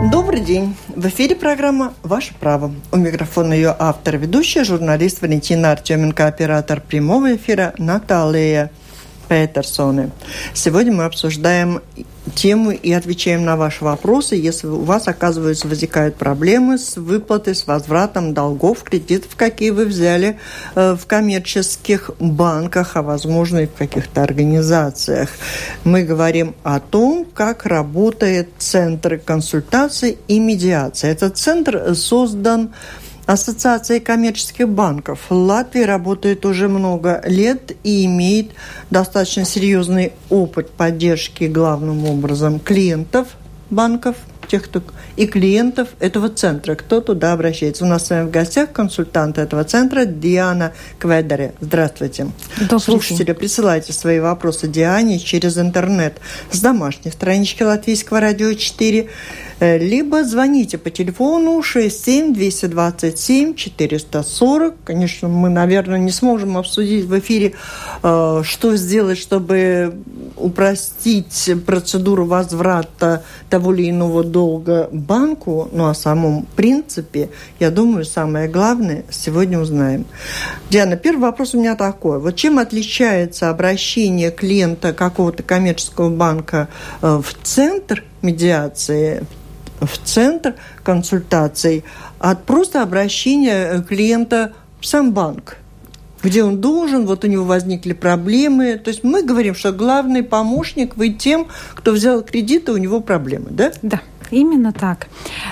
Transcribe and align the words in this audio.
Добрый 0.00 0.40
день. 0.40 0.76
В 0.86 1.08
эфире 1.08 1.34
программа 1.34 1.92
«Ваше 2.04 2.32
право». 2.38 2.72
У 2.92 2.96
микрофона 2.96 3.52
ее 3.52 3.74
автор, 3.76 4.16
ведущая, 4.16 4.62
журналист 4.62 5.20
Валентина 5.22 5.72
Артеменко, 5.72 6.28
оператор 6.28 6.80
прямого 6.80 7.34
эфира 7.34 7.74
Наталья 7.78 8.70
Петерсоны. 9.28 10.10
Сегодня 10.54 10.92
мы 10.92 11.04
обсуждаем 11.04 11.80
тему 12.34 12.70
и 12.70 12.92
отвечаем 12.92 13.44
на 13.44 13.56
ваши 13.56 13.84
вопросы, 13.84 14.36
если 14.36 14.66
у 14.66 14.80
вас, 14.80 15.08
оказывается, 15.08 15.68
возникают 15.68 16.16
проблемы 16.16 16.78
с 16.78 16.96
выплатой, 16.96 17.54
с 17.54 17.66
возвратом 17.66 18.34
долгов, 18.34 18.82
кредитов, 18.82 19.36
какие 19.36 19.70
вы 19.70 19.84
взяли 19.86 20.38
э, 20.74 20.96
в 20.98 21.06
коммерческих 21.06 22.10
банках, 22.18 22.96
а 22.96 23.02
возможно 23.02 23.58
и 23.58 23.66
в 23.66 23.74
каких-то 23.74 24.22
организациях. 24.22 25.30
Мы 25.84 26.02
говорим 26.02 26.54
о 26.62 26.80
том, 26.80 27.26
как 27.32 27.66
работает 27.66 28.48
Центр 28.58 29.18
консультаций 29.18 30.18
и 30.28 30.38
медиации. 30.38 31.10
Этот 31.10 31.36
центр 31.36 31.94
создан 31.94 32.70
Ассоциация 33.28 34.00
коммерческих 34.00 34.70
банков 34.70 35.26
Латвии 35.28 35.82
работает 35.82 36.46
уже 36.46 36.66
много 36.66 37.22
лет 37.26 37.76
и 37.84 38.06
имеет 38.06 38.52
достаточно 38.90 39.44
серьезный 39.44 40.14
опыт 40.30 40.70
поддержки 40.70 41.44
главным 41.44 42.06
образом 42.06 42.58
клиентов 42.58 43.28
банков, 43.68 44.16
тех, 44.48 44.64
кто 44.64 44.82
и 45.16 45.26
клиентов 45.26 45.88
этого 46.00 46.30
центра, 46.30 46.74
кто 46.74 47.02
туда 47.02 47.34
обращается. 47.34 47.84
У 47.84 47.86
нас 47.86 48.06
с 48.06 48.10
вами 48.10 48.28
в 48.28 48.30
гостях 48.30 48.72
консультант 48.72 49.36
этого 49.36 49.62
центра 49.64 50.06
Диана 50.06 50.72
Кведере. 50.98 51.52
Здравствуйте. 51.60 52.28
Добрый 52.58 52.80
Слушатели, 52.80 53.26
день. 53.26 53.34
присылайте 53.34 53.92
свои 53.92 54.20
вопросы 54.20 54.68
Диане 54.68 55.18
через 55.18 55.58
интернет 55.58 56.18
с 56.50 56.60
домашней 56.60 57.10
странички 57.10 57.62
Латвийского 57.62 58.20
радио 58.20 58.54
4 58.54 59.02
Э, 59.02 59.47
либо 59.60 60.24
звоните 60.24 60.78
по 60.78 60.90
телефону 60.90 61.62
67 61.62 62.32
227 62.32 63.54
440. 63.54 64.74
Конечно, 64.84 65.28
мы, 65.28 65.48
наверное, 65.48 65.98
не 65.98 66.12
сможем 66.12 66.56
обсудить 66.56 67.06
в 67.06 67.18
эфире, 67.18 67.54
э, 68.02 68.42
что 68.44 68.76
сделать, 68.76 69.18
чтобы 69.18 69.94
упростить 70.36 71.50
процедуру 71.66 72.24
возврата 72.24 73.24
того 73.50 73.74
или 73.74 73.90
иного 73.90 74.22
долга 74.22 74.88
банку, 74.92 75.68
но 75.72 75.88
о 75.88 75.94
самом 75.94 76.46
принципе, 76.56 77.30
я 77.58 77.70
думаю, 77.70 78.04
самое 78.04 78.48
главное 78.48 79.04
сегодня 79.10 79.58
узнаем. 79.58 80.06
Диана, 80.70 80.96
первый 80.96 81.22
вопрос 81.22 81.54
у 81.54 81.58
меня 81.58 81.74
такой. 81.74 82.20
Вот 82.20 82.36
чем 82.36 82.58
отличается 82.58 83.50
обращение 83.50 84.30
клиента 84.30 84.92
какого-то 84.92 85.42
коммерческого 85.42 86.10
банка 86.10 86.68
э, 87.02 87.20
в 87.20 87.34
центр 87.42 88.04
медиации, 88.22 89.24
в 89.80 89.98
центр 90.04 90.54
консультаций 90.82 91.84
от 92.18 92.44
просто 92.44 92.82
обращения 92.82 93.82
клиента 93.82 94.52
в 94.80 94.86
сам 94.86 95.12
банк 95.12 95.58
где 96.22 96.42
он 96.42 96.60
должен, 96.60 97.06
вот 97.06 97.24
у 97.24 97.28
него 97.28 97.44
возникли 97.44 97.92
проблемы. 97.92 98.76
То 98.76 98.88
есть 98.88 99.04
мы 99.04 99.22
говорим, 99.22 99.54
что 99.54 99.72
главный 99.72 100.22
помощник 100.22 100.96
вы 100.96 101.10
тем, 101.10 101.46
кто 101.74 101.92
взял 101.92 102.22
кредиты, 102.22 102.72
у 102.72 102.76
него 102.76 103.00
проблемы, 103.00 103.46
да? 103.50 103.72
Да. 103.82 104.00
Именно 104.30 104.72
так. 104.72 105.08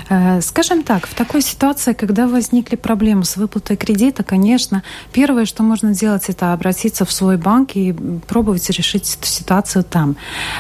Э, 0.09 0.41
скажем 0.41 0.83
так, 0.83 1.07
в 1.07 1.15
такой 1.15 1.43
ситуации, 1.43 1.93
когда 1.93 2.27
возникли 2.27 2.77
проблемы 2.77 3.25
с 3.25 3.37
выплатой 3.37 3.77
кредита, 3.77 4.23
конечно, 4.23 4.83
первое, 5.13 5.47
что 5.47 5.63
можно 5.63 5.93
сделать, 5.95 6.29
это 6.29 6.53
обратиться 6.53 7.05
в 7.05 7.13
свой 7.13 7.37
банк 7.37 7.71
и 7.75 7.93
пробовать 8.27 8.69
решить 8.71 9.17
эту 9.19 9.27
ситуацию 9.27 9.85
там. 9.85 10.17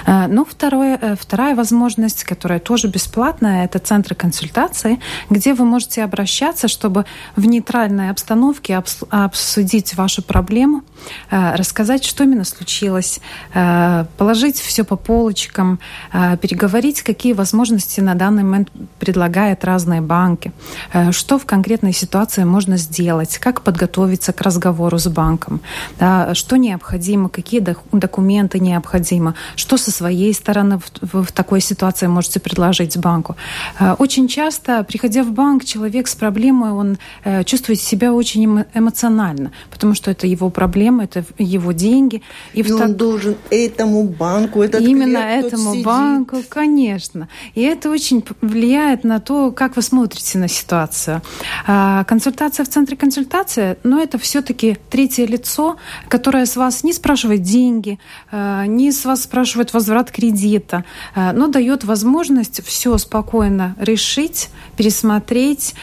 Э, 0.06 0.26
но 0.26 0.44
второе, 0.44 0.98
э, 1.00 1.16
вторая 1.18 1.54
возможность, 1.54 2.24
которая 2.24 2.58
тоже 2.58 2.88
бесплатная, 2.88 3.64
это 3.64 3.78
центры 3.78 4.14
консультации, 4.14 4.98
где 5.30 5.54
вы 5.54 5.64
можете 5.64 6.02
обращаться, 6.02 6.68
чтобы 6.68 7.04
в 7.36 7.46
нейтральной 7.46 8.10
обстановке 8.10 8.82
обсудить 9.10 9.94
вашу 9.94 10.22
проблему, 10.22 10.82
рассказать, 11.30 12.04
что 12.04 12.24
именно 12.24 12.44
случилось, 12.44 13.20
положить 13.52 14.58
все 14.58 14.84
по 14.84 14.96
полочкам, 14.96 15.78
переговорить, 16.12 17.02
какие 17.02 17.32
возможности 17.32 18.00
на 18.06 18.14
данный 18.14 18.44
момент 18.44 18.68
предлагают 18.98 19.64
разные 19.64 20.00
банки, 20.00 20.52
э, 20.92 21.12
что 21.12 21.38
в 21.38 21.44
конкретной 21.44 21.92
ситуации 21.92 22.44
можно 22.44 22.76
сделать, 22.78 23.38
как 23.38 23.60
подготовиться 23.60 24.32
к 24.32 24.40
разговору 24.42 24.98
с 24.98 25.08
банком, 25.08 25.60
да, 26.00 26.34
что 26.34 26.56
необходимо, 26.56 27.28
какие 27.28 27.60
документы 27.92 28.60
необходимы, 28.60 29.34
что 29.56 29.76
со 29.76 29.90
своей 29.90 30.32
стороны 30.34 30.78
в, 30.78 31.22
в 31.24 31.32
такой 31.32 31.60
ситуации 31.60 32.08
можете 32.08 32.40
предложить 32.40 32.96
банку. 32.98 33.36
Э, 33.80 33.94
очень 33.98 34.28
часто, 34.28 34.84
приходя 34.84 35.22
в 35.22 35.30
банк, 35.32 35.64
человек 35.64 36.06
с 36.08 36.14
проблемой, 36.14 36.70
он 36.70 36.98
э, 37.24 37.44
чувствует 37.44 37.80
себя 37.80 38.12
очень 38.12 38.64
эмоционально, 38.74 39.50
потому 39.70 39.94
что 39.94 40.10
это 40.10 40.26
его 40.26 40.50
проблема, 40.50 41.04
это 41.04 41.24
его 41.38 41.72
деньги. 41.72 42.22
И, 42.54 42.60
и 42.60 42.62
в 42.62 42.76
он 42.86 42.94
должен 42.94 43.36
этому 43.50 44.04
банку, 44.04 44.62
этот 44.62 44.80
Именно 44.80 45.18
этому 45.18 45.82
банку, 45.82 46.36
конечно. 46.48 47.28
И 47.54 47.62
это 47.62 47.90
очень 47.96 48.22
влияет 48.42 49.04
на 49.04 49.20
то, 49.20 49.50
как 49.50 49.76
вы 49.76 49.82
смотрите 49.82 50.38
на 50.38 50.48
ситуацию. 50.48 51.22
А, 51.66 52.04
консультация 52.04 52.64
в 52.64 52.68
центре 52.68 52.94
консультации, 52.94 53.78
но 53.84 54.00
это 54.00 54.18
все-таки 54.18 54.76
третье 54.90 55.26
лицо, 55.26 55.76
которое 56.08 56.44
с 56.44 56.56
вас 56.56 56.84
не 56.84 56.92
спрашивает 56.92 57.40
деньги, 57.40 57.98
а, 58.30 58.66
не 58.66 58.92
с 58.92 59.06
вас 59.06 59.22
спрашивает 59.22 59.72
возврат 59.72 60.10
кредита, 60.10 60.84
а, 61.14 61.32
но 61.32 61.48
дает 61.48 61.84
возможность 61.84 62.62
все 62.66 62.98
спокойно 62.98 63.74
решить, 63.78 64.50
пересмотреть, 64.76 65.74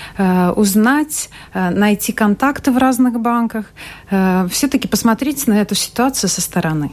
узнать, 0.55 1.29
найти 1.53 2.11
контакты 2.11 2.71
в 2.71 2.77
разных 2.77 3.19
банках, 3.19 3.65
все-таки 4.51 4.87
посмотреть 4.87 5.47
на 5.47 5.59
эту 5.59 5.73
ситуацию 5.73 6.29
со 6.29 6.41
стороны. 6.41 6.91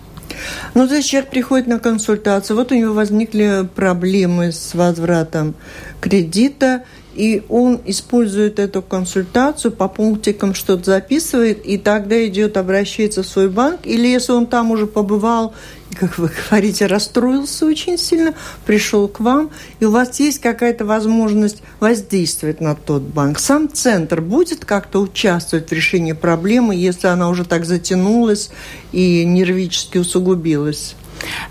Ну, 0.75 0.87
то 0.89 0.95
есть 0.97 1.09
человек 1.09 1.31
приходит 1.31 1.67
на 1.67 1.79
консультацию, 1.79 2.57
вот 2.57 2.73
у 2.73 2.75
него 2.75 2.95
возникли 2.95 3.69
проблемы 3.75 4.53
с 4.53 4.75
возвратом 4.75 5.55
кредита, 6.01 6.85
и 7.15 7.43
он 7.49 7.81
использует 7.87 8.59
эту 8.59 8.83
консультацию 8.83 9.73
по 9.73 9.89
пунктикам, 9.89 10.55
что-то 10.55 10.85
записывает, 10.85 11.65
и 11.65 11.77
тогда 11.79 12.25
идет, 12.27 12.57
обращается 12.57 13.23
в 13.23 13.27
свой 13.27 13.49
банк, 13.49 13.81
или 13.85 14.07
если 14.07 14.33
он 14.33 14.47
там 14.47 14.71
уже 14.71 14.87
побывал, 14.87 15.55
как 15.99 16.19
вы 16.19 16.31
говорите, 16.51 16.87
расстроился 16.87 17.67
очень 17.67 17.99
сильно, 17.99 18.35
пришел 18.65 19.09
к 19.09 19.21
вам, 19.21 19.51
и 19.81 19.85
у 19.85 19.91
вас 19.91 20.21
есть 20.21 20.41
какая-то 20.41 20.85
возможность 20.85 21.63
воздействовать 21.81 22.61
на 22.61 22.75
тот 22.75 23.03
банк. 23.03 23.39
Сам 23.39 23.69
центр 23.73 24.21
будет 24.21 24.65
как-то 24.65 25.01
участвовать 25.01 25.69
в 25.69 25.73
решении 25.73 26.13
проблемы, 26.13 26.75
если 26.75 27.09
она 27.09 27.29
уже 27.29 27.45
так 27.45 27.65
затянулась 27.65 28.51
и 28.93 29.25
нервически 29.25 29.99
усугубилась? 29.99 30.95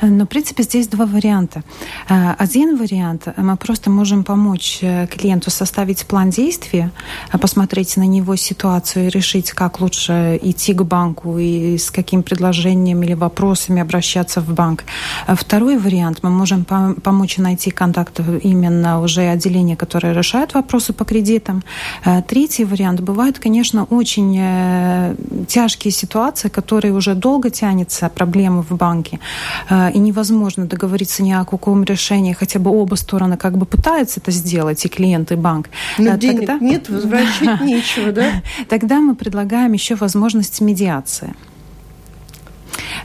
Но, 0.02 0.26
в 0.26 0.28
принципе, 0.28 0.64
здесь 0.64 0.88
два 0.88 1.06
варианта. 1.06 1.64
Э, 2.10 2.34
один 2.38 2.78
вариант, 2.78 3.28
мы 3.38 3.58
просто 3.58 3.90
можем 3.90 4.24
помочь 4.24 4.80
э, 4.82 5.08
клиенту 5.08 5.52
составить 5.52 6.06
план 6.06 6.30
действия, 6.30 6.92
э, 7.34 7.38
посмотреть 7.38 7.98
на 7.98 8.04
него 8.04 8.36
ситуацию 8.36 9.08
и 9.08 9.10
решить, 9.10 9.52
как 9.52 9.80
лучше 9.80 10.40
идти 10.42 10.74
к 10.74 10.84
банку 10.84 11.38
и 11.38 11.78
с 11.78 11.92
каким 11.92 12.24
предложением 12.24 13.04
или 13.04 13.14
вопросами 13.14 13.82
обращаться 13.82 14.42
в 14.42 14.54
банк. 14.54 14.84
Второй 15.28 15.78
вариант, 15.78 16.20
мы 16.24 16.30
можем 16.30 16.66
помочь 16.66 17.38
найти 17.38 17.72
контакт 17.72 18.20
именно 18.44 19.02
уже 19.02 19.22
отделения, 19.22 19.76
которое 19.76 20.14
решает 20.14 20.54
вопросы 20.54 20.94
по 20.94 21.06
кредитам. 21.06 21.64
Третий 22.28 22.66
вариант, 22.66 23.02
бывают, 23.02 23.40
конечно, 23.40 23.84
очень 23.86 25.46
тяжкие 25.48 25.92
ситуации, 25.92 26.50
которые 26.50 26.94
уже 26.94 27.16
долго 27.16 27.50
тянется, 27.50 28.10
проблемы 28.10 28.62
в 28.62 28.76
банке. 28.76 29.20
А, 29.70 29.90
и 29.90 30.00
невозможно 30.00 30.66
договориться 30.66 31.24
ни 31.24 31.32
о 31.32 31.46
каком 31.46 31.84
решении, 31.84 32.34
хотя 32.34 32.60
бы 32.60 32.72
оба 32.72 32.96
стороны 32.96 33.38
как 33.38 33.58
бы 33.58 33.66
пытаются 33.66 34.20
это 34.20 34.32
сделать, 34.32 34.86
и 34.86 34.90
клиент, 34.90 35.32
и 35.32 35.36
банк. 35.36 35.70
Но 35.98 36.14
а, 36.14 36.18
денег 36.18 36.48
Тогда... 36.48 36.60
нет, 36.60 36.90
возвращать 36.90 37.62
нечего, 37.62 38.12
да? 38.12 38.44
Тогда 38.68 39.00
мы 39.00 39.16
предлагаем 39.16 39.74
еще 39.74 39.96
возможность 39.96 40.62
медиации. 40.62 41.34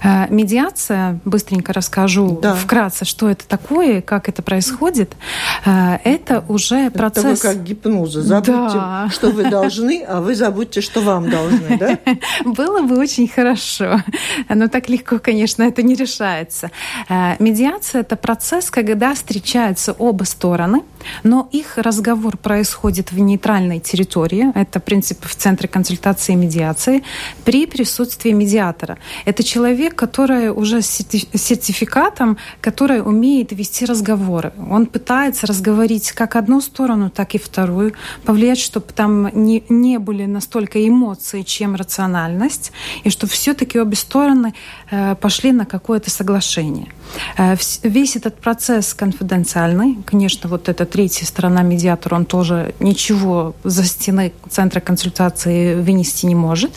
Э, 0.05 0.27
медиация, 0.29 1.19
быстренько 1.25 1.73
расскажу 1.73 2.39
да. 2.43 2.55
вкратце, 2.55 3.07
что 3.07 3.31
это 3.31 3.49
такое, 3.49 4.03
как 4.03 4.29
это 4.29 4.43
происходит. 4.43 5.17
Э, 5.65 5.97
это 6.05 6.45
уже 6.49 6.91
процесс... 6.91 7.41
Это 7.41 7.49
вы 7.49 7.55
как 7.55 7.65
гипноза. 7.65 8.23
Забудьте, 8.23 8.53
да. 8.53 9.09
что 9.11 9.31
вы 9.31 9.49
должны, 9.49 10.05
а 10.07 10.21
вы 10.21 10.35
забудьте, 10.35 10.83
что 10.83 11.01
вам 11.01 11.31
должны, 11.31 11.79
да? 11.79 11.99
Было 12.45 12.83
бы 12.83 12.99
очень 12.99 13.27
хорошо. 13.27 14.03
Но 14.49 14.69
так 14.69 14.91
легко, 14.91 15.19
конечно, 15.19 15.63
это 15.63 15.83
не 15.83 15.95
решается. 15.95 16.71
Э, 17.09 17.37
медиация– 17.39 18.01
это 18.03 18.17
процесс, 18.17 18.71
когда 18.71 19.15
встречаются 19.15 19.93
оба 19.93 20.25
стороны, 20.25 20.83
но 21.23 21.49
их 21.53 21.79
разговор 21.79 22.37
происходит 22.37 23.13
в 23.13 23.19
нейтральной 23.19 23.81
территории. 23.81 24.53
Это 24.55 24.81
принцип 24.81 25.25
в 25.25 25.35
Центре 25.35 25.69
консультации 25.69 26.33
и 26.33 26.37
медиации 26.37 27.03
при 27.45 27.67
присутствии 27.67 28.31
медиатора. 28.31 28.99
Это 29.25 29.43
человек, 29.43 29.95
который 29.95 30.51
уже 30.51 30.83
с 30.83 31.05
сертификатом, 31.35 32.39
который 32.61 33.01
умеет 33.01 33.53
вести 33.53 33.85
разговоры. 33.85 34.53
Он 34.71 34.87
пытается 34.87 35.47
разговорить 35.47 36.13
как 36.13 36.37
одну 36.37 36.61
сторону, 36.61 37.11
так 37.11 37.35
и 37.35 37.39
вторую, 37.39 37.93
повлиять, 38.25 38.59
чтобы 38.59 38.87
там 38.95 39.29
не, 39.33 39.65
не 39.69 39.99
были 39.99 40.27
настолько 40.27 40.87
эмоции, 40.87 41.43
чем 41.43 41.75
рациональность, 41.75 42.73
и 43.05 43.11
чтобы 43.11 43.33
все-таки 43.33 43.79
обе 43.79 43.97
стороны 43.97 44.55
э, 44.91 45.15
пошли 45.17 45.53
на 45.53 45.67
какое-то 45.67 46.11
соглашение. 46.11 46.89
Э, 47.37 47.57
весь 47.83 48.17
этот 48.17 48.37
процесс 48.37 48.95
конфиденциальный. 48.95 49.99
Конечно, 50.05 50.49
вот 50.49 50.69
эта 50.69 50.87
третья 50.95 51.27
сторона 51.27 51.63
медиатор, 51.63 52.15
он 52.15 52.25
тоже 52.25 52.73
ничего 52.79 53.57
за 53.65 53.83
стены 53.83 54.33
центра 54.49 54.79
консультации 54.79 55.75
вынести 55.75 56.25
не 56.25 56.37
может. 56.37 56.71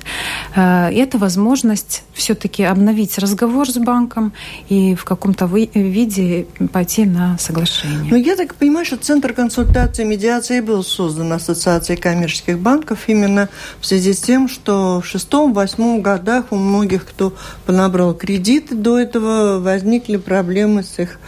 Э, 0.56 0.90
это 0.92 1.20
возможность 1.20 2.04
все-таки 2.14 2.64
обновить 2.64 3.20
разговор 3.20 3.70
с 3.70 3.78
банком 3.78 4.34
и 4.70 4.96
в 4.96 5.06
каком-то 5.06 5.46
виде 5.46 6.48
пойти 6.74 7.06
на 7.06 7.38
соглашение. 7.38 8.10
Но 8.10 8.18
ну, 8.18 8.24
я 8.24 8.36
так 8.36 8.56
понимаю, 8.56 8.88
что 8.88 8.98
Центр 8.98 9.34
консультации 9.34 10.02
и 10.02 10.06
медиации 10.08 10.62
был 10.62 10.84
создан 10.84 11.32
Ассоциацией 11.34 12.02
коммерческих 12.02 12.58
банков 12.58 13.02
именно 13.06 13.50
в 13.80 13.86
связи 13.86 14.14
с 14.14 14.20
тем, 14.20 14.50
что 14.50 15.00
в 15.00 15.06
шестом-восьмом 15.06 16.02
годах 16.02 16.46
у 16.50 16.56
многих, 16.56 17.06
кто 17.06 17.36
понабрал 17.68 18.16
кредиты 18.16 18.74
до 18.74 18.98
этого, 18.98 19.60
возникли 19.60 20.18
проблемы 20.18 20.82
с 20.82 20.98
их 20.98 21.20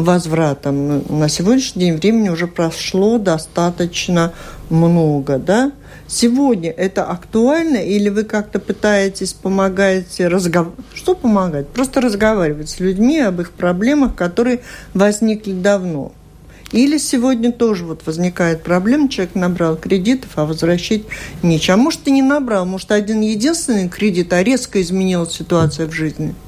возвратом. 0.00 1.02
На 1.08 1.28
сегодняшний 1.28 1.86
день 1.86 1.96
времени 1.96 2.28
уже 2.28 2.46
прошло 2.46 3.18
достаточно 3.18 4.32
много, 4.68 5.38
да? 5.38 5.72
Сегодня 6.06 6.70
это 6.70 7.04
актуально 7.04 7.78
или 7.78 8.10
вы 8.10 8.24
как-то 8.24 8.60
пытаетесь 8.60 9.32
помогать 9.32 10.20
разговаривать? 10.20 10.84
Что 10.94 11.14
помогать? 11.14 11.68
Просто 11.68 12.00
разговаривать 12.00 12.68
с 12.68 12.78
людьми 12.78 13.18
об 13.18 13.40
их 13.40 13.52
проблемах, 13.52 14.14
которые 14.14 14.60
возникли 14.92 15.52
давно. 15.52 16.12
Или 16.72 16.98
сегодня 16.98 17.50
тоже 17.50 17.84
вот 17.84 18.02
возникает 18.06 18.62
проблема, 18.62 19.08
человек 19.08 19.34
набрал 19.34 19.76
кредитов, 19.76 20.30
а 20.34 20.44
возвращать 20.44 21.02
нечего. 21.42 21.74
А 21.74 21.76
может, 21.76 22.06
и 22.06 22.10
не 22.10 22.22
набрал, 22.22 22.66
может, 22.66 22.92
один 22.92 23.20
единственный 23.20 23.88
кредит, 23.88 24.32
а 24.32 24.42
резко 24.42 24.82
изменилась 24.82 25.32
ситуация 25.32 25.86
в 25.86 25.92
жизни– 25.92 26.34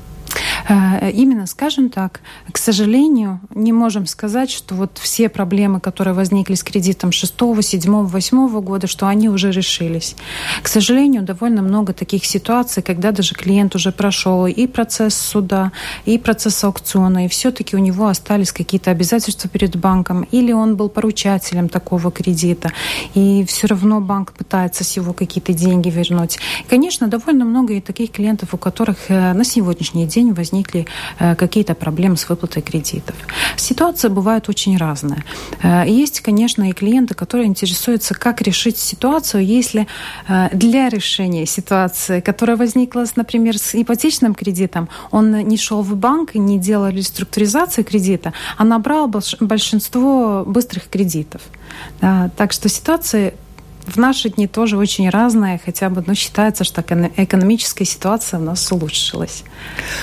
именно, 0.68 1.46
скажем 1.46 1.90
так, 1.90 2.20
к 2.52 2.58
сожалению, 2.58 3.40
не 3.54 3.72
можем 3.72 4.06
сказать, 4.06 4.50
что 4.50 4.74
вот 4.74 4.98
все 4.98 5.28
проблемы, 5.28 5.80
которые 5.80 6.14
возникли 6.14 6.54
с 6.54 6.62
кредитом 6.62 7.12
6, 7.12 7.34
7, 7.60 8.06
8 8.06 8.60
года, 8.60 8.86
что 8.86 9.06
они 9.06 9.28
уже 9.28 9.50
решились. 9.50 10.16
К 10.62 10.68
сожалению, 10.68 11.22
довольно 11.22 11.62
много 11.62 11.92
таких 11.92 12.24
ситуаций, 12.24 12.82
когда 12.82 13.12
даже 13.12 13.34
клиент 13.34 13.74
уже 13.74 13.92
прошел 13.92 14.46
и 14.46 14.66
процесс 14.66 15.14
суда, 15.14 15.72
и 16.04 16.18
процесс 16.18 16.62
аукциона, 16.64 17.24
и 17.24 17.28
все-таки 17.28 17.76
у 17.76 17.78
него 17.78 18.06
остались 18.06 18.52
какие-то 18.52 18.90
обязательства 18.90 19.48
перед 19.48 19.76
банком, 19.76 20.26
или 20.30 20.52
он 20.52 20.76
был 20.76 20.88
поручателем 20.88 21.68
такого 21.68 22.10
кредита, 22.10 22.72
и 23.14 23.44
все 23.46 23.66
равно 23.68 24.00
банк 24.00 24.32
пытается 24.32 24.84
с 24.84 24.96
его 24.96 25.12
какие-то 25.12 25.52
деньги 25.52 25.88
вернуть. 25.88 26.38
Конечно, 26.68 27.08
довольно 27.08 27.44
много 27.44 27.74
и 27.74 27.80
таких 27.80 28.10
клиентов, 28.10 28.54
у 28.54 28.58
которых 28.58 28.98
э, 29.08 29.32
на 29.32 29.44
сегодняшний 29.44 30.06
день 30.06 30.32
возник 30.32 30.57
возникли 30.58 30.86
э, 31.18 31.34
какие-то 31.34 31.74
проблемы 31.74 32.16
с 32.16 32.28
выплатой 32.28 32.62
кредитов. 32.62 33.14
Ситуация 33.56 34.10
бывает 34.10 34.48
очень 34.48 34.76
разная. 34.76 35.24
Э, 35.62 35.84
есть, 35.86 36.20
конечно, 36.20 36.68
и 36.68 36.72
клиенты, 36.72 37.14
которые 37.14 37.46
интересуются, 37.46 38.14
как 38.14 38.42
решить 38.42 38.78
ситуацию, 38.78 39.44
если 39.44 39.86
э, 40.28 40.48
для 40.52 40.88
решения 40.88 41.46
ситуации, 41.46 42.20
которая 42.20 42.56
возникла, 42.56 43.04
например, 43.16 43.58
с 43.58 43.74
ипотечным 43.74 44.34
кредитом, 44.34 44.88
он 45.10 45.48
не 45.48 45.56
шел 45.56 45.82
в 45.82 45.94
банк 45.94 46.34
не 46.34 46.58
делал 46.58 46.88
реструктуризацию 46.88 47.84
кредита, 47.84 48.32
а 48.56 48.64
набрал 48.64 49.08
большинство 49.40 50.44
быстрых 50.46 50.88
кредитов. 50.88 51.40
Да, 52.00 52.30
так 52.36 52.52
что 52.52 52.68
ситуация 52.68 53.32
в 53.88 53.96
наши 53.96 54.28
дни 54.28 54.46
тоже 54.46 54.76
очень 54.76 55.08
разная, 55.08 55.60
хотя 55.64 55.88
бы 55.88 56.04
ну, 56.06 56.14
считается, 56.14 56.64
что 56.64 56.82
экономическая 57.16 57.84
ситуация 57.84 58.38
у 58.38 58.42
нас 58.42 58.70
улучшилась. 58.70 59.44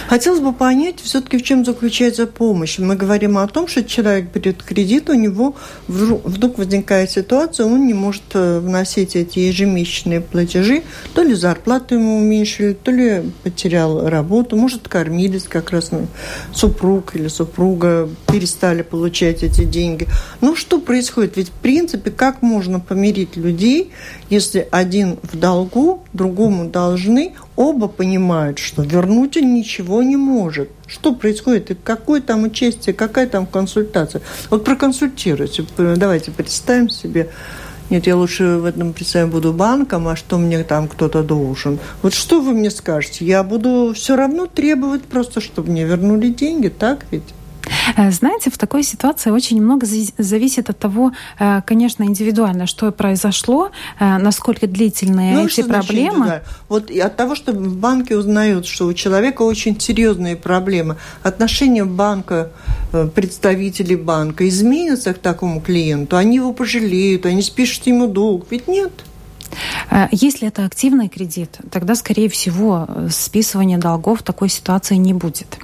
Хотелось 0.08 0.40
бы 0.40 0.54
понять, 0.54 1.00
все-таки 1.02 1.38
в 1.38 1.44
чем 1.44 1.64
заключается 1.66 2.28
помощь. 2.28 2.80
Мы 2.80 2.96
говорим 2.96 3.38
о 3.38 3.48
том, 3.48 3.68
что 3.68 3.84
человек 3.84 4.32
берет 4.34 4.64
кредит, 4.64 5.10
у 5.10 5.14
него 5.14 5.56
вдруг 5.88 6.58
возникает 6.58 7.12
ситуация, 7.12 7.66
он 7.66 7.86
не 7.88 7.94
может 7.94 8.24
э, 8.34 8.60
вносить 8.60 9.16
эти 9.16 9.40
ежемесячные 9.40 10.22
платежи, 10.22 10.84
то 11.14 11.22
ли 11.22 11.34
зарплату 11.34 11.96
ему 11.96 12.18
уменьшили, 12.18 12.74
то 12.74 12.92
ли 12.92 13.32
потерял 13.44 14.08
работу, 14.10 14.56
может, 14.56 14.88
кормились 14.88 15.44
как 15.44 15.72
раз 15.72 15.92
ну, 15.92 16.08
супруг 16.54 17.16
или 17.16 17.28
супруга 17.28 18.10
перестали 18.32 18.82
получать 18.82 19.44
эти 19.44 19.64
деньги. 19.64 20.08
Ну, 20.42 20.56
что 20.56 20.80
происходит? 20.80 21.38
Ведь, 21.38 21.50
в 21.50 21.54
принципе, 21.62 22.12
как 22.12 22.42
можно 22.42 22.80
помирить 22.80 23.36
людей, 23.36 23.75
если 24.30 24.68
один 24.72 25.18
в 25.24 25.38
долгу, 25.38 26.04
другому 26.14 26.70
должны, 26.70 27.34
оба 27.56 27.88
понимают, 27.88 28.60
что 28.60 28.84
вернуть 28.84 29.38
он 29.38 29.54
ничего 29.54 30.04
не 30.04 30.16
может. 30.16 30.70
Что 30.88 31.14
происходит? 31.14 31.72
И 31.72 31.76
какое 31.76 32.22
там 32.22 32.44
участие, 32.44 32.94
какая 32.94 33.28
там 33.28 33.46
консультация? 33.46 34.22
Вот 34.50 34.64
проконсультируйте. 34.64 35.66
Давайте 35.78 36.32
представим 36.32 36.90
себе, 36.90 37.30
нет, 37.90 38.08
я 38.08 38.16
лучше 38.16 38.58
в 38.58 38.66
этом 38.66 38.94
представим 38.94 39.30
буду 39.30 39.54
банком, 39.54 40.08
а 40.08 40.16
что 40.16 40.38
мне 40.38 40.64
там 40.64 40.88
кто-то 40.88 41.22
должен. 41.22 41.80
Вот 42.02 42.14
что 42.14 42.42
вы 42.42 42.54
мне 42.54 42.72
скажете? 42.72 43.26
Я 43.26 43.44
буду 43.44 43.94
все 43.96 44.16
равно 44.16 44.48
требовать 44.48 45.04
просто, 45.04 45.40
чтобы 45.40 45.72
мне 45.72 45.86
вернули 45.86 46.30
деньги, 46.30 46.70
так 46.70 47.06
ведь? 47.12 47.34
Э, 47.98 48.12
знаете, 48.12 48.50
в 48.50 48.58
такой 48.58 48.84
ситуации 48.84 49.32
очень 49.32 49.62
много 49.62 49.88
зависит 50.18 50.70
от 50.70 50.80
того, 50.80 51.12
э, 51.40 51.62
конечно, 51.66 52.04
индивидуально, 52.04 52.68
что 52.68 52.92
произошло, 52.92 53.72
э, 54.00 54.18
насколько 54.18 54.68
длительные 54.68 55.36
ну, 55.36 55.46
эти 55.46 55.64
проблемы. 55.64 56.42
Вот 56.70 56.92
и 56.92 57.00
от 57.00 57.16
того, 57.16 57.36
что 57.36 57.52
в 57.52 57.78
банке 57.78 58.16
узнают, 58.18 58.66
что 58.66 58.86
у 58.88 58.94
человека 58.94 59.44
очень 59.44 59.80
серьезные 59.80 60.36
проблемы, 60.36 60.98
отношение 61.24 61.86
банка, 61.86 62.52
представителей 63.14 63.96
банка 63.96 64.48
изменятся 64.48 65.14
к 65.14 65.20
такому 65.20 65.60
клиенту, 65.62 66.18
они 66.18 66.38
его 66.38 66.54
пожалеют, 66.54 67.26
они 67.26 67.42
спишут 67.42 67.88
ему 67.88 68.08
долг, 68.08 68.48
ведь 68.50 68.68
нет. 68.68 68.92
Если 70.12 70.48
это 70.48 70.66
активный 70.66 71.08
кредит, 71.08 71.60
тогда, 71.72 71.96
скорее 71.96 72.30
всего, 72.30 72.88
списывания 73.10 73.78
долгов 73.78 74.20
в 74.22 74.24
такой 74.24 74.50
ситуации 74.50 74.96
не 74.96 75.14
будет. 75.14 75.58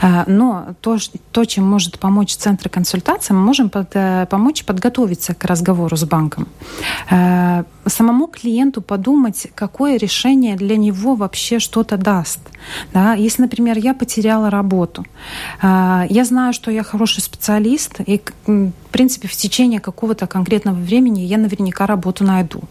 Э, 0.00 0.24
но 0.26 0.74
то, 0.80 0.98
то 1.32 1.44
чем 1.44 1.64
может 1.64 1.98
помочь 1.98 2.34
Центр 2.34 2.68
консультации, 2.68 3.34
мы 3.34 3.40
можем 3.40 3.70
под, 3.70 3.90
э, 3.94 4.26
помочь 4.30 4.64
подготовиться 4.64 5.34
к 5.34 5.44
разговору 5.44 5.96
с 5.96 6.04
банком. 6.04 6.48
Самому 7.86 8.26
клиенту 8.26 8.82
подумать, 8.82 9.48
какое 9.54 9.96
решение 9.96 10.56
для 10.56 10.76
него 10.76 11.14
вообще 11.14 11.58
что-то 11.58 11.96
даст. 11.96 12.40
Да? 12.92 13.14
Если, 13.14 13.42
например, 13.42 13.78
я 13.78 13.94
потеряла 13.94 14.50
работу, 14.50 15.04
я 15.62 16.24
знаю, 16.24 16.52
что 16.52 16.70
я 16.70 16.82
хороший 16.82 17.20
специалист, 17.20 18.00
и, 18.00 18.20
в 18.46 18.72
принципе, 18.92 19.28
в 19.28 19.32
течение 19.32 19.80
какого-то 19.80 20.26
конкретного 20.26 20.76
времени 20.76 21.20
я 21.20 21.38
наверняка 21.38 21.86
работу 21.86 22.24
найду. 22.24 22.62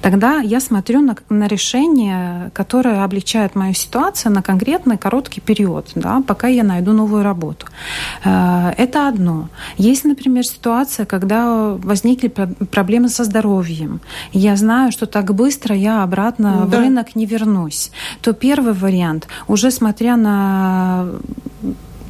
Тогда 0.00 0.40
я 0.40 0.60
смотрю 0.60 1.00
на, 1.00 1.16
на 1.28 1.46
решение, 1.46 2.50
которое 2.54 3.04
облегчает 3.04 3.54
мою 3.54 3.74
ситуацию 3.74 4.32
на 4.32 4.42
конкретный 4.42 4.98
короткий 4.98 5.40
период, 5.40 5.88
да, 5.94 6.22
пока 6.34 6.48
я 6.48 6.64
найду 6.64 6.92
новую 6.92 7.22
работу. 7.22 7.66
Э, 8.24 8.72
это 8.76 9.08
одно. 9.08 9.48
Есть, 9.78 10.04
например, 10.04 10.44
ситуация, 10.44 11.06
когда 11.06 11.76
возникли 11.78 12.28
проблемы 12.70 13.08
со 13.08 13.24
здоровьем. 13.24 14.00
Я 14.32 14.56
знаю, 14.56 14.90
что 14.92 15.06
так 15.06 15.32
быстро 15.34 15.76
я 15.76 16.02
обратно 16.02 16.66
да. 16.66 16.76
в 16.76 16.80
рынок 16.80 17.16
не 17.16 17.26
вернусь. 17.26 17.90
То 18.20 18.32
первый 18.32 18.72
вариант, 18.72 19.28
уже 19.46 19.70
смотря 19.70 20.16
на 20.16 21.06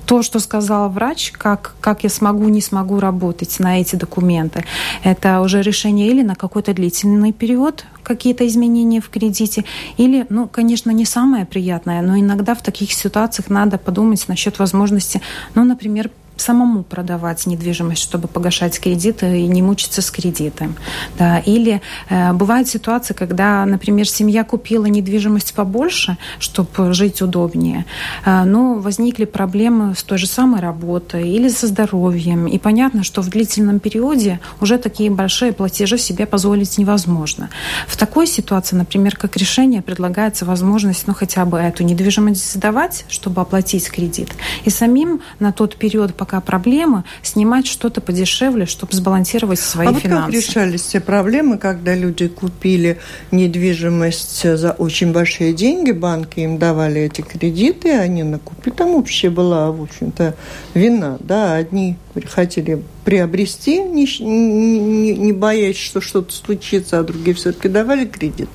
то, 0.07 0.23
что 0.23 0.39
сказал 0.41 0.91
врач, 0.91 1.33
как, 1.33 1.75
как 1.81 2.05
я 2.05 2.11
смогу, 2.11 2.49
не 2.49 2.61
смогу 2.61 3.01
работать 3.01 3.59
на 3.61 3.81
эти 3.81 3.97
документы, 3.97 4.65
это 5.03 5.41
уже 5.41 5.63
решение 5.63 6.09
или 6.09 6.23
на 6.23 6.35
какой-то 6.35 6.75
длительный 6.75 7.33
период, 7.33 7.85
какие-то 8.03 8.47
изменения 8.47 9.01
в 9.01 9.09
кредите, 9.09 9.65
или, 9.97 10.27
ну, 10.29 10.47
конечно, 10.47 10.91
не 10.91 11.05
самое 11.05 11.47
приятное, 11.47 12.03
но 12.03 12.19
иногда 12.19 12.55
в 12.55 12.63
таких 12.63 12.93
ситуациях 12.93 13.51
надо 13.51 13.79
подумать 13.79 14.29
насчет 14.29 14.59
возможности, 14.59 15.21
ну, 15.55 15.65
например, 15.65 16.11
самому 16.37 16.83
продавать 16.83 17.47
недвижимость, 17.47 18.03
чтобы 18.03 18.29
погашать 18.29 18.79
кредиты 18.79 19.41
и 19.41 19.47
не 19.47 19.63
мучиться 19.63 20.03
с 20.03 20.11
кредитом. 20.11 20.77
Да. 21.19 21.39
Или 21.39 21.81
э, 22.09 22.33
бывает 22.33 22.69
ситуация, 22.69 23.15
когда, 23.15 23.65
например, 23.65 24.09
семья 24.09 24.45
купила 24.45 24.87
недвижимость 24.87 25.55
побольше, 25.55 26.17
чтобы 26.39 26.93
жить 26.93 27.23
удобнее, 27.23 27.87
э, 28.25 28.45
но 28.45 28.75
возникли 28.75 29.25
проблемы 29.25 29.95
с 29.95 30.03
той 30.03 30.19
же 30.19 30.27
самой 30.27 30.61
работой 30.61 31.29
или 31.29 31.49
со 31.49 31.67
здоровьем. 31.67 32.47
И 32.47 32.59
понятно, 32.59 33.05
что 33.05 33.23
в 33.23 33.29
длительном 33.29 33.79
периоде 33.79 34.41
уже 34.61 34.79
такие 34.79 35.11
большие 35.11 35.53
платежи 35.53 35.99
себе 35.99 36.27
позволить 36.27 36.79
невозможно. 36.79 37.51
В 37.87 37.97
такой 37.97 38.27
ситуации, 38.27 38.77
например, 38.77 39.17
как 39.17 39.37
решение, 39.37 39.83
предлагается 39.83 40.45
возможность 40.45 41.07
ну, 41.07 41.15
хотя 41.15 41.45
бы 41.45 41.59
эту 41.59 41.85
недвижимость 41.85 42.53
сдавать, 42.53 43.05
чтобы 43.09 43.41
оплатить 43.41 43.89
кредит. 43.91 44.31
И 44.65 44.71
самим 44.71 45.21
на 45.39 45.53
тот 45.53 45.77
период, 45.77 46.15
пока 46.25 46.41
проблемы, 46.41 47.05
снимать 47.23 47.67
что-то 47.67 48.01
подешевле, 48.01 48.65
чтобы 48.65 48.95
сбалансировать 48.95 49.61
свои 49.61 49.89
а 49.89 49.93
финансы. 49.93 50.23
А 50.23 50.25
как 50.25 50.35
решались 50.35 50.81
все 50.81 51.01
проблемы, 51.01 51.59
когда 51.59 51.95
люди 51.95 52.29
купили 52.29 52.99
недвижимость 53.31 54.57
за 54.57 54.73
очень 54.73 55.13
большие 55.13 55.53
деньги, 55.53 55.91
банки 55.91 56.41
им 56.41 56.57
давали 56.57 57.03
эти 57.03 57.21
кредиты, 57.21 57.91
они 57.91 58.23
накупили. 58.23 58.73
Там 58.73 58.95
вообще 58.95 59.29
была, 59.29 59.71
в 59.71 59.83
общем-то, 59.83 60.35
вина. 60.73 61.19
Да? 61.21 61.57
Одни 61.57 61.99
хотели 62.31 62.83
приобрести, 63.05 63.81
не, 63.81 64.07
не, 64.21 65.15
не 65.15 65.33
боясь, 65.33 65.77
что 65.77 66.01
что-то 66.01 66.33
случится, 66.33 67.01
а 67.01 67.03
другие 67.03 67.37
все-таки 67.37 67.69
давали 67.69 68.07
кредит. 68.07 68.49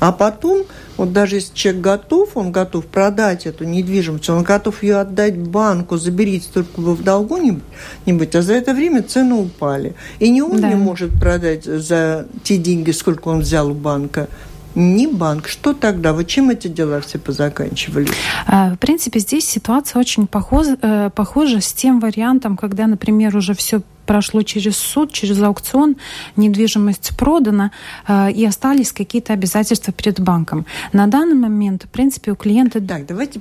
А 0.00 0.10
потом 0.10 0.64
вот 0.96 1.12
даже 1.12 1.36
если 1.36 1.54
человек 1.54 1.82
готов, 1.82 2.36
он 2.36 2.52
готов 2.52 2.86
продать 2.86 3.46
эту 3.46 3.64
недвижимость, 3.64 4.28
он 4.30 4.42
готов 4.42 4.82
ее 4.82 4.96
отдать 4.96 5.36
банку, 5.36 5.96
заберите, 5.96 6.48
только 6.52 6.80
вы 6.80 6.94
в 6.94 7.02
долгу 7.02 7.36
не, 7.36 7.60
не 8.06 8.12
быть. 8.12 8.34
А 8.34 8.42
за 8.42 8.54
это 8.54 8.74
время 8.74 9.02
цены 9.02 9.34
упали. 9.34 9.94
И 10.18 10.28
не 10.30 10.42
он 10.42 10.60
да. 10.60 10.68
не 10.68 10.76
может 10.76 11.10
продать 11.12 11.64
за 11.64 12.26
те 12.42 12.58
деньги, 12.58 12.92
сколько 12.92 13.28
он 13.28 13.40
взял 13.40 13.70
у 13.70 13.74
банка, 13.74 14.28
не 14.74 15.06
банк. 15.06 15.48
Что 15.48 15.72
тогда? 15.72 16.12
Вот 16.12 16.26
чем 16.26 16.50
эти 16.50 16.68
дела 16.68 17.00
все 17.00 17.18
позаканчивались? 17.18 18.10
А, 18.46 18.74
в 18.74 18.78
принципе, 18.78 19.20
здесь 19.20 19.46
ситуация 19.46 20.00
очень 20.00 20.26
похожа, 20.26 20.76
э, 20.80 21.10
похожа 21.14 21.60
с 21.60 21.72
тем 21.72 22.00
вариантом, 22.00 22.56
когда, 22.56 22.86
например, 22.86 23.36
уже 23.36 23.54
все 23.54 23.82
прошло 24.06 24.42
через 24.42 24.76
суд, 24.76 25.12
через 25.12 25.40
аукцион, 25.40 25.96
недвижимость 26.36 27.12
продана, 27.16 27.70
э, 28.06 28.32
и 28.32 28.44
остались 28.46 28.92
какие-то 28.92 29.32
обязательства 29.32 29.92
перед 29.92 30.20
банком. 30.20 30.66
На 30.92 31.06
данный 31.06 31.36
момент, 31.36 31.84
в 31.84 31.88
принципе, 31.88 32.32
у 32.32 32.36
клиента... 32.36 32.80
Так, 32.80 33.06
давайте 33.06 33.40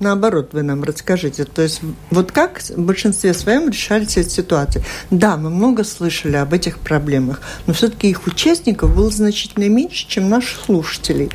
наоборот 0.00 0.50
вы 0.52 0.62
нам 0.62 0.84
расскажите. 0.84 1.44
То 1.44 1.62
есть 1.62 1.80
вот 2.10 2.30
как 2.30 2.60
в 2.60 2.80
большинстве 2.80 3.34
своем 3.34 3.68
решались 3.68 4.16
эти 4.16 4.28
ситуации? 4.28 4.84
Да, 5.10 5.36
мы 5.36 5.50
много 5.50 5.84
слышали 5.84 6.36
об 6.36 6.52
этих 6.52 6.78
проблемах, 6.78 7.40
но 7.66 7.72
все-таки 7.72 8.10
их 8.10 8.26
участников 8.26 8.94
было 8.94 9.10
значительно 9.10 9.68
меньше, 9.68 10.06
чем 10.06 10.28
наших 10.28 10.64
слушателей. 10.64 11.30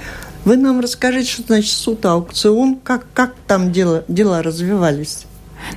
Вы 0.46 0.56
нам 0.56 0.80
расскажите, 0.80 1.30
что 1.30 1.44
значит 1.44 1.72
суд, 1.72 2.06
аукцион, 2.06 2.78
как, 2.78 3.06
как 3.14 3.36
там 3.46 3.72
дела, 3.72 4.06
дела 4.08 4.42
развивались? 4.42 5.26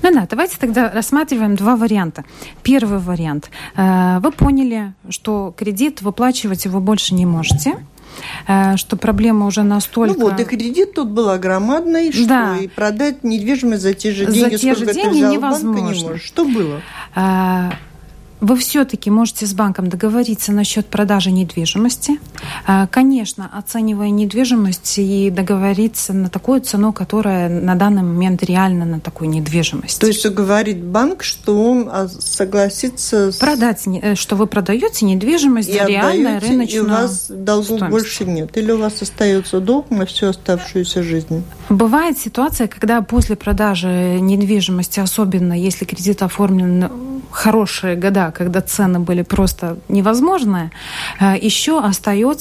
Ну 0.02 0.12
да, 0.12 0.26
давайте 0.28 0.56
тогда 0.58 0.90
рассматриваем 0.90 1.56
два 1.56 1.76
варианта. 1.76 2.24
Первый 2.62 2.98
вариант. 2.98 3.50
Э, 3.76 4.18
вы 4.20 4.32
поняли, 4.32 4.94
что 5.08 5.54
кредит 5.56 6.02
выплачивать 6.02 6.66
вы 6.66 6.80
больше 6.80 7.14
не 7.14 7.26
можете 7.26 7.76
э, 8.46 8.76
что 8.76 8.96
проблема 8.96 9.46
уже 9.46 9.62
настолько... 9.62 10.18
Ну 10.18 10.30
вот, 10.30 10.40
и 10.40 10.44
кредит 10.44 10.94
тут 10.94 11.08
был 11.08 11.30
огромадный, 11.30 12.12
что 12.12 12.26
да. 12.26 12.56
и 12.58 12.68
продать 12.68 13.24
недвижимость 13.24 13.82
за 13.82 13.94
те 13.94 14.12
же 14.12 14.26
деньги, 14.26 14.56
за 14.56 14.58
те 14.58 14.74
же 14.74 14.86
деньги 14.86 15.18
невозможно. 15.18 15.80
не 15.80 16.04
можешь. 16.04 16.22
Что 16.22 16.44
было? 16.44 16.80
Э, 17.14 17.70
вы 18.40 18.56
все-таки 18.56 19.08
можете 19.08 19.46
с 19.46 19.54
банком 19.54 19.88
договориться 19.88 20.52
насчет 20.52 20.86
продажи 20.86 21.30
недвижимости. 21.30 22.18
А, 22.66 22.86
конечно, 22.86 23.50
оценивая 23.52 24.10
недвижимость 24.10 24.98
и 24.98 25.30
договориться 25.30 26.12
на 26.12 26.28
такую 26.28 26.60
цену, 26.60 26.92
которая 26.92 27.48
на 27.48 27.74
данный 27.74 28.02
момент 28.02 28.42
реально 28.42 28.84
на 28.84 29.00
такую 29.00 29.30
недвижимость. 29.30 30.00
То 30.00 30.06
есть 30.06 30.26
говорит 30.28 30.82
банк, 30.82 31.22
что 31.22 31.62
он 31.62 31.88
а, 31.90 32.08
согласится... 32.08 33.32
С... 33.32 33.36
Продать, 33.36 33.82
э, 33.86 34.14
что 34.14 34.36
вы 34.36 34.46
продаете 34.46 35.04
недвижимость 35.04 35.68
и 35.68 35.78
за 35.78 35.84
реальное 35.84 36.40
рыночную 36.40 36.84
И 36.84 36.86
у 36.86 36.88
вас 36.88 37.26
долгов 37.28 37.78
стоимость. 37.78 37.90
больше 37.90 38.24
нет? 38.24 38.56
Или 38.56 38.72
у 38.72 38.78
вас 38.78 39.02
остается 39.02 39.60
долг 39.60 39.90
на 39.90 40.06
всю 40.06 40.28
оставшуюся 40.28 41.02
жизнь? 41.02 41.42
Бывает 41.68 42.18
ситуация, 42.18 42.68
когда 42.68 43.02
после 43.02 43.36
продажи 43.36 44.18
недвижимости, 44.20 45.00
особенно 45.00 45.52
если 45.52 45.84
кредит 45.84 46.22
оформлен 46.22 46.90
хорошие 47.32 47.96
года, 47.96 48.32
когда 48.36 48.60
цены 48.60 49.00
были 49.00 49.22
просто 49.22 49.78
невозможные, 49.88 50.70
э, 51.18 51.34
еще 51.40 51.80
остается 51.80 52.31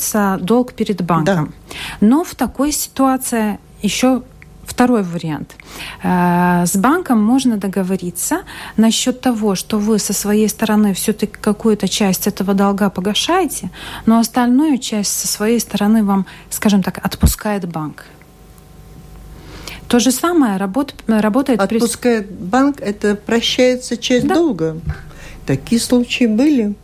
долг 0.41 0.73
перед 0.73 1.01
банком. 1.01 1.53
Да. 1.69 1.75
Но 2.01 2.23
в 2.23 2.35
такой 2.35 2.71
ситуации 2.71 3.59
еще 3.81 4.23
Второй 4.71 5.03
вариант. 5.03 5.55
Э, 6.01 6.65
с 6.65 6.77
банком 6.77 7.21
можно 7.21 7.57
договориться 7.57 8.43
насчет 8.77 9.19
того, 9.19 9.55
что 9.55 9.77
вы 9.77 9.99
со 9.99 10.13
своей 10.13 10.47
стороны 10.47 10.93
все-таки 10.93 11.33
какую-то 11.41 11.87
часть 11.87 12.25
этого 12.25 12.53
долга 12.53 12.89
погашаете, 12.89 13.69
но 14.05 14.17
остальную 14.19 14.77
часть 14.77 15.11
со 15.11 15.27
своей 15.27 15.59
стороны 15.59 16.03
вам, 16.03 16.25
скажем 16.49 16.83
так, 16.83 17.03
отпускает 17.03 17.67
банк. 17.67 18.05
То 19.87 19.99
же 19.99 20.11
самое 20.11 20.55
работ, 20.57 20.95
работает... 21.07 21.59
Отпускает 21.59 22.27
при... 22.27 22.33
банк, 22.33 22.79
это 22.79 23.15
прощается 23.15 23.97
часть 23.97 24.25
да. 24.25 24.35
долга. 24.35 24.77
Такие 25.45 25.81
случаи 25.81 26.27
были. 26.27 26.75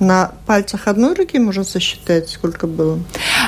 На 0.00 0.32
пальцах 0.46 0.88
одной 0.88 1.14
руки 1.14 1.38
можно 1.38 1.64
сосчитать, 1.64 2.28
сколько 2.28 2.66
было. 2.66 2.98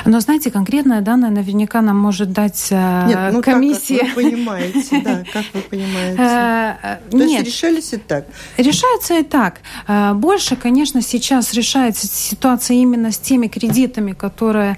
Но 0.05 0.19
знаете, 0.19 0.49
конкретное 0.49 1.01
данное 1.01 1.29
наверняка 1.29 1.81
нам 1.81 1.99
может 1.99 2.31
дать 2.31 2.67
э, 2.71 3.05
Нет, 3.07 3.33
ну 3.33 3.41
комиссия. 3.41 3.99
Так, 3.99 4.07
как 4.07 4.15
вы 4.15 4.23
понимаете, 4.23 5.01
да, 5.03 5.23
как 5.33 5.45
вы 5.53 5.61
понимаете. 5.61 6.21
Э, 6.21 6.97
То 7.11 7.17
есть 7.17 7.45
решались 7.45 7.93
и 7.93 7.97
так? 7.97 8.25
Решается 8.57 9.19
и 9.19 9.23
так. 9.23 9.59
Э, 9.87 10.13
больше, 10.13 10.55
конечно, 10.55 11.01
сейчас 11.01 11.53
решается 11.53 12.07
ситуация 12.07 12.77
именно 12.77 13.11
с 13.11 13.17
теми 13.17 13.47
кредитами, 13.47 14.13
которые 14.13 14.77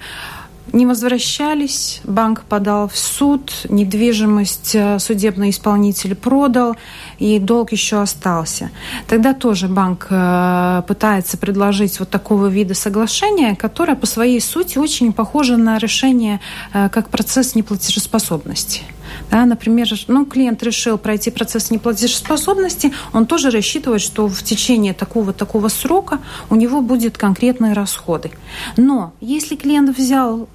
не 0.72 0.86
возвращались, 0.86 2.00
банк 2.04 2.42
подал 2.42 2.88
в 2.88 2.96
суд, 2.96 3.52
недвижимость 3.68 4.74
э, 4.74 4.98
судебный 4.98 5.50
исполнитель 5.50 6.14
продал, 6.14 6.76
и 7.18 7.38
долг 7.38 7.72
еще 7.72 8.00
остался. 8.00 8.70
Тогда 9.06 9.34
тоже 9.34 9.68
банк 9.68 10.06
э, 10.10 10.82
пытается 10.86 11.36
предложить 11.36 11.98
вот 12.00 12.10
такого 12.10 12.46
вида 12.46 12.74
соглашения, 12.74 13.56
которое 13.56 13.96
по 13.96 14.06
своей 14.06 14.40
сути 14.40 14.78
очень 14.78 15.12
похоже 15.12 15.56
на 15.56 15.78
решение 15.78 16.40
э, 16.72 16.88
как 16.88 17.08
процесс 17.08 17.54
неплатежеспособности. 17.54 18.82
Да, 19.30 19.44
например, 19.44 19.88
ну, 20.08 20.24
клиент 20.24 20.62
решил 20.62 20.98
пройти 20.98 21.30
процесс 21.30 21.70
неплатежеспособности, 21.70 22.92
он 23.12 23.26
тоже 23.26 23.50
рассчитывает, 23.50 24.02
что 24.02 24.28
в 24.28 24.42
течение 24.42 24.94
такого-такого 24.94 25.68
срока 25.68 26.20
у 26.48 26.54
него 26.54 26.80
будут 26.80 27.18
конкретные 27.18 27.72
расходы. 27.72 28.30
Но 28.76 29.12
если 29.20 29.56
клиент 29.56 29.96
взял 29.96 30.48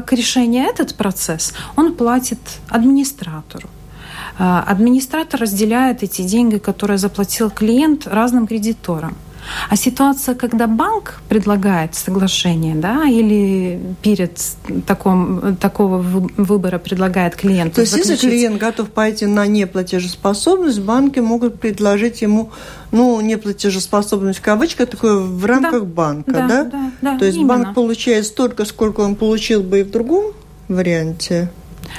как 0.00 0.12
решение 0.12 0.66
этот 0.66 0.96
процесс, 0.96 1.54
он 1.76 1.94
платит 1.94 2.40
администратору. 2.68 3.68
А, 4.38 4.64
администратор 4.66 5.40
разделяет 5.40 6.02
эти 6.02 6.22
деньги, 6.22 6.58
которые 6.58 6.98
заплатил 6.98 7.48
клиент 7.48 8.08
разным 8.08 8.48
кредиторам. 8.48 9.16
А 9.68 9.76
ситуация, 9.76 10.34
когда 10.34 10.66
банк 10.66 11.20
предлагает 11.28 11.94
соглашение, 11.94 12.74
да, 12.74 13.04
или 13.04 13.80
перед 14.02 14.38
таком, 14.86 15.56
такого 15.56 15.98
выбора 15.98 16.78
предлагает 16.78 17.36
клиенту. 17.36 17.76
То 17.76 17.80
есть, 17.82 17.92
заключить... 17.92 18.22
если 18.22 18.28
клиент 18.28 18.58
готов 18.58 18.90
пойти 18.90 19.26
на 19.26 19.46
неплатежеспособность, 19.46 20.80
банки 20.80 21.20
могут 21.20 21.60
предложить 21.60 22.22
ему, 22.22 22.50
ну, 22.92 23.20
неплатежеспособность 23.20 24.38
в 24.38 24.42
кавычках, 24.42 24.88
такое 24.90 25.16
в 25.16 25.44
рамках 25.44 25.82
да, 25.82 25.86
банка, 25.86 26.32
да? 26.32 26.48
Да, 26.48 26.64
да, 26.64 26.92
да 27.00 27.18
То 27.18 27.24
есть 27.24 27.38
именно. 27.38 27.64
банк 27.64 27.74
получает 27.74 28.26
столько, 28.26 28.64
сколько 28.64 29.00
он 29.00 29.14
получил 29.16 29.62
бы 29.62 29.80
и 29.80 29.82
в 29.82 29.90
другом 29.90 30.32
варианте. 30.68 31.50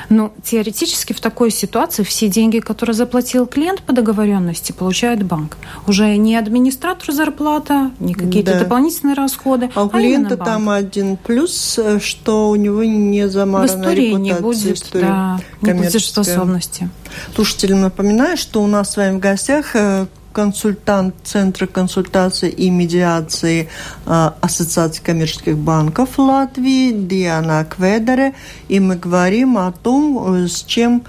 Ну, 0.09 0.33
теоретически 0.43 1.13
в 1.13 1.19
такой 1.19 1.51
ситуации 1.51 2.03
все 2.03 2.27
деньги, 2.27 2.59
которые 2.59 2.93
заплатил 2.93 3.45
клиент 3.45 3.81
по 3.81 3.93
договоренности, 3.93 4.71
получает 4.71 5.23
банк. 5.23 5.57
Уже 5.87 6.15
не 6.17 6.35
администратору 6.35 7.13
зарплата, 7.13 7.91
не 7.99 8.13
какие-то 8.13 8.53
да. 8.53 8.59
дополнительные 8.59 9.15
расходы. 9.15 9.69
А 9.75 9.83
у 9.83 9.87
а 9.87 9.89
клиента 9.89 10.37
там 10.37 10.69
один 10.69 11.17
плюс, 11.17 11.79
что 11.99 12.49
у 12.49 12.55
него 12.55 12.83
не 12.83 13.27
замарана 13.27 13.71
В 13.71 13.81
истории 13.81 14.11
не 14.11 14.33
будет 14.33 14.77
история 14.77 15.05
да, 15.05 15.39
неплатежеспособности. 15.61 16.89
Слушателям 17.33 17.81
напоминаю, 17.81 18.37
что 18.37 18.63
у 18.63 18.67
нас 18.67 18.91
с 18.91 18.97
вами 18.97 19.17
в 19.17 19.19
гостях 19.19 19.75
э, 19.75 20.07
консультант 20.35 21.15
Центра 21.23 21.65
консультации 21.65 22.49
и 22.49 22.69
медиации 22.69 23.69
э, 24.05 24.31
Ассоциации 24.41 25.01
коммерческих 25.01 25.57
банков 25.57 26.19
Латвии 26.19 26.91
Диана 26.91 27.65
Кведере, 27.65 28.33
и 28.67 28.79
мы 28.79 28.97
говорим 28.97 29.57
о 29.57 29.71
том, 29.71 30.47
с 30.47 30.63
чем 30.63 31.03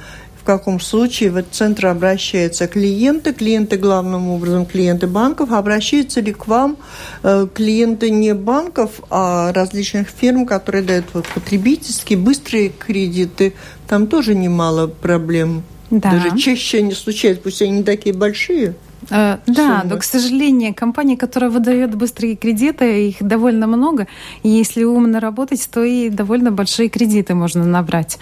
каком 0.47 0.80
случае 0.80 1.30
в 1.30 1.37
этот 1.37 1.52
центр 1.52 1.87
обращаются 1.88 2.66
клиенты, 2.66 3.35
клиенты 3.35 3.76
главным 3.76 4.30
образом 4.30 4.64
клиенты 4.64 5.06
банков, 5.06 5.52
обращаются 5.52 6.21
ли 6.21 6.33
к 6.33 6.47
вам 6.47 6.78
э, 7.23 7.47
клиенты 7.52 8.11
не 8.11 8.33
банков, 8.33 9.02
а 9.11 9.52
различных 9.52 10.09
фирм, 10.09 10.47
которые 10.47 10.83
дают 10.83 11.06
вот 11.12 11.26
потребительские, 11.26 12.18
быстрые 12.18 12.71
кредиты, 12.71 13.52
там 13.88 14.06
тоже 14.06 14.35
немало 14.35 14.87
проблем. 14.87 15.64
Да. 15.90 16.12
Даже 16.12 16.38
чаще 16.38 16.78
они 16.78 16.92
случаются, 16.92 17.42
пусть 17.42 17.61
они 17.62 17.78
не 17.78 17.83
такие 17.83 18.14
большие. 18.14 18.75
Э, 19.10 19.38
да, 19.46 19.82
но, 19.84 19.96
к 19.96 20.04
сожалению, 20.04 20.75
компания, 20.75 21.16
которая 21.16 21.50
выдает 21.50 21.94
быстрые 21.94 22.36
кредиты, 22.36 23.08
их 23.08 23.16
довольно 23.20 23.66
много. 23.66 24.06
И 24.42 24.48
если 24.48 24.84
умно 24.84 25.20
работать, 25.20 25.68
то 25.70 25.84
и 25.84 26.08
довольно 26.08 26.50
большие 26.50 26.88
кредиты 26.88 27.34
можно 27.34 27.64
набрать. 27.64 28.18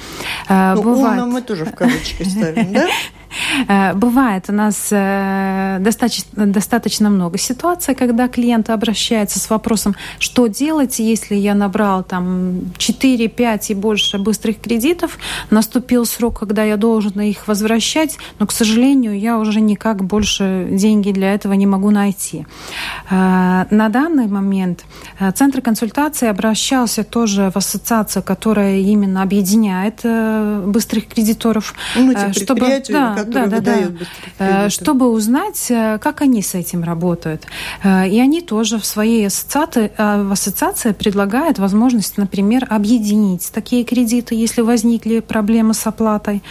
Э, 0.48 0.74
ну, 0.74 0.82
Бывает... 0.82 1.22
умно 1.22 1.26
мы 1.26 1.42
тоже 1.42 1.64
в 1.64 1.74
кавычки 1.74 2.22
ставим, 2.24 2.72
да? 2.72 2.86
Э, 3.68 3.94
бывает 3.94 4.44
у 4.48 4.52
нас 4.52 4.88
э, 4.90 5.78
достаточно, 5.80 6.46
достаточно 6.46 7.10
много 7.10 7.38
ситуаций, 7.38 7.94
когда 7.94 8.28
клиент 8.28 8.70
обращается 8.70 9.38
с 9.38 9.50
вопросом, 9.50 9.94
что 10.18 10.46
делать, 10.46 10.98
если 10.98 11.34
я 11.34 11.54
набрал 11.54 12.02
там 12.02 12.72
4, 12.78 13.28
5 13.28 13.70
и 13.70 13.74
больше 13.74 14.18
быстрых 14.18 14.60
кредитов, 14.60 15.18
наступил 15.50 16.06
срок, 16.06 16.40
когда 16.40 16.64
я 16.64 16.76
должен 16.76 17.20
их 17.20 17.48
возвращать, 17.48 18.18
но, 18.38 18.46
к 18.46 18.52
сожалению, 18.52 19.18
я 19.18 19.38
уже 19.38 19.60
никак 19.60 20.04
больше 20.04 20.68
деньги 20.70 21.12
для 21.12 21.34
этого 21.34 21.54
не 21.54 21.66
могу 21.66 21.90
найти. 21.90 22.46
Э, 23.10 23.66
на 23.70 23.88
данный 23.88 24.26
момент 24.26 24.84
Центр 25.34 25.60
консультации 25.60 26.28
обращался 26.28 27.04
тоже 27.04 27.50
в 27.52 27.56
ассоциацию, 27.56 28.22
которая 28.22 28.78
именно 28.78 29.22
объединяет 29.22 30.00
быстрых 30.66 31.08
кредиторов. 31.08 31.74
Ну, 31.96 32.12
чтобы, 32.32 32.82
да, 32.88 33.23
да, 33.24 33.46
да, 33.46 33.60
да. 33.60 33.78
Э, 34.38 34.68
чтобы 34.68 35.10
узнать, 35.10 35.66
э, 35.70 35.98
как 35.98 36.22
они 36.22 36.42
с 36.42 36.54
этим 36.54 36.84
работают. 36.84 37.46
Э, 37.82 38.08
и 38.08 38.20
они 38.20 38.40
тоже 38.40 38.78
в 38.78 38.84
своей 38.84 39.26
ассоциации, 39.26 39.90
ассоциации 39.96 40.92
предлагают 40.92 41.58
возможность, 41.58 42.18
например, 42.18 42.66
объединить 42.70 43.50
такие 43.52 43.84
кредиты, 43.84 44.34
если 44.34 44.62
возникли 44.62 45.20
проблемы 45.20 45.74
с 45.74 45.86
оплатой, 45.86 46.42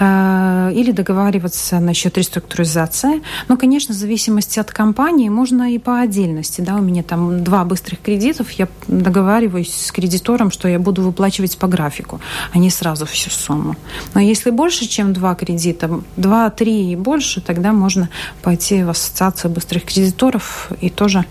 или 0.00 0.92
договариваться 0.92 1.78
насчет 1.80 2.18
реструктуризации. 2.18 3.22
Но, 3.48 3.56
конечно, 3.56 3.94
в 3.94 3.96
зависимости 3.96 4.58
от 4.58 4.70
компании 4.70 5.28
можно 5.28 5.72
и 5.72 5.78
по 5.78 6.00
отдельности. 6.00 6.60
Да, 6.60 6.76
у 6.76 6.80
меня 6.80 7.02
там 7.02 7.44
два 7.44 7.64
быстрых 7.64 8.00
кредитов, 8.00 8.50
я 8.52 8.68
договариваюсь 8.88 9.74
с 9.74 9.92
кредитором, 9.92 10.50
что 10.50 10.68
я 10.68 10.78
буду 10.78 11.02
выплачивать 11.02 11.56
по 11.58 11.66
графику, 11.66 12.20
а 12.52 12.58
не 12.58 12.70
сразу 12.70 13.06
всю 13.06 13.30
сумму. 13.30 13.76
Но 14.14 14.20
если 14.20 14.50
больше, 14.50 14.86
чем 14.86 15.12
два 15.12 15.34
кредита, 15.34 16.00
два-три 16.16 16.92
и 16.92 16.96
больше, 16.96 17.40
тогда 17.40 17.72
можно 17.72 18.08
пойти 18.42 18.82
в 18.82 18.90
ассоциацию 18.90 19.50
быстрых 19.50 19.84
кредиторов 19.84 20.70
и 20.80 20.90
тоже 20.90 21.24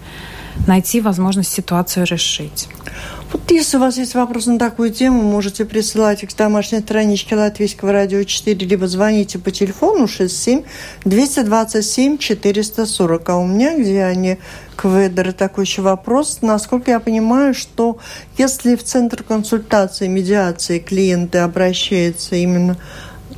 найти 0.68 1.02
возможность 1.02 1.52
ситуацию 1.52 2.06
решить. 2.06 2.68
Вот 3.32 3.50
если 3.50 3.78
у 3.78 3.80
вас 3.80 3.98
есть 3.98 4.14
вопрос 4.14 4.46
на 4.46 4.60
такую 4.60 4.92
тему, 4.92 5.24
можете 5.24 5.66
присылать 5.66 6.22
их 6.22 6.30
к 6.30 6.38
домашней 6.38 6.82
страничке 6.82 7.36
Латвийского 7.36 7.92
радио 7.92 8.24
4, 8.24 8.68
либо 8.68 8.88
звоните 8.88 9.40
по 9.40 9.50
телефону 9.50 10.08
67 10.08 10.62
227 11.04 12.20
440. 12.20 13.30
А 13.30 13.38
у 13.38 13.48
меня, 13.48 13.76
где 13.76 14.04
они 14.04 14.38
Кведер, 14.76 15.34
такой 15.34 15.66
еще 15.66 15.82
вопрос. 15.82 16.40
Насколько 16.42 16.92
я 16.92 17.00
понимаю, 17.00 17.56
что 17.56 17.98
если 18.38 18.76
в 18.76 18.84
Центр 18.84 19.24
консультации, 19.24 20.08
медиации 20.08 20.78
клиенты 20.78 21.40
обращаются 21.40 22.36
именно 22.36 22.78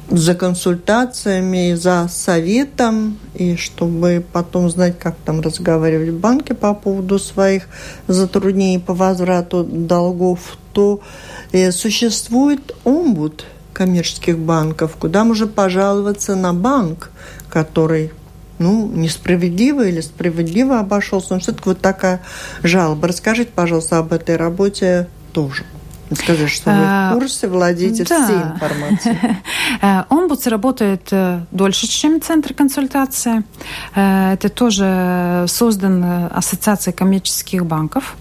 за 0.10 0.36
консультациями, 0.36 1.74
за 1.74 2.08
советом, 2.10 3.18
и 3.34 3.56
чтобы 3.56 4.24
потом 4.32 4.70
знать, 4.70 5.00
как 5.00 5.16
там 5.26 5.42
разговаривать 5.42 6.10
в 6.10 6.20
банке 6.20 6.54
по 6.54 6.74
поводу 6.74 7.20
своих 7.20 7.68
затруднений 8.08 8.80
по 8.80 8.94
возврату 8.94 9.64
долгов, 9.64 10.58
то 10.74 11.02
э, 11.52 11.72
существует 11.72 12.76
омбуд 12.84 13.46
коммерческих 13.74 14.38
банков, 14.38 14.96
куда 14.98 15.24
можно 15.24 15.48
пожаловаться 15.48 16.36
на 16.36 16.54
банк, 16.54 17.12
который 17.50 18.12
ну, 18.58 18.88
несправедливо 18.88 19.88
или 19.88 20.02
справедливо 20.02 20.80
обошелся. 20.80 21.34
Но 21.34 21.40
все-таки 21.40 21.70
вот 21.70 21.82
такая 21.82 22.22
жалоба. 22.64 23.08
Расскажите, 23.10 23.52
пожалуйста, 23.54 23.98
об 23.98 24.14
этой 24.14 24.38
работе 24.38 25.08
тоже. 25.34 25.66
Скажи, 26.12 26.48
что 26.48 26.70
вы 26.72 26.78
в 26.78 26.84
а, 26.86 27.14
курсе, 27.14 27.48
владеете 27.48 28.04
да. 28.04 28.26
всей 28.26 28.38
информацией. 28.38 29.18
Э, 29.82 30.04
омбудс 30.10 30.48
работает 30.48 31.08
э, 31.12 31.42
дольше, 31.52 31.88
чем 31.88 32.22
Центр 32.22 32.54
консультации. 32.54 33.44
Э, 33.96 34.34
это 34.34 34.50
тоже 34.50 35.46
создан 35.48 36.30
Ассоциацией 36.32 36.96
коммерческих 36.96 37.66
банков. 37.66 38.16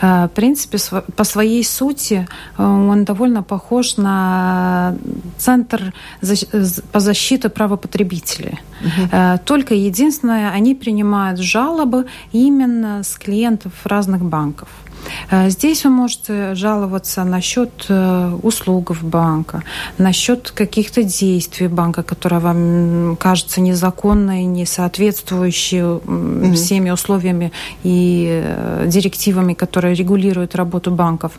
В 0.00 0.30
принципе, 0.34 0.78
по 1.16 1.24
своей 1.24 1.64
сути 1.64 2.26
он 2.58 3.04
довольно 3.04 3.42
похож 3.42 3.96
на 3.96 4.94
Центр 5.38 5.94
по 6.92 7.00
защите 7.00 7.48
права 7.48 7.76
потребителей. 7.76 8.60
Угу. 8.80 9.38
Только 9.44 9.74
единственное, 9.74 10.50
они 10.50 10.74
принимают 10.74 11.38
жалобы 11.38 12.06
именно 12.32 13.02
с 13.02 13.16
клиентов 13.16 13.72
разных 13.84 14.22
банков. 14.22 14.68
Э, 15.30 15.50
здесь 15.50 15.84
вы 15.84 15.90
можете 15.90 16.54
жаловаться 16.54 17.24
насчет 17.24 17.86
э, 17.88 18.38
услуг 18.42 18.82
банка, 19.02 19.62
насчет 19.98 20.50
каких-то 20.50 21.02
действий 21.02 21.68
банка, 21.68 22.02
которые 22.02 22.40
вам 22.40 23.16
кажутся 23.16 23.60
незаконные, 23.60 24.44
не 24.44 24.66
соответствующие 24.66 25.82
mm-hmm. 25.82 26.54
всеми 26.54 26.90
условиями 26.90 27.52
и 27.82 28.28
э, 28.28 28.84
директивами, 28.86 29.54
которые 29.54 29.94
регулируют 29.94 30.54
работу 30.54 30.90
банков. 30.90 31.32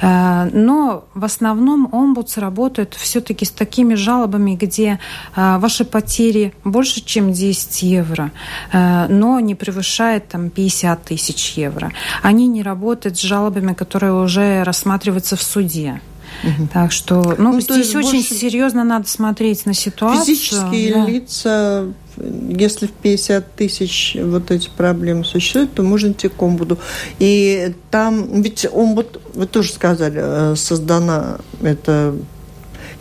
Но 0.00 1.04
в 1.14 1.24
основном 1.24 1.88
омбудс 1.92 2.38
работает 2.38 2.94
все-таки 2.94 3.44
с 3.44 3.50
такими 3.50 3.94
жалобами, 3.94 4.54
где 4.54 4.98
ваши 5.36 5.84
потери 5.84 6.52
больше, 6.64 7.04
чем 7.04 7.32
10 7.32 7.82
евро, 7.82 8.30
но 8.72 9.40
не 9.40 9.54
превышает 9.54 10.28
там 10.28 10.50
50 10.50 11.04
тысяч 11.04 11.54
евро. 11.56 11.92
Они 12.22 12.46
не 12.46 12.62
работают 12.62 13.03
работать 13.04 13.18
с 13.18 13.22
жалобами, 13.22 13.74
которые 13.74 14.12
уже 14.12 14.62
рассматриваются 14.64 15.36
в 15.36 15.42
суде. 15.42 16.00
Угу. 16.42 16.68
Так 16.72 16.92
что, 16.92 17.34
ну, 17.38 17.52
ну 17.52 17.60
здесь 17.60 17.94
очень 17.94 18.22
серьезно 18.22 18.84
надо 18.84 19.08
смотреть 19.08 19.66
на 19.66 19.74
ситуацию. 19.74 20.24
Физические 20.24 20.94
да. 20.94 21.06
лица, 21.06 21.84
если 22.16 22.86
в 22.86 22.92
50 22.92 23.54
тысяч 23.54 24.16
вот 24.20 24.50
эти 24.50 24.68
проблемы 24.76 25.24
существуют, 25.24 25.74
то 25.74 25.82
можно 25.82 26.10
идти 26.10 26.28
к 26.28 26.42
омбуду. 26.42 26.78
И 27.18 27.72
там, 27.90 28.42
ведь 28.42 28.66
омбуд, 28.70 29.20
вы 29.34 29.46
тоже 29.46 29.72
сказали, 29.72 30.20
э, 30.22 30.56
создана 30.56 31.38
эта 31.62 32.14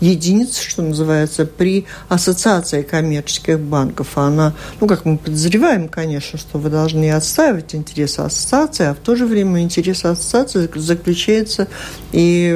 единиц, 0.03 0.59
что 0.59 0.81
называется, 0.81 1.45
при 1.45 1.85
ассоциации 2.09 2.81
коммерческих 2.81 3.59
банков. 3.59 4.17
Она, 4.17 4.53
ну, 4.81 4.87
как 4.87 5.05
мы 5.05 5.17
подозреваем, 5.17 5.87
конечно, 5.87 6.37
что 6.37 6.57
вы 6.57 6.69
должны 6.69 7.11
отстаивать 7.11 7.73
интересы 7.75 8.19
ассоциации, 8.19 8.85
а 8.87 8.93
в 8.93 8.97
то 8.97 9.15
же 9.15 9.25
время 9.25 9.61
интерес 9.61 10.03
ассоциации 10.05 10.69
заключается 10.75 11.67
и 12.11 12.51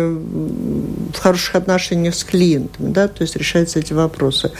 в 1.13 1.17
хороших 1.17 1.55
отношениях 1.55 2.15
с 2.15 2.23
клиентами, 2.23 2.91
да, 2.91 3.07
то 3.07 3.21
есть 3.21 3.35
решаются 3.35 3.79
эти 3.79 3.93
вопросы. 3.93 4.51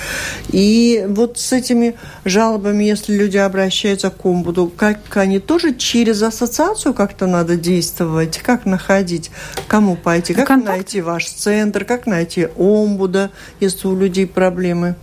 И 0.50 1.06
вот 1.10 1.38
с 1.38 1.52
этими 1.52 1.96
жалобами, 2.26 2.86
если 2.86 3.16
люди 3.16 3.38
обращаются 3.38 4.10
к 4.10 4.26
омбуду, 4.26 4.72
как 4.76 5.00
они 5.18 5.40
тоже 5.40 5.76
через 5.76 6.22
ассоциацию 6.22 6.94
как-то 6.94 7.28
надо 7.28 7.56
действовать, 7.58 8.38
как 8.38 8.66
находить, 8.66 9.32
кому 9.68 9.96
пойти, 9.96 10.34
как 10.34 10.48
Контакт? 10.48 10.78
найти 10.78 11.02
ваш 11.02 11.28
центр, 11.28 11.84
как 11.84 12.08
найти 12.08 12.48
омбуда, 12.84 13.32
если 13.60 13.88
у 13.88 13.96
людей 13.96 14.28
проблемы? 14.28 14.96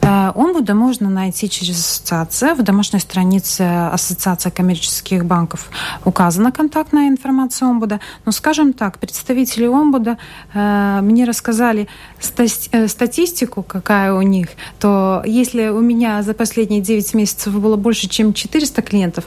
Э, 0.00 0.32
омбуда 0.34 0.74
можно 0.74 1.08
найти 1.08 1.48
через 1.48 1.78
ассоциацию. 1.78 2.54
В 2.54 2.62
домашней 2.62 2.98
странице 2.98 3.62
Ассоциации 3.62 4.50
коммерческих 4.50 5.24
банков 5.24 5.70
указана 6.04 6.52
контактная 6.52 7.08
информация 7.08 7.68
омбуда. 7.68 8.00
Но, 8.24 8.32
скажем 8.32 8.72
так, 8.72 8.98
представители 8.98 9.66
омбуда 9.66 10.18
э, 10.54 11.00
мне 11.02 11.24
рассказали 11.24 11.88
э, 12.36 12.88
статистику, 12.88 13.62
какая 13.62 14.12
у 14.12 14.22
них, 14.22 14.48
то 14.78 15.22
если 15.26 15.68
у 15.68 15.80
меня 15.80 16.22
за 16.22 16.34
последние 16.34 16.80
9 16.80 17.14
месяцев 17.14 17.54
было 17.54 17.76
больше, 17.76 18.08
чем 18.08 18.32
400 18.32 18.82
клиентов, 18.82 19.24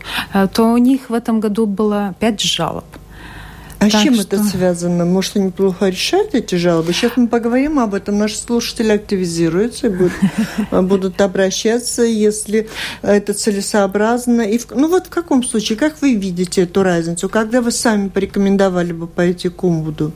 то 0.53 0.63
у 0.71 0.77
них 0.77 1.09
в 1.09 1.13
этом 1.13 1.39
году 1.39 1.65
было 1.65 2.15
5 2.19 2.41
жалоб. 2.41 2.85
А 3.79 3.89
с 3.89 3.91
чем 3.91 4.15
что... 4.15 4.23
это 4.23 4.43
связано? 4.43 5.05
Может, 5.05 5.37
они 5.37 5.51
плохо 5.51 5.89
решают 5.89 6.33
эти 6.33 6.55
жалобы? 6.55 6.93
Сейчас 6.93 7.11
мы 7.17 7.27
поговорим 7.27 7.79
об 7.79 7.93
этом. 7.93 8.17
Наши 8.17 8.37
слушатели 8.37 8.91
активизируются 8.91 9.87
и 9.87 9.89
будут, 9.89 10.13
будут 10.71 11.21
обращаться, 11.21 12.03
если 12.03 12.67
это 13.01 13.33
целесообразно. 13.33 14.41
И 14.41 14.57
в, 14.57 14.69
ну 14.71 14.87
вот 14.87 15.07
в 15.07 15.09
каком 15.09 15.43
случае, 15.43 15.77
как 15.77 16.01
вы 16.01 16.15
видите 16.15 16.63
эту 16.63 16.83
разницу? 16.83 17.29
Когда 17.29 17.61
вы 17.61 17.71
сами 17.71 18.09
порекомендовали 18.09 18.93
бы 18.93 19.07
пойти 19.07 19.49
к 19.49 19.63
Умбуду? 19.63 20.13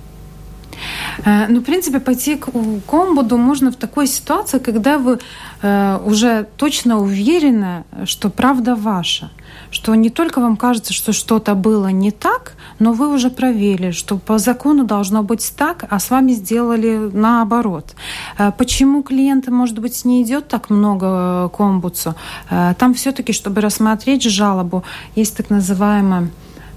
Э, 1.26 1.48
ну, 1.48 1.60
в 1.60 1.64
принципе, 1.64 2.00
пойти 2.00 2.36
к 2.36 2.50
комбуду 2.88 3.38
можно 3.38 3.72
в 3.72 3.76
такой 3.76 4.08
ситуации, 4.08 4.60
когда 4.60 4.98
вы 4.98 5.20
э, 5.62 6.00
уже 6.06 6.48
точно 6.58 7.00
уверены, 7.00 7.84
что 8.06 8.30
правда 8.30 8.76
ваша 8.76 9.30
что 9.72 9.96
не 9.96 10.10
только 10.10 10.42
вам 10.42 10.58
кажется, 10.58 10.94
что 10.94 11.12
что-то 11.12 11.56
было 11.56 11.88
не 11.88 12.12
так, 12.12 12.54
но 12.80 12.94
вы 12.94 13.14
уже 13.14 13.30
проверили, 13.30 13.92
что 13.92 14.18
по 14.18 14.38
закону 14.38 14.84
должно 14.84 15.24
быть 15.24 15.54
так, 15.56 15.86
а 15.90 16.00
с 16.00 16.10
вами 16.10 16.34
сделали 16.34 17.10
наоборот. 17.14 17.96
Э, 18.38 18.52
почему 18.58 19.04
клиента, 19.04 19.52
может 19.52 19.80
быть, 19.80 20.06
не 20.06 20.24
идет 20.24 20.48
так 20.48 20.70
много 20.70 21.50
к 21.50 21.60
омбудсу? 21.60 22.16
Там 22.50 22.94
все-таки, 22.94 23.34
чтобы 23.34 23.62
рассмотреть 23.62 24.24
жалобу, 24.24 24.84
есть 25.16 25.38
так 25.38 25.50
называемая 25.50 26.30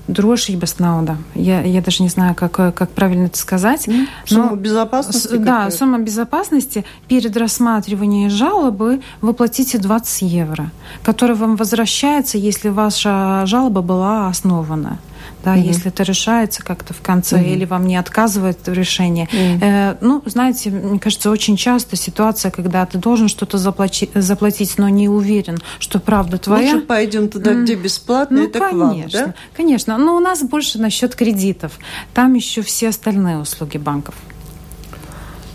Drošības 0.09 0.79
nauda. 0.79 1.17
Я, 1.35 1.63
я 1.63 1.81
даже 1.81 2.03
не 2.03 2.09
знаю, 2.09 2.35
как, 2.35 2.53
как 2.53 2.91
правильно 2.91 3.27
это 3.27 3.39
сказать. 3.39 3.87
Mm, 3.87 4.07
сумма 4.27 4.57
безопасности? 4.57 5.37
Да, 5.37 5.71
сумма 5.71 5.99
безопасности. 5.99 6.85
Перед 7.09 7.37
рассматриванием 7.37 8.31
жалобы 8.31 9.01
вы 9.21 9.33
платите 9.35 9.79
20 9.79 10.23
евро, 10.23 10.71
который 11.05 11.37
вам 11.37 11.57
возвращается, 11.57 12.39
если 12.39 12.69
ваша 12.69 13.45
жалоба 13.47 13.83
была 13.83 14.29
основана 14.29 14.99
да, 15.45 15.55
угу. 15.55 15.61
если 15.61 15.89
это 15.89 16.03
решается 16.03 16.63
как-то 16.63 16.95
в 16.95 17.01
конце 17.01 17.37
угу. 17.37 17.45
или 17.45 17.65
вам 17.65 17.87
не 17.87 17.97
отказывают 17.97 18.59
в 18.67 18.73
решении. 18.73 19.25
Угу. 19.25 19.65
Э, 19.65 19.97
ну, 20.01 20.23
знаете, 20.27 20.71
мне 20.71 20.99
кажется, 20.99 21.31
очень 21.31 21.57
часто 21.57 21.97
ситуация, 21.97 22.51
когда 22.51 22.85
ты 22.87 22.99
должен 22.99 23.29
что-то 23.29 23.59
заплати, 23.59 24.11
заплатить, 24.15 24.79
но 24.79 24.89
не 24.89 25.09
уверен, 25.09 25.59
что 25.79 26.01
правда 26.01 26.39
твоя. 26.39 26.75
Лучше 26.75 26.87
пойдем 26.87 27.29
туда, 27.29 27.55
где 27.55 27.75
бесплатно, 27.75 28.39
ну, 28.39 28.47
это 28.47 28.59
конечно, 28.59 28.79
к 28.79 28.81
вам, 28.81 29.11
да? 29.13 29.35
Конечно, 29.57 29.99
но 29.99 30.17
у 30.17 30.21
нас 30.21 30.43
больше 30.43 30.79
насчет 30.79 31.15
кредитов. 31.15 31.79
Там 32.15 32.35
еще 32.35 32.63
все 32.63 32.89
остальные 32.89 33.39
услуги 33.39 33.79
банков. 33.79 34.15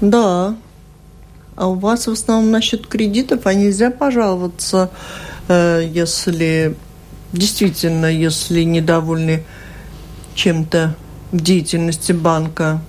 Да. 0.01 0.55
А 1.55 1.67
у 1.67 1.73
вас 1.73 2.07
в 2.07 2.11
основном 2.11 2.51
насчет 2.51 2.85
кредитов, 2.85 3.47
а 3.47 3.53
нельзя 3.53 3.89
пожаловаться, 3.89 4.91
э, 5.47 5.89
если 5.91 6.75
действительно, 7.33 8.05
если 8.05 8.63
недовольны 8.63 9.43
чем-то 10.37 10.95
в 11.31 11.41
деятельности 11.41 12.13
банка. 12.13 12.79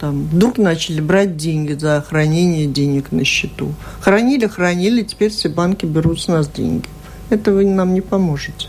Там, 0.00 0.24
вдруг 0.24 0.58
начали 0.58 1.00
брать 1.00 1.36
деньги 1.36 1.72
за 1.74 2.04
хранение 2.06 2.66
денег 2.66 3.12
на 3.12 3.24
счету. 3.24 3.74
Хранили, 4.00 4.46
хранили, 4.46 5.02
теперь 5.02 5.30
все 5.30 5.48
банки 5.48 5.86
берут 5.86 6.20
с 6.20 6.28
нас 6.28 6.48
деньги. 6.48 6.88
Это 7.30 7.52
вы 7.52 7.64
нам 7.64 7.94
не 7.94 8.00
поможете. 8.00 8.68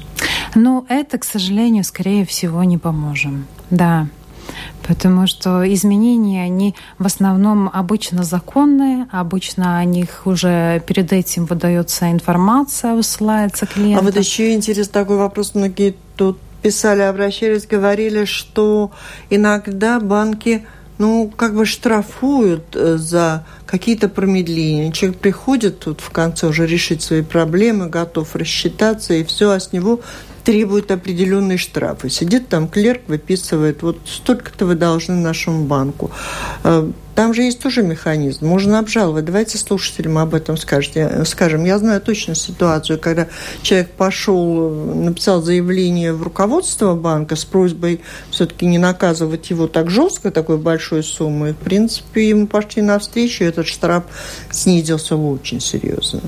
Ну, 0.55 0.85
это, 0.89 1.17
к 1.17 1.23
сожалению, 1.23 1.83
скорее 1.83 2.25
всего, 2.25 2.63
не 2.63 2.77
поможем. 2.77 3.47
Да. 3.69 4.07
Потому 4.87 5.27
что 5.27 5.73
изменения, 5.73 6.43
они 6.43 6.75
в 6.99 7.05
основном 7.05 7.69
обычно 7.73 8.23
законные, 8.23 9.07
обычно 9.11 9.79
о 9.79 9.85
них 9.85 10.21
уже 10.25 10.81
перед 10.87 11.11
этим 11.11 11.45
выдается 11.45 12.11
информация, 12.11 12.93
высылается 12.93 13.65
клиенту. 13.65 13.99
А 13.99 14.05
вот 14.05 14.17
еще 14.17 14.53
интересный 14.53 14.93
такой 14.93 15.17
вопрос, 15.17 15.55
многие 15.55 15.95
тут 16.15 16.37
писали, 16.65 17.01
обращались, 17.01 17.67
говорили, 17.67 18.25
что 18.25 18.91
иногда 19.29 19.99
банки 19.99 20.65
ну, 20.97 21.31
как 21.37 21.53
бы 21.53 21.67
штрафуют 21.67 22.75
э, 22.75 22.97
за 22.97 23.45
какие-то 23.67 24.09
промедления. 24.09 24.91
Человек 24.91 25.19
приходит 25.19 25.77
тут 25.81 26.01
в 26.01 26.09
конце 26.09 26.47
уже 26.47 26.65
решить 26.65 27.03
свои 27.03 27.21
проблемы, 27.21 27.87
готов 27.87 28.35
рассчитаться, 28.35 29.13
и 29.13 29.23
все, 29.23 29.51
а 29.51 29.59
с 29.59 29.73
него 29.73 29.99
требуют 30.45 30.91
определенные 30.91 31.57
штрафы. 31.57 32.09
Сидит 32.09 32.47
там 32.47 32.67
клерк, 32.67 33.01
выписывает, 33.07 33.81
вот 33.81 33.97
столько-то 34.05 34.67
вы 34.67 34.75
должны 34.75 35.15
нашему 35.15 35.65
банку. 35.65 36.11
Э, 36.63 36.89
там 37.15 37.33
же 37.33 37.41
есть 37.41 37.59
тоже 37.61 37.81
механизм. 37.81 38.45
Можно 38.45 38.77
обжаловать. 38.77 39.25
Давайте 39.25 39.57
слушателям 39.57 40.17
об 40.19 40.35
этом 40.35 40.57
скажете. 40.57 41.23
скажем. 41.25 41.63
Я 41.63 41.79
знаю 41.79 41.99
точно 41.99 42.35
ситуацию, 42.35 42.99
когда 42.99 43.27
человек 43.63 43.89
пошел, 43.91 44.69
написал 44.69 45.41
заявление 45.41 46.13
в 46.13 46.21
руководство 46.21 46.93
банка 46.93 47.35
с 47.35 47.45
просьбой 47.45 48.01
все-таки 48.29 48.67
не 48.67 48.77
наказывать 48.77 49.49
его 49.49 49.67
так 49.67 49.89
жестко, 49.89 50.29
такой 50.29 50.57
большой 50.57 51.03
суммой. 51.03 51.53
В 51.53 51.57
принципе, 51.57 52.29
ему 52.29 52.45
пошли 52.47 52.81
навстречу, 52.81 53.45
и 53.45 53.47
этот 53.47 53.65
штраф 53.65 54.03
снизился 54.51 55.15
очень 55.15 55.61
серьезно. 55.61 56.21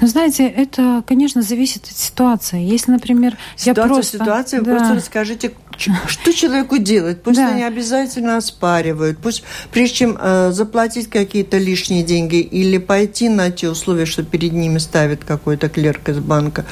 Ну, 0.00 0.06
знаете, 0.06 0.46
это, 0.46 1.02
конечно, 1.06 1.42
зависит 1.42 1.84
от 1.84 1.96
ситуации. 1.96 2.60
Если, 2.62 2.90
например, 2.90 3.36
ситуация, 3.56 3.82
я 3.82 3.88
просто... 3.88 4.18
Ситуация, 4.18 4.62
да. 4.62 4.76
просто 4.76 4.94
расскажите, 4.94 5.52
что 6.06 6.32
человеку 6.32 6.78
делать? 6.78 7.22
Пусть 7.22 7.38
да. 7.38 7.48
они 7.48 7.62
обязательно 7.62 8.36
оспаривают. 8.36 9.18
Пусть, 9.18 9.42
прежде 9.72 9.96
чем 9.96 10.18
э, 10.20 10.50
заплатить 10.52 11.08
какие-то 11.08 11.58
лишние 11.58 12.02
деньги 12.02 12.36
или 12.36 12.78
пойти 12.78 13.28
на 13.28 13.50
те 13.50 13.68
условия, 13.70 14.06
что 14.06 14.22
перед 14.22 14.52
ними 14.52 14.78
ставит 14.78 15.24
какой-то 15.24 15.68
клерк 15.68 16.08
из 16.08 16.18
банка, 16.18 16.64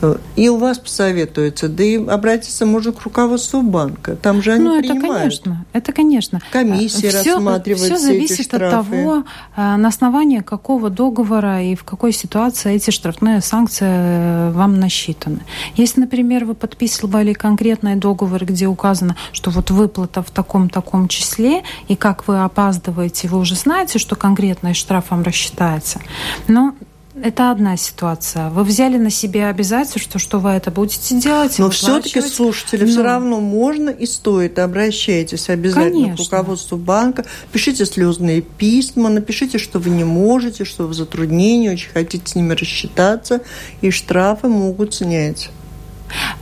э, 0.00 0.16
и 0.36 0.48
у 0.48 0.56
вас 0.56 0.78
посоветуется, 0.78 1.68
да 1.68 1.82
и 1.82 1.96
обратиться 1.96 2.66
можно 2.66 2.92
к 2.92 3.02
руководству 3.02 3.62
банка. 3.62 4.16
Там 4.16 4.42
же 4.42 4.52
они 4.52 4.64
ну, 4.64 4.78
это 4.78 4.94
конечно, 5.00 5.64
это 5.72 5.92
конечно. 5.92 6.40
Комиссия 6.50 7.10
все, 7.10 7.34
рассматривает 7.34 7.84
все 7.84 7.98
зависит 7.98 8.54
от 8.54 8.70
того, 8.70 9.24
э, 9.56 9.76
на 9.76 9.88
основании 9.88 10.40
какого 10.40 10.90
договора 10.90 11.62
и 11.62 11.74
в 11.74 11.84
какой 11.84 12.12
ситуации 12.12 12.74
эти 12.74 12.90
штрафные 12.90 13.40
санкции 13.40 13.86
э, 13.88 14.50
вам 14.52 14.78
насчитаны. 14.78 15.40
Если, 15.76 16.00
например, 16.00 16.44
вы 16.44 16.54
подписывали 16.54 17.32
конкретный 17.32 17.96
договор, 17.96 18.44
где 18.52 18.66
указано, 18.66 19.16
что 19.32 19.50
вот 19.50 19.70
выплата 19.70 20.22
в 20.22 20.30
таком-таком 20.30 21.08
числе, 21.08 21.62
и 21.88 21.96
как 21.96 22.28
вы 22.28 22.42
опаздываете, 22.42 23.28
вы 23.28 23.38
уже 23.38 23.54
знаете, 23.54 23.98
что 23.98 24.16
конкретный 24.16 24.74
штраф 24.74 25.10
вам 25.10 25.22
рассчитается. 25.22 26.00
Но 26.48 26.74
это 27.20 27.50
одна 27.50 27.76
ситуация. 27.76 28.48
Вы 28.48 28.64
взяли 28.64 28.96
на 28.96 29.10
себя 29.10 29.48
обязательство, 29.48 30.18
что 30.18 30.38
вы 30.38 30.50
это 30.50 30.70
будете 30.70 31.14
делать. 31.18 31.58
Но 31.58 31.68
все-таки 31.68 32.22
слушатели, 32.22 32.84
Но... 32.84 32.90
все 32.90 33.02
равно 33.02 33.40
можно 33.40 33.90
и 33.90 34.06
стоит. 34.06 34.58
Обращайтесь 34.58 35.50
обязательно 35.50 36.06
Конечно. 36.06 36.16
к 36.16 36.30
руководству 36.30 36.78
банка. 36.78 37.24
Пишите 37.52 37.84
слезные 37.84 38.40
письма, 38.40 39.10
напишите, 39.10 39.58
что 39.58 39.78
вы 39.78 39.90
не 39.90 40.04
можете, 40.04 40.64
что 40.64 40.84
вы 40.84 40.90
в 40.90 40.94
затруднении, 40.94 41.68
очень 41.68 41.90
хотите 41.90 42.26
с 42.26 42.34
ними 42.34 42.54
рассчитаться, 42.54 43.42
и 43.82 43.90
штрафы 43.90 44.48
могут 44.48 44.94
снять. 44.94 45.50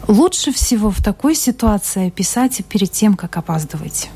Лучше 0.09 0.53
всего 0.53 0.91
в 0.91 1.03
такой 1.03 1.35
ситуации 1.35 2.11
писать 2.11 2.63
перед 2.69 2.91
тем, 2.91 3.15
как 3.15 3.37
опаздывать. 3.37 4.11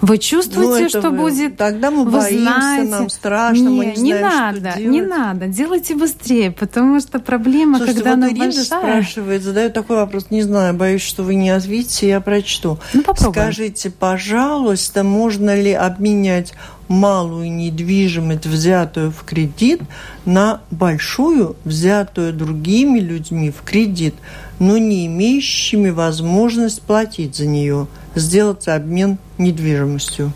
Вы 0.00 0.18
чувствуете, 0.18 0.82
ну, 0.84 0.88
что 0.88 1.10
вы... 1.10 1.16
будет? 1.16 1.56
Тогда 1.56 1.90
мы 1.90 2.04
вы 2.04 2.12
боимся, 2.12 2.42
знаете, 2.42 2.90
нам 2.90 3.10
страшно, 3.10 3.68
не, 3.68 3.68
мы 3.68 3.86
не, 3.86 4.02
не 4.02 4.18
знаем, 4.18 4.54
надо, 4.54 4.70
что 4.70 4.78
делать. 4.78 4.92
Не 4.92 5.02
надо, 5.02 5.46
делайте 5.46 5.94
быстрее, 5.96 6.50
потому 6.52 7.00
что 7.00 7.18
проблема, 7.18 7.78
Слушайте, 7.78 8.02
когда 8.02 8.10
вот 8.10 8.16
она 8.18 8.28
Ирина 8.30 8.44
большая... 8.44 8.64
спрашивает, 8.64 9.42
задает 9.42 9.72
такой 9.72 9.96
вопрос, 9.96 10.26
не 10.30 10.42
знаю, 10.42 10.74
боюсь, 10.74 11.02
что 11.02 11.24
вы 11.24 11.34
не 11.34 11.50
ответите, 11.50 12.08
я 12.08 12.20
прочту. 12.20 12.78
Ну, 12.92 13.02
попробуем. 13.02 13.32
Скажите, 13.32 13.90
пожалуйста, 13.90 15.02
можно 15.02 15.60
ли 15.60 15.72
обменять 15.72 16.52
малую 16.86 17.52
недвижимость, 17.52 18.46
взятую 18.46 19.10
в 19.10 19.24
кредит, 19.24 19.82
на 20.24 20.60
большую, 20.70 21.56
взятую 21.64 22.32
другими 22.32 23.00
людьми 23.00 23.50
в 23.50 23.62
кредит, 23.62 24.14
но 24.58 24.78
не 24.78 25.06
имеющими 25.06 25.90
возможность 25.90 26.82
платить 26.82 27.36
за 27.36 27.46
нее– 27.46 27.88
сделать 28.14 28.68
обмен 28.68 29.18
недвижимостью. 29.38 30.32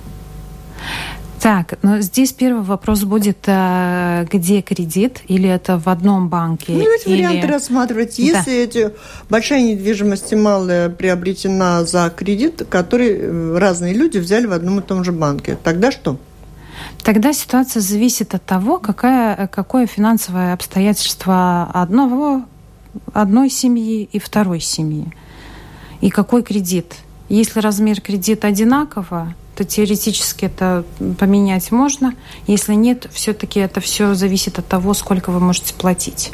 Так, 1.43 1.77
но 1.83 2.01
здесь 2.01 2.33
первый 2.33 2.62
вопрос 2.62 3.03
будет, 3.03 3.38
э, 3.47 4.27
где 4.31 4.61
кредит, 4.61 5.23
или 5.27 5.49
это 5.49 5.77
в 5.77 5.88
одном 5.88 6.29
банке? 6.29 6.73
Ну, 6.73 6.95
эти 6.95 7.09
или... 7.09 7.27
варианты 7.27 7.49
рассматривать. 7.49 8.21
Если 8.21 8.45
да. 8.45 8.53
эти 8.53 8.91
большая 9.29 9.61
недвижимость 9.62 10.33
малая 10.35 10.88
приобретена 10.88 11.85
за 11.85 12.12
кредит, 12.15 12.65
который 12.71 13.19
э, 13.19 13.59
разные 13.59 13.93
люди 13.93 14.19
взяли 14.19 14.47
в 14.47 14.53
одном 14.53 14.79
и 14.79 14.83
том 14.83 15.03
же 15.03 15.11
банке, 15.11 15.59
тогда 15.61 15.91
что? 15.91 16.17
Тогда 17.03 17.33
ситуация 17.33 17.81
зависит 17.81 18.37
от 18.37 18.45
того, 18.45 18.79
какая, 18.79 19.49
какое 19.49 19.88
финансовое 19.88 20.53
обстоятельство 20.53 21.69
одного, 21.75 22.43
одной 23.12 23.51
семьи 23.51 24.09
и 24.12 24.21
второй 24.21 24.61
семьи. 24.61 25.12
И 26.01 26.11
какой 26.11 26.45
кредит. 26.45 26.95
Если 27.33 27.61
размер 27.61 28.03
кредита 28.03 28.49
одинаково, 28.49 29.33
то 29.57 29.64
теоретически 29.64 30.45
это 30.45 30.85
поменять 31.18 31.73
можно. 31.73 32.14
Если 32.47 32.75
нет, 32.75 33.09
все-таки 33.11 33.59
это 33.59 33.81
все 33.81 34.12
зависит 34.12 34.59
от 34.59 34.66
того, 34.66 34.92
сколько 34.92 35.31
вы 35.31 35.40
можете 35.40 35.73
платить. 35.73 36.33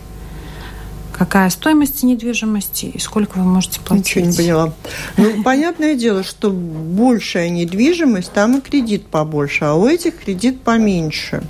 Какая 1.12 1.50
стоимость 1.50 2.02
недвижимости 2.02 2.86
и 2.86 2.98
сколько 2.98 3.38
вы 3.38 3.44
можете 3.44 3.78
платить. 3.78 4.16
Ничего 4.16 4.26
не 4.26 4.36
поняла. 4.36 4.74
Ну, 5.16 5.44
понятное 5.44 5.94
дело, 5.94 6.24
что 6.24 6.50
большая 6.50 7.48
недвижимость, 7.48 8.32
там 8.32 8.58
и 8.58 8.60
кредит 8.60 9.06
побольше, 9.06 9.66
а 9.66 9.74
у 9.74 9.86
этих 9.86 10.18
кредит 10.18 10.62
поменьше. 10.62 11.44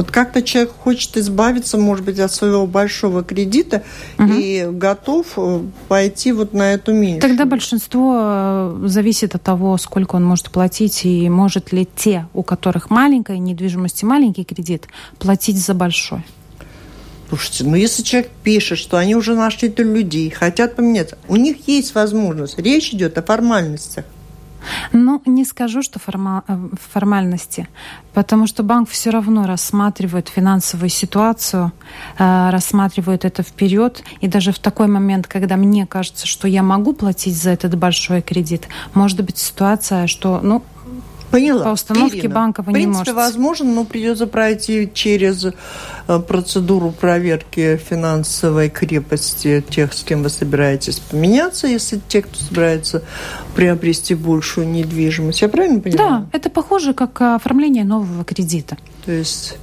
Вот 0.00 0.10
как-то 0.10 0.40
человек 0.40 0.72
хочет 0.78 1.18
избавиться, 1.18 1.76
может 1.76 2.06
быть, 2.06 2.18
от 2.20 2.32
своего 2.32 2.66
большого 2.66 3.22
кредита 3.22 3.82
угу. 4.18 4.32
и 4.32 4.66
готов 4.70 5.26
э, 5.36 5.60
пойти 5.88 6.32
вот 6.32 6.54
на 6.54 6.72
эту 6.72 6.94
меньшую. 6.94 7.20
Тогда 7.20 7.44
большинство 7.44 8.16
э, 8.18 8.82
зависит 8.86 9.34
от 9.34 9.42
того, 9.42 9.76
сколько 9.76 10.16
он 10.16 10.24
может 10.24 10.50
платить 10.50 11.04
и 11.04 11.28
может 11.28 11.72
ли 11.72 11.86
те, 11.94 12.26
у 12.32 12.42
которых 12.42 12.88
маленькая 12.88 13.36
недвижимость 13.36 14.02
и 14.02 14.06
маленький 14.06 14.44
кредит, 14.44 14.88
платить 15.18 15.58
за 15.58 15.74
большой. 15.74 16.24
Слушайте, 17.28 17.64
ну 17.64 17.74
если 17.74 18.02
человек 18.02 18.30
пишет, 18.42 18.78
что 18.78 18.96
они 18.96 19.14
уже 19.14 19.34
нашли 19.34 19.70
людей, 19.76 20.30
хотят 20.30 20.76
поменяться, 20.76 21.18
у 21.28 21.36
них 21.36 21.68
есть 21.68 21.94
возможность. 21.94 22.58
Речь 22.58 22.94
идет 22.94 23.18
о 23.18 23.22
формальностях. 23.22 24.06
Ну, 24.92 25.22
не 25.26 25.44
скажу, 25.44 25.82
что 25.82 25.98
форма 25.98 26.44
э, 26.48 26.58
формальности, 26.92 27.68
потому 28.14 28.46
что 28.46 28.62
банк 28.62 28.88
все 28.88 29.10
равно 29.10 29.46
рассматривает 29.46 30.28
финансовую 30.28 30.88
ситуацию, 30.88 31.72
э, 32.18 32.50
рассматривает 32.50 33.24
это 33.24 33.42
вперед, 33.42 34.02
и 34.20 34.28
даже 34.28 34.52
в 34.52 34.58
такой 34.58 34.86
момент, 34.86 35.26
когда 35.26 35.56
мне 35.56 35.86
кажется, 35.86 36.26
что 36.26 36.48
я 36.48 36.62
могу 36.62 36.92
платить 36.92 37.36
за 37.36 37.50
этот 37.50 37.76
большой 37.76 38.22
кредит, 38.22 38.68
может 38.94 39.22
быть 39.24 39.38
ситуация, 39.38 40.06
что, 40.06 40.40
ну, 40.42 40.62
Поняла. 41.30 41.64
По 41.64 41.68
установке 41.70 42.18
Ирина. 42.18 42.34
банка 42.34 42.62
вы 42.62 42.72
В 42.72 42.74
принципе, 42.74 42.90
не 42.90 42.92
можете. 42.98 43.12
возможно, 43.12 43.72
но 43.72 43.84
придется 43.84 44.26
пройти 44.26 44.90
через 44.92 45.44
э, 45.44 46.18
процедуру 46.26 46.90
проверки 46.90 47.76
финансовой 47.88 48.68
крепости 48.68 49.64
тех, 49.68 49.92
с 49.92 50.02
кем 50.02 50.22
вы 50.22 50.28
собираетесь 50.28 50.98
поменяться, 50.98 51.66
если 51.68 52.00
те, 52.08 52.22
кто 52.22 52.36
собирается 52.36 53.02
приобрести 53.54 54.14
большую 54.14 54.68
недвижимость. 54.68 55.42
Я 55.42 55.48
правильно 55.48 55.80
понимаю? 55.80 56.10
Да, 56.10 56.26
это 56.32 56.50
похоже 56.50 56.94
как 56.94 57.20
оформление 57.20 57.84
нового 57.84 58.24
кредита. 58.24 58.76
То 59.04 59.12
есть 59.12 59.56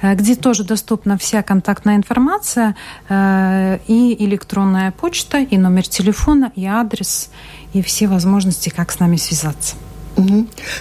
э, 0.02 0.14
где 0.14 0.36
тоже 0.36 0.64
доступна 0.64 1.16
вся 1.16 1.42
контактная 1.42 1.96
информация 1.96 2.76
э, 3.08 3.78
и 3.86 4.22
электронная 4.22 4.92
почта, 4.92 5.38
и 5.38 5.56
номер 5.56 5.88
телефона, 5.88 6.52
и 6.56 6.66
адрес, 6.66 7.30
и 7.72 7.80
все 7.80 8.06
возможности, 8.06 8.68
как 8.68 8.92
с 8.92 9.00
нами 9.00 9.16
связаться. 9.16 9.76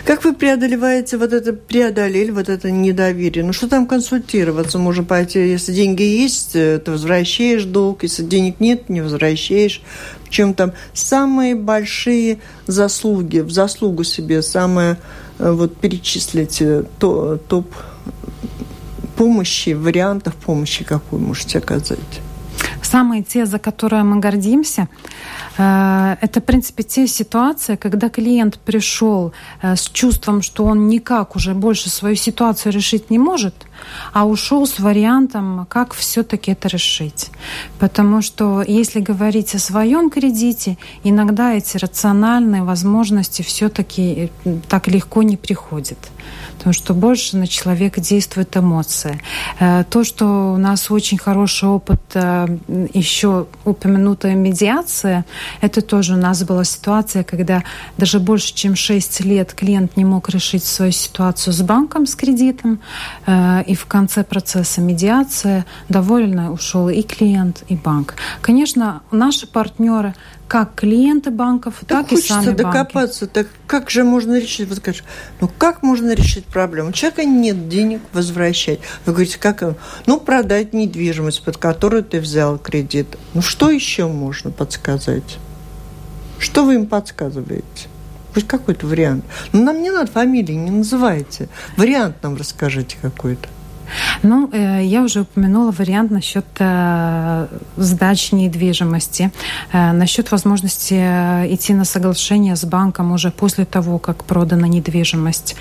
Как 0.06 0.24
вы 0.24 0.34
преодолеваете 0.34 1.18
вот 1.18 1.34
это, 1.34 1.54
преодолели 1.54 2.32
вот 2.32 2.50
это 2.50 2.72
недоверие? 2.72 3.44
Ну, 3.44 3.54
что 3.54 3.68
там 3.68 3.86
консультироваться? 3.86 4.80
Можно 4.80 5.04
пойти, 5.04 5.40
если 5.40 5.74
деньги 5.74 6.04
есть, 6.04 6.54
ты 6.54 6.82
возвращаешь 6.86 7.64
долг, 7.64 8.04
если 8.04 8.24
денег 8.24 8.60
нет, 8.60 8.90
не 8.90 9.02
возвращаешь. 9.02 9.82
В 10.24 10.30
чем 10.30 10.54
там 10.54 10.74
самые 10.94 11.56
большие 11.56 12.40
заслуги, 12.66 13.40
в 13.40 13.52
заслугу 13.52 14.04
себе 14.04 14.42
самое, 14.42 14.98
э, 15.40 15.52
вот 15.52 15.78
перечислите 15.78 16.84
то, 17.00 17.38
топ 17.38 17.68
помощи, 19.16 19.72
вариантов 19.72 20.36
помощи, 20.36 20.84
какую 20.84 21.22
можете 21.22 21.60
оказать? 21.60 22.22
Самые 22.82 23.24
те, 23.24 23.46
за 23.46 23.60
которые 23.60 24.04
мы 24.04 24.20
гордимся, 24.20 24.88
Э, 25.58 26.18
это, 26.22 26.40
в 26.40 26.44
принципе, 26.44 26.84
те 26.84 27.08
ситуации, 27.08 27.76
когда 27.76 28.10
клиент 28.10 28.60
пришел 28.60 29.34
э, 29.62 29.76
с 29.76 29.90
чувством, 29.90 30.42
что 30.42 30.66
он 30.66 30.88
никак 30.88 31.36
уже 31.36 31.54
больше 31.54 31.90
свою 31.90 32.16
ситуацию 32.16 32.74
решить 32.74 33.10
не 33.10 33.20
может, 33.20 33.56
а 34.14 34.26
ушел 34.26 34.68
с 34.68 34.80
вариантом, 34.80 35.66
как 35.70 35.94
все-таки 35.94 36.52
это 36.52 36.68
решить. 36.68 37.32
Потому 37.80 38.22
что 38.22 38.64
если 38.68 39.00
говорить 39.00 39.56
о 39.56 39.60
своем 39.60 40.10
кредите, 40.10 40.78
иногда 41.04 41.54
эти 41.54 41.78
рациональные 41.78 42.64
возможности 42.64 43.42
все-таки 43.42 44.30
э, 44.46 44.58
так 44.70 44.88
легко 44.88 45.24
не 45.24 45.38
приходят 45.38 45.98
потому 46.58 46.74
что 46.74 46.94
больше 46.94 47.38
на 47.38 47.48
человека 47.48 48.02
действует 48.02 48.56
эмоция. 48.56 49.20
Э, 49.60 49.84
то, 49.90 50.04
что 50.04 50.54
у 50.54 50.58
нас 50.58 50.92
очень 50.92 51.18
хороший 51.18 51.70
опыт, 51.70 52.02
э, 52.14 52.48
еще 52.94 53.48
упомянутая 53.66 54.36
медиация, 54.36 55.26
это 55.62 55.82
тоже 55.82 56.14
у 56.14 56.18
нас 56.18 56.44
была 56.44 56.64
ситуация, 56.64 57.24
когда 57.24 57.64
даже 57.98 58.20
больше, 58.20 58.54
чем 58.54 58.76
6 58.76 59.22
лет 59.22 59.54
клиент 59.54 59.98
не 59.98 60.06
мог 60.06 60.30
решить 60.30 60.64
свою 60.64 60.92
ситуацию 60.92 61.54
с 61.54 61.62
банком, 61.62 62.06
с 62.06 62.16
кредитом, 62.16 62.80
э, 63.26 63.64
и 63.64 63.76
в 63.76 63.86
конце 63.86 64.24
процесса 64.24 64.82
медиация 64.82 65.66
довольно 65.90 66.52
ушел 66.52 66.90
и 66.90 67.02
клиент, 67.02 67.64
и 67.68 67.76
банк. 67.76 68.16
Конечно, 68.42 69.02
наши 69.12 69.48
партнеры 69.48 70.14
как 70.48 70.76
клиенты 70.76 71.30
банков, 71.30 71.76
так, 71.86 72.08
так 72.08 72.18
и 72.18 72.22
сами 72.22 72.48
банки. 72.48 72.58
докопаться, 72.58 73.28
так 73.28 73.48
как 73.68 73.90
же 73.90 74.04
можно 74.04 74.40
решить? 74.40 74.70
Вот 74.70 74.78
скажешь, 74.78 75.04
ну 75.42 75.50
как 75.58 75.84
можно 75.84 76.14
решить 76.14 76.46
проблему? 76.46 76.90
У 76.90 76.94
человека 76.94 77.26
нет 77.26 77.68
денег 77.68 78.02
возвращать. 78.14 78.80
Вы 79.06 79.14
говорите, 79.14 79.38
как? 79.40 79.64
Ну, 80.06 80.20
продать 80.20 80.74
недвижимость, 80.74 81.44
под 81.44 81.58
которую 81.58 82.04
ты 82.04 82.20
взял 82.20 82.58
кредит. 82.58 83.18
Ну, 83.34 83.42
что 83.42 83.70
еще 83.70 84.08
можно 84.08 84.52
подсказать? 84.52 85.38
Что 86.40 86.64
вы 86.64 86.76
им 86.76 86.88
подсказываете? 86.88 87.88
Хоть 88.34 88.48
какой-то 88.48 88.88
вариант. 88.88 89.26
Ну, 89.52 89.64
нам 89.64 89.82
не 89.82 89.90
надо 89.90 90.12
фамилии, 90.12 90.54
не 90.54 90.72
называйте. 90.72 91.50
Вариант 91.76 92.18
нам 92.22 92.36
расскажите 92.36 92.98
какой-то. 93.02 93.50
Ну, 94.24 94.50
э, 94.52 94.84
я 94.84 95.04
уже 95.04 95.22
упомянула 95.22 95.72
вариант 95.72 96.12
насчет 96.12 96.46
э, 96.60 97.48
сдачи 97.78 98.36
недвижимости, 98.36 99.32
э, 99.72 99.92
насчет 99.92 100.32
возможности 100.32 100.94
идти 100.94 101.74
на 101.74 101.86
соглашение 101.86 102.56
с 102.56 102.66
банком 102.66 103.12
уже 103.12 103.32
после 103.32 103.66
того, 103.66 104.00
как 104.00 104.24
продана 104.24 104.68
недвижимость. 104.68 105.56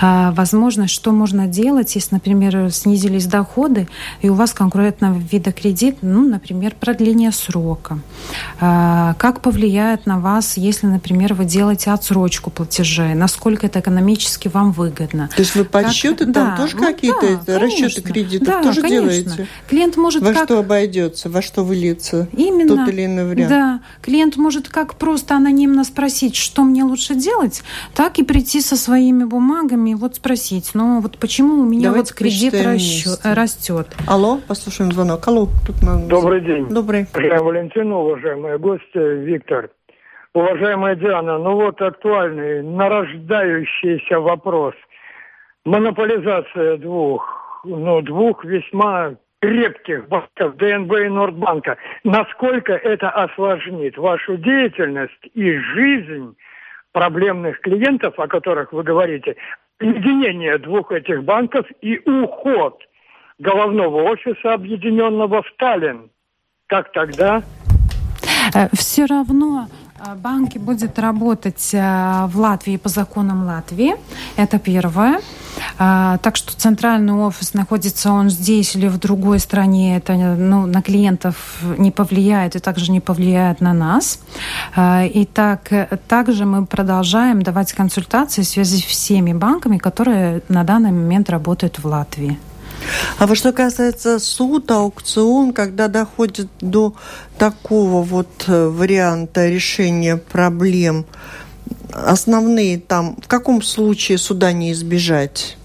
Возможность, 0.00 0.92
что 0.92 1.12
можно 1.12 1.46
делать, 1.46 1.94
если, 1.94 2.16
например, 2.16 2.70
снизились 2.70 3.26
доходы, 3.26 3.88
и 4.20 4.28
у 4.28 4.34
вас 4.34 4.52
конкретно 4.52 5.14
вида 5.32 5.52
кредит, 5.52 5.98
ну, 6.02 6.28
например, 6.28 6.74
продление 6.78 7.32
срока. 7.32 7.98
Как 8.58 9.40
повлияет 9.40 10.06
на 10.06 10.18
вас, 10.18 10.56
если, 10.56 10.86
например, 10.86 11.34
вы 11.34 11.44
делаете 11.44 11.90
отсрочку 11.90 12.50
платежей, 12.50 13.14
насколько 13.14 13.66
это 13.66 13.80
экономически 13.80 14.48
вам 14.48 14.72
выгодно. 14.72 15.28
То 15.34 15.42
есть 15.42 15.54
вы 15.54 15.64
подсчеты 15.64 16.26
как... 16.26 16.34
там 16.34 16.50
да, 16.50 16.56
тоже 16.56 16.76
ну, 16.76 16.84
какие-то 16.84 17.40
да, 17.46 17.58
расчеты 17.62 18.02
кредитов 18.02 18.48
да, 18.48 18.62
тоже 18.62 18.80
конечно. 18.80 19.10
делаете? 19.10 19.46
Клиент 19.68 19.96
может 19.96 20.22
во 20.22 20.32
как... 20.32 20.44
что 20.44 20.58
обойдется, 20.58 21.28
во 21.28 21.42
что 21.42 21.62
выльется 21.62 22.28
Именно. 22.36 22.84
тот 22.84 22.88
или 22.88 23.06
иной 23.06 23.24
вариант. 23.26 23.50
Да. 23.50 23.80
Клиент 24.02 24.36
может 24.36 24.68
как 24.68 24.94
просто 24.96 25.36
анонимно 25.36 25.84
спросить, 25.84 26.36
что 26.36 26.62
мне 26.62 26.84
лучше 26.84 27.14
делать, 27.14 27.62
так 27.94 28.18
и 28.18 28.24
прийти 28.24 28.60
со 28.60 28.76
своими 28.76 29.24
бумагами 29.24 29.90
и 29.90 29.94
вот 29.94 30.16
спросить, 30.16 30.70
ну 30.74 31.00
вот 31.00 31.18
почему 31.18 31.60
у 31.60 31.64
меня 31.64 31.88
Давайте 31.88 32.12
вот 32.12 32.18
кредит 32.18 32.54
расчет, 32.54 33.20
растет. 33.24 33.88
Алло, 34.06 34.40
послушаем 34.46 34.92
звонок. 34.92 35.26
Алло. 35.28 35.48
Тут 35.66 35.82
на... 35.82 35.98
Добрый 36.06 36.40
день. 36.40 36.68
Добрый. 36.68 37.06
Уважаемая 37.12 37.42
Валентина, 37.42 37.96
уважаемые 37.96 38.58
гости, 38.58 39.24
Виктор. 39.24 39.70
Уважаемая 40.34 40.96
Диана, 40.96 41.38
ну 41.38 41.56
вот 41.56 41.80
актуальный, 41.82 42.62
нарождающийся 42.62 44.18
вопрос. 44.18 44.74
Монополизация 45.64 46.78
двух 46.78 47.41
ну, 47.64 48.00
двух 48.02 48.44
весьма 48.44 49.14
крепких 49.40 50.08
банков 50.08 50.56
ДНБ 50.56 50.92
и 51.00 51.08
Нордбанка. 51.08 51.76
Насколько 52.04 52.74
это 52.74 53.10
осложнит 53.10 53.96
вашу 53.98 54.36
деятельность 54.36 55.26
и 55.34 55.56
жизнь 55.58 56.36
проблемных 56.92 57.60
клиентов, 57.60 58.18
о 58.18 58.28
которых 58.28 58.72
вы 58.72 58.82
говорите, 58.84 59.36
объединение 59.80 60.58
двух 60.58 60.92
этих 60.92 61.24
банков 61.24 61.66
и 61.80 61.98
уход 62.08 62.80
головного 63.38 64.02
офиса 64.04 64.54
объединенного 64.54 65.42
в 65.42 65.52
Таллин. 65.56 66.10
Как 66.66 66.92
тогда? 66.92 67.42
Э, 68.54 68.68
Все 68.72 69.06
равно 69.06 69.66
банки 70.16 70.58
будет 70.58 70.98
работать 70.98 71.70
в 71.72 72.32
Латвии 72.34 72.76
по 72.76 72.88
законам 72.88 73.44
Латвии. 73.44 73.94
Это 74.36 74.58
первое. 74.58 75.20
Так 75.76 76.36
что 76.36 76.56
центральный 76.56 77.12
офис 77.12 77.54
находится 77.54 78.10
он 78.10 78.30
здесь 78.30 78.74
или 78.74 78.88
в 78.88 78.98
другой 78.98 79.38
стране, 79.38 79.96
это 79.96 80.14
ну, 80.14 80.66
на 80.66 80.82
клиентов 80.82 81.62
не 81.78 81.90
повлияет 81.90 82.56
и 82.56 82.58
также 82.58 82.90
не 82.90 83.00
повлияет 83.00 83.60
на 83.60 83.72
нас. 83.72 84.18
И 84.76 85.28
так, 85.32 85.70
также 86.08 86.46
мы 86.46 86.66
продолжаем 86.66 87.42
давать 87.42 87.72
консультации 87.72 88.42
в 88.42 88.46
связи 88.46 88.78
с 88.78 88.84
всеми 88.84 89.32
банками, 89.32 89.78
которые 89.78 90.42
на 90.48 90.64
данный 90.64 90.90
момент 90.90 91.30
работают 91.30 91.78
в 91.78 91.86
Латвии. 91.86 92.38
А 93.18 93.26
вот 93.26 93.38
что 93.38 93.52
касается 93.52 94.18
суда, 94.18 94.76
аукцион, 94.78 95.52
когда 95.52 95.88
доходит 95.88 96.48
до 96.60 96.94
такого 97.38 98.02
вот 98.02 98.44
э, 98.46 98.68
варианта 98.68 99.48
решения 99.48 100.16
проблем, 100.16 101.06
основные 101.92 102.78
там, 102.78 103.16
в 103.22 103.28
каком 103.28 103.62
случае 103.62 104.18
суда 104.18 104.52
не 104.52 104.72
избежать? 104.72 105.56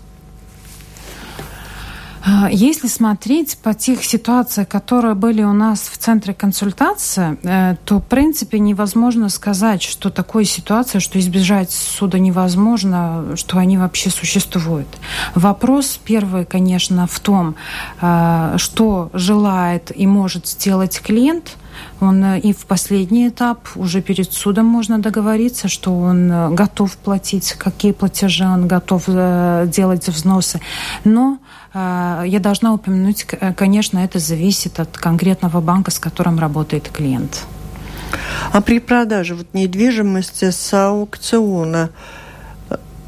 А, 2.29 2.49
если 2.51 2.87
смотреть 2.87 3.57
по 3.63 3.73
тех 3.73 4.03
ситуациям, 4.03 4.65
которые 4.65 5.13
были 5.13 5.43
у 5.43 5.53
нас 5.53 5.87
в 5.87 5.97
центре 5.97 6.33
консультации, 6.33 7.37
э, 7.43 7.77
то, 7.85 7.99
в 7.99 8.03
принципе, 8.03 8.59
невозможно 8.59 9.29
сказать, 9.29 9.81
что 9.81 10.09
такой 10.09 10.43
ситуации, 10.43 10.99
что 10.99 11.19
избежать 11.19 11.71
суда 11.71 12.19
невозможно, 12.19 13.35
что 13.35 13.59
они 13.59 13.77
вообще 13.77 14.09
существуют. 14.09 14.87
Вопрос 15.35 15.99
первый, 16.03 16.43
конечно, 16.43 17.07
в 17.07 17.17
том, 17.21 17.55
э, 18.01 18.55
что 18.57 19.09
желает 19.13 19.91
и 19.95 20.05
может 20.05 20.47
сделать 20.47 20.99
клиент– 20.99 21.55
он 21.99 22.23
э, 22.23 22.39
и 22.39 22.53
в 22.53 22.65
последний 22.65 23.27
этап 23.29 23.67
уже 23.75 24.01
перед 24.01 24.31
судом 24.33 24.65
можно 24.65 24.99
договориться, 24.99 25.67
что 25.67 25.97
он 25.97 26.55
готов 26.55 26.97
платить, 26.97 27.53
какие 27.53 27.91
платежи 27.91 28.45
он 28.45 28.67
готов 28.67 29.05
делать 29.05 30.07
взносы. 30.07 30.59
Но 31.03 31.39
я 32.25 32.39
должна 32.39 32.73
упомянуть, 32.73 33.25
э, 33.31 33.53
конечно, 33.53 33.99
это 33.99 34.19
зависит 34.19 34.79
от 34.79 34.97
конкретного 34.97 35.61
банка, 35.61 35.91
с 35.91 35.99
которым 35.99 36.39
работает 36.39 36.89
клиент. 36.89 37.45
А 38.51 38.61
при 38.61 38.79
продаже 38.79 39.35
вот 39.35 39.47
недвижимости 39.53 40.51
с 40.51 40.73
аукциона 40.73 41.89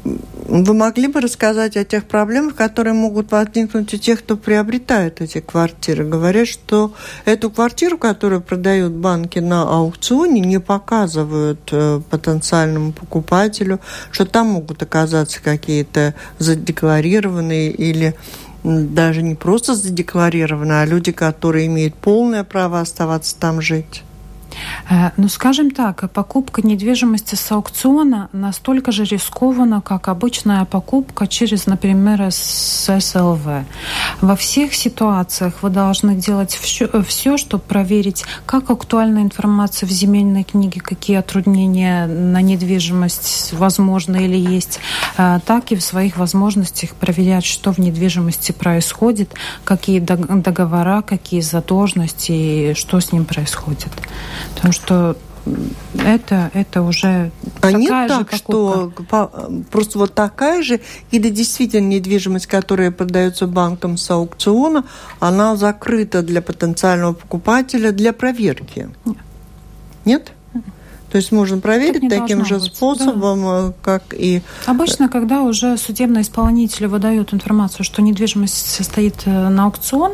вы 0.04 0.74
могли 0.74 1.06
бы 1.06 1.20
рассказать 1.20 1.76
о 1.76 1.84
тех 1.84 2.06
проблемах, 2.06 2.56
которые 2.56 2.94
могут 2.94 3.30
возникнуть 3.30 3.94
у 3.94 3.96
тех, 3.96 4.20
кто 4.20 4.36
приобретает 4.36 5.20
эти 5.20 5.40
квартиры? 5.40 6.04
Говорят, 6.04 6.48
что 6.48 6.92
эту 7.24 7.50
квартиру, 7.50 7.98
которую 7.98 8.40
продают 8.40 8.92
банки 8.92 9.38
на 9.38 9.62
аукционе, 9.62 10.40
не 10.40 10.58
показывают 10.58 11.60
э, 11.70 12.00
потенциальному 12.10 12.92
покупателю, 12.92 13.78
что 14.10 14.26
там 14.26 14.48
могут 14.48 14.82
оказаться 14.82 15.40
какие-то 15.40 16.14
задекларированные 16.38 17.70
или 17.70 18.16
даже 18.62 19.22
не 19.22 19.34
просто 19.34 19.74
задекларированы, 19.74 20.82
а 20.82 20.84
люди, 20.84 21.12
которые 21.12 21.66
имеют 21.66 21.94
полное 21.94 22.44
право 22.44 22.80
оставаться 22.80 23.38
там 23.38 23.60
жить. 23.60 24.02
Э, 24.88 25.10
ну, 25.16 25.28
скажем 25.28 25.70
так, 25.70 26.10
покупка 26.12 26.62
недвижимости 26.62 27.34
с 27.34 27.52
аукциона 27.52 28.28
настолько 28.32 28.92
же 28.92 29.04
рискована, 29.04 29.80
как 29.80 30.08
обычная 30.08 30.64
покупка 30.64 31.26
через, 31.26 31.66
например, 31.66 32.30
СЛВ. 32.30 33.46
Во 34.20 34.36
всех 34.36 34.74
ситуациях 34.74 35.54
вы 35.62 35.70
должны 35.70 36.14
делать 36.14 36.54
все, 36.54 36.88
все 37.02 37.36
чтобы 37.36 37.62
проверить, 37.62 38.24
как 38.46 38.70
актуальна 38.70 39.20
информация 39.20 39.86
в 39.86 39.90
земельной 39.90 40.44
книге, 40.44 40.80
какие 40.80 41.16
отруднения 41.16 42.06
на 42.06 42.42
недвижимость 42.42 43.52
возможны 43.52 44.24
или 44.24 44.36
есть, 44.36 44.80
э, 45.16 45.40
так 45.46 45.72
и 45.72 45.76
в 45.76 45.82
своих 45.82 46.16
возможностях 46.16 46.90
проверять, 46.90 47.44
что 47.44 47.72
в 47.72 47.78
недвижимости 47.78 48.52
происходит, 48.52 49.34
какие 49.64 50.00
договора, 50.00 51.02
какие 51.02 51.40
задолженности, 51.40 52.74
что 52.74 53.00
с 53.00 53.12
ним 53.12 53.24
происходит. 53.24 53.90
Потому 54.54 54.72
что 54.72 55.16
это, 55.94 56.50
это 56.54 56.82
уже 56.82 57.30
а 57.42 57.50
такая 57.60 57.74
нет 57.74 57.90
так, 57.90 58.30
же 58.30 58.36
что 58.36 58.92
просто 59.70 59.98
вот 59.98 60.14
такая 60.14 60.62
же, 60.62 60.80
или 61.10 61.30
действительно 61.30 61.88
недвижимость, 61.88 62.46
которая 62.46 62.90
продается 62.90 63.46
банком 63.46 63.96
с 63.96 64.10
аукциона, 64.10 64.84
она 65.18 65.56
закрыта 65.56 66.22
для 66.22 66.42
потенциального 66.42 67.14
покупателя 67.14 67.92
для 67.92 68.12
проверки? 68.12 68.90
Нет. 69.04 69.16
Нет? 70.04 70.32
То 71.10 71.16
есть 71.16 71.32
можно 71.32 71.58
проверить 71.58 72.08
таким 72.08 72.44
же 72.44 72.54
быть. 72.54 72.64
способом, 72.64 73.42
да. 73.42 73.68
Э, 73.68 73.72
как 73.82 74.14
и... 74.16 74.42
Обычно, 74.66 75.08
когда 75.08 75.42
уже 75.42 75.76
судебный 75.76 76.22
исполнитель 76.22 76.86
выдает 76.86 77.34
информацию, 77.34 77.84
что 77.84 78.00
недвижимость 78.00 78.70
состоит 78.70 79.22
э, 79.24 79.48
на 79.48 79.64
аукцион, 79.64 80.12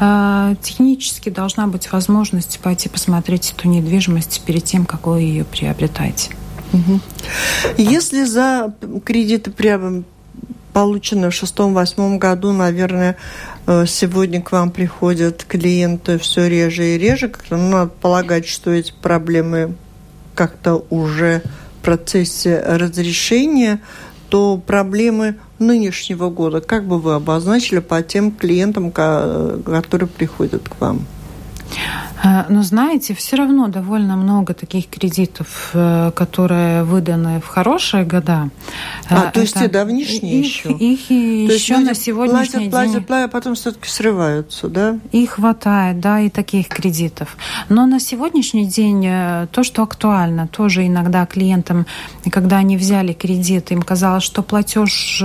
э, 0.00 0.54
технически 0.62 1.28
должна 1.28 1.66
быть 1.66 1.92
возможность 1.92 2.60
пойти 2.60 2.88
посмотреть 2.88 3.54
эту 3.56 3.68
недвижимость 3.68 4.42
перед 4.46 4.64
тем, 4.64 4.86
как 4.86 5.06
вы 5.06 5.20
ее 5.20 5.44
приобретаете. 5.44 6.30
Угу. 6.72 7.00
Если 7.76 8.24
за 8.24 8.74
кредиты 9.04 9.50
прямо 9.50 10.02
полученные 10.72 11.30
в 11.30 11.34
шестом-восьмом 11.34 12.18
году, 12.18 12.52
наверное, 12.52 13.18
сегодня 13.66 14.40
к 14.40 14.50
вам 14.52 14.70
приходят 14.70 15.44
клиенты 15.44 16.18
все 16.18 16.48
реже 16.48 16.94
и 16.94 16.98
реже, 16.98 17.30
ну, 17.50 17.68
надо 17.68 17.90
полагать, 18.00 18.46
что 18.46 18.70
эти 18.70 18.94
проблемы 19.02 19.74
как-то 20.34 20.84
уже 20.90 21.42
в 21.80 21.84
процессе 21.84 22.60
разрешения, 22.60 23.80
то 24.28 24.56
проблемы 24.56 25.36
нынешнего 25.58 26.30
года, 26.30 26.60
как 26.60 26.84
бы 26.84 26.98
вы 26.98 27.14
обозначили 27.14 27.80
по 27.80 28.02
тем 28.02 28.32
клиентам, 28.32 28.90
которые 28.90 30.08
приходят 30.08 30.68
к 30.68 30.80
вам? 30.80 31.06
Э, 32.22 32.44
но 32.48 32.62
знаете, 32.62 33.14
все 33.14 33.36
равно 33.36 33.68
довольно 33.68 34.16
много 34.16 34.54
таких 34.54 34.88
кредитов, 34.88 35.70
э, 35.74 36.12
которые 36.14 36.84
выданы 36.84 37.40
в 37.40 37.46
хорошие 37.46 38.04
года. 38.04 38.50
А, 39.08 39.24
Это, 39.24 39.32
то 39.32 39.40
есть 39.40 39.54
те 39.54 39.68
давнишние 39.68 40.40
их, 40.40 40.46
еще? 40.46 40.70
Их 40.70 41.08
то 41.08 41.54
еще 41.54 41.78
на 41.78 41.94
сегодняшний 41.94 42.36
платят, 42.38 42.60
день... 42.60 42.70
Платят, 42.70 43.06
платят, 43.06 43.30
а 43.30 43.32
потом 43.32 43.54
все-таки 43.54 43.88
срываются, 43.88 44.68
да? 44.68 44.98
И 45.10 45.26
хватает, 45.26 46.00
да, 46.00 46.20
и 46.20 46.30
таких 46.30 46.68
кредитов. 46.68 47.36
Но 47.68 47.86
на 47.86 47.98
сегодняшний 47.98 48.66
день 48.66 49.04
э, 49.06 49.48
то, 49.50 49.64
что 49.64 49.82
актуально, 49.82 50.46
тоже 50.46 50.86
иногда 50.86 51.26
клиентам, 51.26 51.86
когда 52.30 52.58
они 52.58 52.76
взяли 52.76 53.12
кредит, 53.12 53.72
им 53.72 53.82
казалось, 53.82 54.22
что 54.22 54.42
платеж 54.42 55.24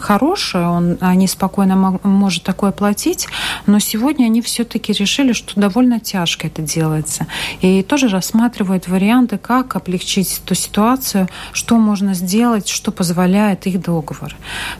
хороший, 0.00 0.66
он, 0.66 0.98
они 1.00 1.26
спокойно 1.26 1.98
может 2.02 2.42
такое 2.42 2.72
платить, 2.72 3.28
но 3.66 3.78
сегодня 3.78 4.26
они 4.26 4.42
все-таки 4.42 4.92
решили, 4.92 5.32
что 5.32 5.58
довольно 5.58 6.00
тяжко 6.00 6.33
поддержкой 6.34 6.46
это 6.46 6.62
делается. 6.62 7.26
И 7.60 7.82
тоже 7.82 8.08
рассматривают 8.08 8.88
варианты, 8.88 9.38
как 9.38 9.76
облегчить 9.76 10.40
эту 10.44 10.54
ситуацию, 10.54 11.28
что 11.52 11.76
можно 11.76 12.14
сделать, 12.14 12.68
что 12.68 12.90
позволяет 12.90 13.66
их 13.66 13.80
договор. 13.80 14.34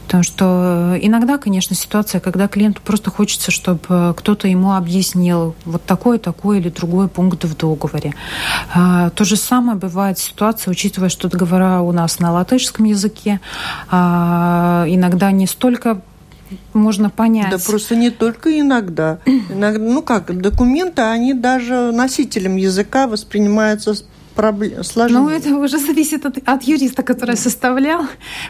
Потому 0.05 0.23
что 0.23 0.97
иногда, 1.01 1.37
конечно, 1.37 1.75
ситуация, 1.75 2.21
когда 2.21 2.47
клиенту 2.47 2.81
просто 2.83 3.11
хочется, 3.11 3.51
чтобы 3.51 4.13
кто-то 4.17 4.47
ему 4.47 4.73
объяснил 4.73 5.55
вот 5.65 5.83
такой, 5.85 6.19
такой 6.19 6.59
или 6.59 6.69
другой 6.69 7.07
пункт 7.07 7.43
в 7.43 7.55
договоре. 7.55 8.13
А, 8.73 9.09
то 9.09 9.23
же 9.23 9.35
самое 9.35 9.77
бывает 9.77 10.17
ситуация, 10.19 10.71
учитывая, 10.71 11.09
что 11.09 11.29
договора 11.29 11.81
у 11.81 11.91
нас 11.91 12.19
на 12.19 12.31
латышском 12.31 12.85
языке, 12.85 13.39
а, 13.89 14.85
иногда 14.87 15.31
не 15.31 15.47
столько 15.47 16.01
можно 16.73 17.09
понять. 17.09 17.49
Да 17.49 17.57
просто 17.57 17.95
не 17.95 18.09
только 18.09 18.59
иногда. 18.59 19.19
иногда 19.25 19.79
ну 19.79 20.01
как, 20.01 20.37
документы, 20.39 21.01
они 21.01 21.33
даже 21.33 21.91
носителем 21.91 22.55
языка 22.55 23.07
воспринимаются 23.07 23.95
проблем, 24.35 24.83
сложнее. 24.83 25.19
Ну, 25.19 25.29
это 25.29 25.55
уже 25.55 25.77
зависит 25.77 26.25
от, 26.25 26.37
от 26.45 26.63
юриста, 26.63 27.03
который 27.03 27.37
составлял, 27.37 28.05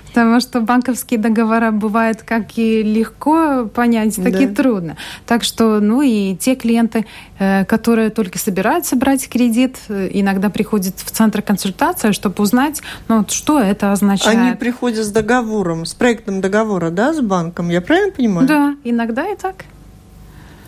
потому 0.07 0.39
что 0.39 0.59
банковские 0.61 1.19
договора 1.19 1.71
бывают 1.71 2.23
как 2.23 2.57
и 2.57 2.83
легко 2.83 3.65
понять, 3.65 4.15
так 4.15 4.33
да. 4.33 4.43
и 4.43 4.47
трудно. 4.47 4.97
Так 5.25 5.43
что, 5.43 5.79
ну 5.79 6.01
и 6.01 6.35
те 6.35 6.55
клиенты, 6.55 7.05
э, 7.39 7.65
которые 7.65 8.09
только 8.09 8.39
собираются 8.39 8.95
брать 8.95 9.29
кредит, 9.29 9.77
э, 9.89 10.09
иногда 10.11 10.49
приходят 10.49 10.95
в 10.97 11.11
центр 11.11 11.41
консультации, 11.41 12.11
чтобы 12.11 12.43
узнать, 12.43 12.81
ну, 13.07 13.25
что 13.27 13.59
это 13.59 13.91
означает. 13.91 14.37
Они 14.37 14.55
приходят 14.55 15.05
с 15.05 15.11
договором, 15.11 15.85
с 15.85 15.93
проектом 15.93 16.41
договора, 16.41 16.89
да, 16.89 17.13
с 17.13 17.21
банком, 17.21 17.69
я 17.69 17.81
правильно 17.81 18.11
понимаю? 18.11 18.47
Да, 18.47 18.75
иногда 18.83 19.29
и 19.29 19.35
так. 19.35 19.65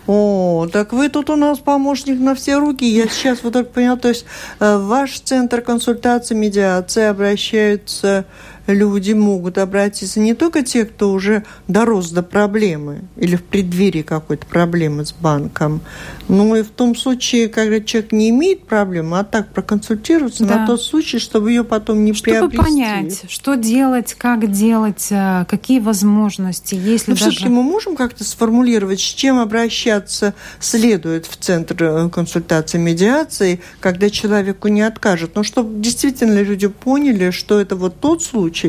О, 0.08 0.66
так 0.72 0.94
вы 0.94 1.10
тут 1.10 1.28
у 1.28 1.36
нас 1.36 1.58
помощник 1.58 2.18
на 2.18 2.34
все 2.34 2.56
руки. 2.56 2.86
Я 2.86 3.08
сейчас 3.08 3.42
вот 3.42 3.52
только 3.52 3.68
поняла, 3.68 3.98
то 3.98 4.08
есть 4.08 4.24
э, 4.58 4.78
ваш 4.78 5.20
центр 5.20 5.60
консультации, 5.60 6.34
медиации 6.34 7.04
обращаются 7.04 8.24
люди 8.72 9.12
могут 9.12 9.58
обратиться 9.58 10.20
не 10.20 10.34
только 10.34 10.62
те, 10.62 10.84
кто 10.84 11.12
уже 11.12 11.44
дорос 11.68 12.10
до 12.10 12.22
проблемы 12.22 13.02
или 13.16 13.36
в 13.36 13.42
преддверии 13.42 14.02
какой-то 14.02 14.46
проблемы 14.46 15.04
с 15.04 15.12
банком, 15.12 15.80
но 16.28 16.56
и 16.56 16.62
в 16.62 16.68
том 16.68 16.94
случае, 16.94 17.48
когда 17.48 17.80
человек 17.80 18.12
не 18.12 18.30
имеет 18.30 18.66
проблемы, 18.66 19.18
а 19.18 19.24
так 19.24 19.48
проконсультироваться 19.52 20.44
да. 20.44 20.60
на 20.60 20.66
тот 20.66 20.82
случай, 20.82 21.18
чтобы 21.18 21.50
ее 21.50 21.64
потом 21.64 22.04
не 22.04 22.12
чтобы 22.12 22.32
приобрести. 22.32 22.56
Чтобы 22.56 22.68
понять, 22.68 23.24
что 23.28 23.54
делать, 23.54 24.14
как 24.14 24.50
делать, 24.50 25.08
э, 25.10 25.44
какие 25.48 25.80
возможности, 25.80 26.74
если 26.74 27.12
Но 27.12 27.16
даже... 27.16 27.30
все-таки 27.30 27.48
мы 27.48 27.62
можем 27.62 27.96
как-то 27.96 28.24
сформулировать, 28.24 29.00
с 29.00 29.02
чем 29.02 29.38
обращаться 29.38 30.34
следует 30.60 31.26
в 31.26 31.36
Центр 31.36 31.76
э, 31.82 32.10
консультации 32.10 32.78
медиации, 32.78 33.60
когда 33.80 34.10
человеку 34.10 34.68
не 34.68 34.82
откажут. 34.82 35.34
Но 35.34 35.42
чтобы 35.42 35.80
действительно 35.80 36.42
люди 36.42 36.68
поняли, 36.68 37.30
что 37.30 37.60
это 37.60 37.76
вот 37.76 38.00
тот 38.00 38.22
случай, 38.22 38.57
چې 38.58 38.66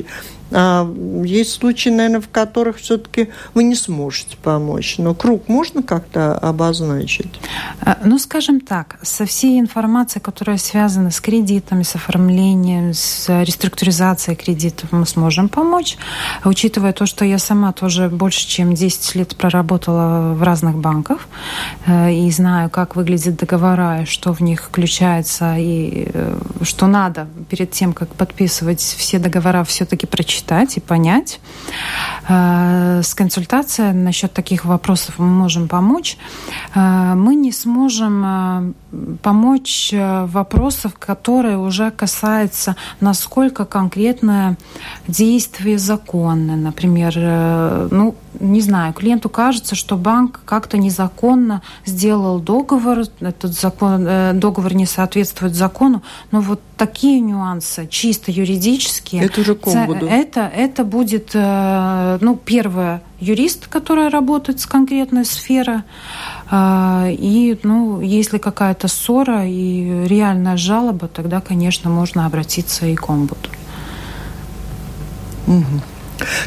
а 0.51 0.91
есть 1.23 1.51
случаи, 1.51 1.89
наверное, 1.89 2.21
в 2.21 2.29
которых 2.29 2.77
все-таки 2.77 3.29
вы 3.53 3.63
не 3.63 3.75
сможете 3.75 4.35
помочь. 4.37 4.97
Но 4.97 5.13
круг 5.13 5.47
можно 5.47 5.83
как-то 5.83 6.33
обозначить? 6.37 7.39
А, 7.81 7.99
ну, 8.03 8.17
скажем 8.17 8.59
так, 8.59 8.97
со 9.03 9.25
всей 9.25 9.59
информацией, 9.59 10.23
которая 10.23 10.57
связана 10.57 11.11
с 11.11 11.21
кредитами, 11.21 11.83
с 11.83 11.95
оформлением, 11.95 12.93
с 12.93 13.29
реструктуризацией 13.43 14.35
кредитов, 14.35 14.91
мы 14.91 15.05
сможем 15.05 15.49
помочь. 15.49 15.97
Учитывая 16.43 16.93
то, 16.93 17.05
что 17.05 17.25
я 17.25 17.37
сама 17.37 17.71
тоже 17.71 18.09
больше, 18.09 18.47
чем 18.47 18.73
10 18.73 19.15
лет 19.15 19.35
проработала 19.35 20.33
в 20.33 20.41
разных 20.41 20.77
банках 20.77 21.27
э, 21.85 22.11
и 22.13 22.31
знаю, 22.31 22.69
как 22.69 22.95
выглядят 22.95 23.35
договора, 23.35 24.01
и 24.01 24.05
что 24.05 24.33
в 24.33 24.41
них 24.41 24.63
включается, 24.63 25.57
и 25.57 26.09
э, 26.11 26.39
что 26.63 26.87
надо 26.87 27.27
перед 27.49 27.71
тем, 27.71 27.93
как 27.93 28.09
подписывать 28.09 28.81
все 28.81 29.19
договора, 29.19 29.63
все-таки 29.63 30.07
прочитать 30.07 30.38
прочитать 30.39 30.77
и 30.77 30.79
понять. 30.79 31.39
Э, 32.27 33.01
с 33.03 33.13
консультацией 33.13 33.93
насчет 33.93 34.33
таких 34.33 34.65
вопросов 34.65 35.15
мы 35.19 35.27
можем 35.27 35.67
помочь. 35.67 36.17
Э, 36.75 37.13
мы 37.15 37.35
не 37.35 37.51
сможем 37.51 38.23
э, 38.25 38.73
помочь 39.21 39.93
вопросов, 39.93 40.93
которые 40.97 41.57
уже 41.57 41.91
касаются, 41.91 42.75
насколько 42.99 43.65
конкретное 43.65 44.57
действие 45.07 45.77
законно. 45.77 46.55
Например, 46.55 47.13
ну, 47.91 48.15
не 48.39 48.61
знаю, 48.61 48.93
клиенту 48.93 49.29
кажется, 49.29 49.75
что 49.75 49.97
банк 49.97 50.41
как-то 50.45 50.77
незаконно 50.77 51.61
сделал 51.85 52.39
договор, 52.39 53.03
этот 53.19 53.53
закон, 53.53 54.05
договор 54.39 54.73
не 54.73 54.85
соответствует 54.85 55.55
закону, 55.55 56.01
но 56.31 56.41
вот 56.41 56.61
такие 56.79 57.19
нюансы, 57.19 57.87
чисто 57.87 58.31
юридические. 58.31 59.23
Это 59.23 59.41
уже 59.41 59.55
ком 59.55 59.73
Это, 60.07 60.41
это 60.41 60.83
будет, 60.85 61.31
э, 61.33 62.17
ну, 62.21 62.37
первое, 62.37 63.01
юрист, 63.19 63.67
который 63.67 64.07
работает 64.07 64.61
с 64.61 64.65
конкретной 64.65 65.25
сферой. 65.25 65.83
Э, 66.51 67.11
и, 67.11 67.59
ну, 67.63 68.01
если 68.01 68.37
какая-то 68.37 68.87
ссора 68.87 69.45
и 69.45 70.07
реальная 70.07 70.57
жалоба, 70.57 71.07
тогда, 71.07 71.41
конечно, 71.41 71.89
можно 71.89 72.25
обратиться 72.25 72.85
и 72.85 72.95
к 72.95 73.09
омбуду. 73.09 73.49
Угу. 75.47 75.81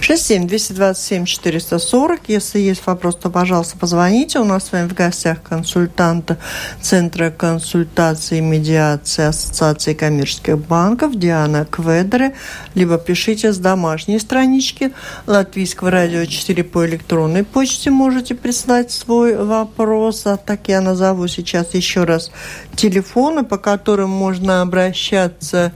67 0.01 0.47
227 0.47 1.25
440. 1.25 2.21
Если 2.29 2.59
есть 2.61 2.85
вопрос, 2.87 3.17
то, 3.17 3.31
пожалуйста, 3.31 3.79
позвоните. 3.79 4.39
У 4.39 4.45
нас 4.45 4.67
с 4.67 4.73
вами 4.73 4.89
в 4.89 4.95
гостях 4.95 5.43
консультанта 5.43 6.39
Центра 6.81 7.31
консультации 7.31 8.39
и 8.39 8.41
медиации 8.41 9.25
Ассоциации 9.25 9.95
коммерческих 9.95 10.59
банков 10.59 11.15
Диана 11.15 11.65
Кведре. 11.65 12.35
Либо 12.75 12.99
пишите 12.99 13.53
с 13.53 13.59
домашней 13.59 14.19
странички 14.19 14.93
Латвийского 15.27 15.91
радио 15.91 16.25
4 16.25 16.65
по 16.65 16.87
электронной 16.87 17.45
почте. 17.45 17.91
Можете 17.91 18.35
прислать 18.35 18.91
свой 18.91 19.37
вопрос. 19.37 20.27
А 20.27 20.37
так 20.37 20.69
я 20.69 20.81
назову 20.81 21.29
сейчас 21.29 21.75
еще 21.75 22.05
раз 22.05 22.31
телефоны, 22.75 23.45
по 23.45 23.59
которым 23.59 24.11
можно 24.11 24.63
обращаться 24.63 25.73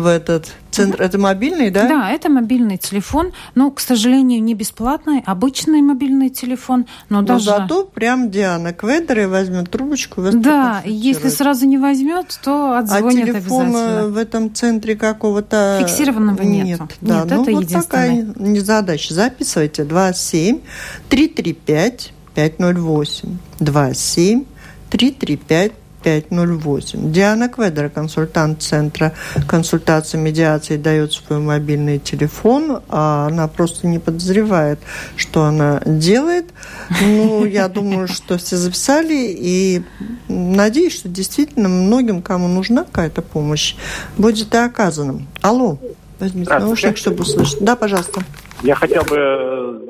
в 0.00 0.06
этот 0.06 0.52
центр. 0.70 1.00
Это 1.00 1.18
мобильный, 1.18 1.70
да? 1.70 1.88
Да, 1.88 2.10
это 2.10 2.28
мобильный 2.28 2.78
телефон. 2.78 3.32
Но, 3.54 3.70
к 3.70 3.80
сожалению, 3.80 4.42
не 4.42 4.54
бесплатный, 4.54 5.22
обычный 5.24 5.82
мобильный 5.82 6.30
телефон. 6.30 6.86
Но, 7.08 7.20
но 7.20 7.26
даже... 7.26 7.44
зато 7.46 7.84
прям 7.84 8.30
Диана 8.30 8.72
Кведер 8.72 9.28
возьмет 9.28 9.70
трубочку. 9.70 10.20
Вас 10.22 10.34
да, 10.34 10.82
если 10.84 11.28
сразу 11.28 11.66
не 11.66 11.78
возьмет, 11.78 12.38
то 12.42 12.76
отзвонит 12.76 13.28
а 13.28 13.38
обязательно. 13.38 14.08
в 14.08 14.16
этом 14.16 14.52
центре 14.54 14.96
какого-то... 14.96 15.78
Фиксированного 15.80 16.42
нет. 16.42 16.80
Нет, 16.80 16.80
да. 17.00 17.20
нет 17.20 17.30
ну, 17.30 17.42
это 17.42 17.52
вот 17.52 17.68
такая 17.68 18.26
задача. 18.60 19.14
Записывайте 19.14 19.84
27 19.84 20.60
335 21.08 22.12
508 22.34 23.38
27 23.60 24.44
335 24.90 25.72
508. 26.04 27.12
Диана 27.12 27.48
Кведер, 27.48 27.88
консультант 27.88 28.62
Центра 28.62 29.14
консультации 29.48 30.18
медиации, 30.18 30.76
дает 30.76 31.12
свой 31.12 31.38
мобильный 31.38 31.98
телефон, 31.98 32.82
а 32.88 33.26
она 33.26 33.48
просто 33.48 33.86
не 33.86 33.98
подозревает, 33.98 34.78
что 35.16 35.44
она 35.44 35.80
делает. 35.86 36.52
Ну, 37.00 37.46
я 37.46 37.68
думаю, 37.68 38.06
что 38.06 38.36
все 38.36 38.56
записали, 38.56 39.34
и 39.36 39.82
надеюсь, 40.28 40.94
что 40.94 41.08
действительно 41.08 41.68
многим, 41.68 42.22
кому 42.22 42.48
нужна 42.48 42.84
какая-то 42.84 43.22
помощь, 43.22 43.76
будет 44.18 44.54
и 44.54 44.58
оказана. 44.58 45.22
Алло, 45.40 45.78
возьмите 46.20 46.58
наушник, 46.58 46.98
чтобы 46.98 47.22
услышать. 47.22 47.60
Да, 47.60 47.76
пожалуйста. 47.76 48.20
Я 48.62 48.74
хотел 48.74 49.04
бы 49.04 49.16
э, 49.16 49.84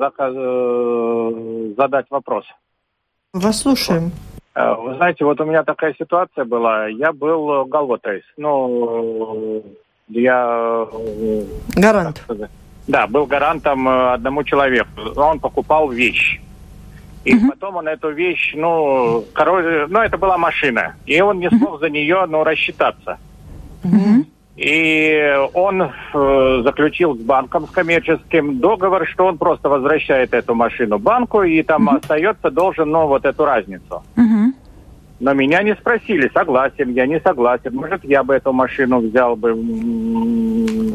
задать 1.77 2.05
вопрос. 2.09 2.45
Вас 3.33 3.59
слушаем. 3.59 4.11
Э, 4.55 4.73
вы 4.75 4.95
знаете, 4.95 5.25
вот 5.25 5.39
у 5.41 5.45
меня 5.45 5.63
такая 5.63 5.93
ситуация 5.99 6.45
была. 6.45 6.87
Я 6.87 7.11
был 7.11 7.65
галвотейс. 7.65 8.23
Ну, 8.37 9.63
я... 10.07 10.87
Гарант. 11.75 12.23
Да, 12.87 13.07
был 13.07 13.25
гарантом 13.25 13.87
э, 13.87 14.13
одному 14.13 14.43
человеку. 14.43 14.89
Он 15.15 15.39
покупал 15.39 15.89
вещь. 15.89 16.39
И 17.23 17.33
uh-huh. 17.33 17.49
потом 17.49 17.77
он 17.77 17.87
эту 17.87 18.11
вещь, 18.11 18.53
ну, 18.55 19.25
короче, 19.33 19.87
ну, 19.89 19.99
это 19.99 20.17
была 20.17 20.37
машина. 20.37 20.95
И 21.07 21.19
он 21.19 21.39
не 21.39 21.49
смог 21.49 21.79
за 21.79 21.89
нее, 21.89 22.23
ну, 22.27 22.43
рассчитаться. 22.43 23.17
Uh-huh. 23.83 24.25
И 24.57 25.35
он 25.53 25.81
э, 25.81 26.61
заключил 26.63 27.15
с 27.15 27.19
банком, 27.19 27.65
с 27.65 27.71
коммерческим 27.71 28.59
договор, 28.59 29.07
что 29.07 29.25
он 29.25 29.39
просто 29.39 29.69
возвращает 29.69 30.35
эту 30.35 30.53
машину 30.53 30.99
банку 30.99 31.41
и 31.41 31.63
там 31.63 31.89
uh-huh. 31.89 31.97
остается 31.97 32.51
должен, 32.51 32.91
ну, 32.91 33.07
вот 33.07 33.25
эту 33.25 33.43
разницу. 33.43 34.03
Но 35.19 35.33
меня 35.33 35.63
не 35.63 35.75
спросили, 35.75 36.29
согласен 36.33 36.91
я, 36.91 37.07
не 37.07 37.19
согласен. 37.21 37.73
Может, 37.73 38.03
я 38.03 38.23
бы 38.23 38.35
эту 38.35 38.51
машину 38.51 38.99
взял 38.99 39.35
бы. 39.35 39.53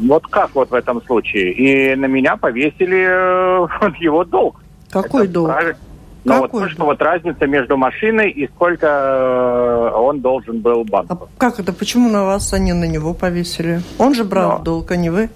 Вот 0.07 0.27
как 0.27 0.55
вот 0.55 0.71
в 0.71 0.75
этом 0.75 1.03
случае? 1.03 1.53
И 1.53 1.97
на 1.97 2.05
меня 2.05 2.37
повесили 2.37 3.07
э, 3.09 3.67
вот 3.81 3.97
его 3.97 4.25
долг. 4.25 4.63
Какой 4.91 5.25
Это 5.25 5.33
долг? 5.33 5.49
Правильно. 5.49 5.79
Ну 6.23 6.47
вот, 6.53 6.71
что 6.71 6.85
вот 6.85 7.01
разница 7.01 7.47
между 7.47 7.79
машиной 7.79 8.31
и 8.31 8.47
сколько 8.49 8.87
э, 8.87 9.97
он 9.97 10.21
должен 10.21 10.61
был 10.61 10.85
банку. 10.85 11.15
А 11.15 11.41
как 11.41 11.59
это? 11.59 11.73
Почему 11.73 12.11
на 12.11 12.25
вас 12.25 12.53
они 12.53 12.75
на 12.75 12.85
него 12.85 13.15
повесили? 13.15 13.81
Он 13.99 14.13
же 14.13 14.25
брал 14.25 14.59
но... 14.59 14.65
долг, 14.65 14.91
а 14.91 14.97
не 14.97 15.09
вы? 15.09 15.31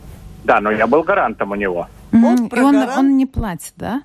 Да, 0.44 0.60
но 0.60 0.70
я 0.70 0.86
был 0.86 1.02
гарантом 1.02 1.52
у 1.52 1.54
него. 1.54 1.86
Mm-hmm. 2.12 2.24
Он, 2.24 2.46
и 2.46 2.60
он, 2.60 2.76
он 2.98 3.16
не 3.16 3.24
платит, 3.24 3.72
да? 3.76 4.02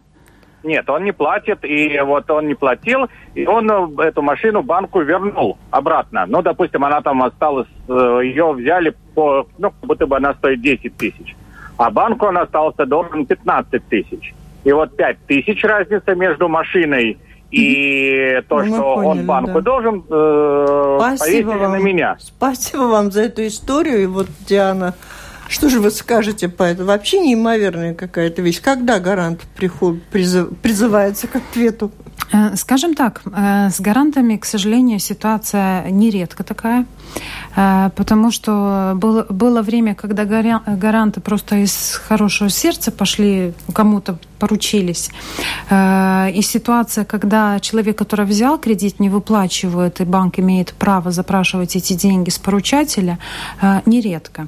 Нет, 0.64 0.90
он 0.90 1.04
не 1.04 1.12
платит, 1.12 1.64
и 1.64 2.00
вот 2.02 2.30
он 2.30 2.48
не 2.48 2.54
платил, 2.56 3.08
и 3.34 3.46
он 3.46 3.70
э, 3.72 4.04
эту 4.04 4.22
машину 4.22 4.62
банку 4.62 5.02
вернул 5.02 5.58
обратно. 5.72 6.26
Ну, 6.28 6.42
допустим, 6.42 6.84
она 6.84 7.02
там 7.02 7.24
осталась, 7.24 7.68
э, 7.88 8.22
ее 8.24 8.52
взяли 8.52 8.94
по, 9.16 9.48
ну, 9.58 9.72
как 9.72 9.88
будто 9.88 10.06
бы 10.06 10.18
она 10.18 10.34
стоит 10.34 10.62
10 10.62 10.98
тысяч. 10.98 11.36
А 11.78 11.90
банку 11.90 12.26
он 12.26 12.38
остался 12.38 12.86
должен 12.86 13.26
15 13.26 13.88
тысяч. 13.88 14.34
И 14.66 14.72
вот 14.74 14.98
5 14.98 15.18
тысяч 15.28 15.64
разница 15.64 16.14
между 16.14 16.50
машиной 16.50 17.18
и 17.52 18.42
то, 18.48 18.62
ну, 18.62 18.76
что 18.76 18.96
поняли, 18.96 19.20
он 19.20 19.26
банку 19.26 19.54
да. 19.54 19.62
должен, 19.62 20.04
э, 20.10 20.98
Спасибо 21.00 21.52
вам. 21.52 21.72
на 21.72 21.78
меня. 21.78 22.16
Спасибо 22.20 22.82
вам 22.82 23.12
за 23.12 23.24
эту 23.24 23.48
историю. 23.48 24.04
И 24.04 24.06
вот, 24.06 24.28
Диана, 24.48 24.94
что 25.50 25.70
же 25.70 25.80
вы 25.80 25.92
скажете 25.92 26.48
по 26.48 26.64
этому? 26.64 26.88
Вообще 26.88 27.20
неимоверная 27.20 27.94
какая-то 27.94 28.42
вещь. 28.42 28.62
Когда 28.62 29.00
гарант 29.00 29.42
приход, 29.56 30.02
призыв, 30.04 30.50
призывается 30.62 31.28
к 31.28 31.36
ответу? 31.36 31.92
Э, 32.32 32.56
скажем 32.56 32.94
так, 32.94 33.22
э, 33.26 33.70
с 33.70 33.82
гарантами, 33.82 34.38
к 34.38 34.46
сожалению, 34.46 35.00
ситуация 35.00 35.90
нередко 35.90 36.44
такая, 36.44 36.86
потому 37.56 38.32
что 38.32 38.94
было, 38.96 39.26
было 39.30 39.62
время, 39.62 39.96
когда 39.96 40.26
гаранты 40.26 41.20
просто 41.22 41.58
из 41.58 42.00
хорошего 42.08 42.50
сердца 42.50 42.92
пошли 42.92 43.54
кому-то 43.74 44.18
поручились. 44.40 45.10
Э, 45.70 46.32
и 46.32 46.42
ситуация, 46.42 47.06
когда 47.06 47.60
человек, 47.60 47.98
который 47.98 48.26
взял 48.26 48.58
кредит, 48.58 49.00
не 49.00 49.10
выплачивает, 49.10 50.02
и 50.02 50.06
банк 50.06 50.40
имеет 50.40 50.74
право 50.74 51.12
запрашивать 51.12 51.76
эти 51.76 51.94
деньги 51.94 52.30
с 52.30 52.40
поручателя, 52.40 53.20
э, 53.62 53.82
нередко. 53.86 54.48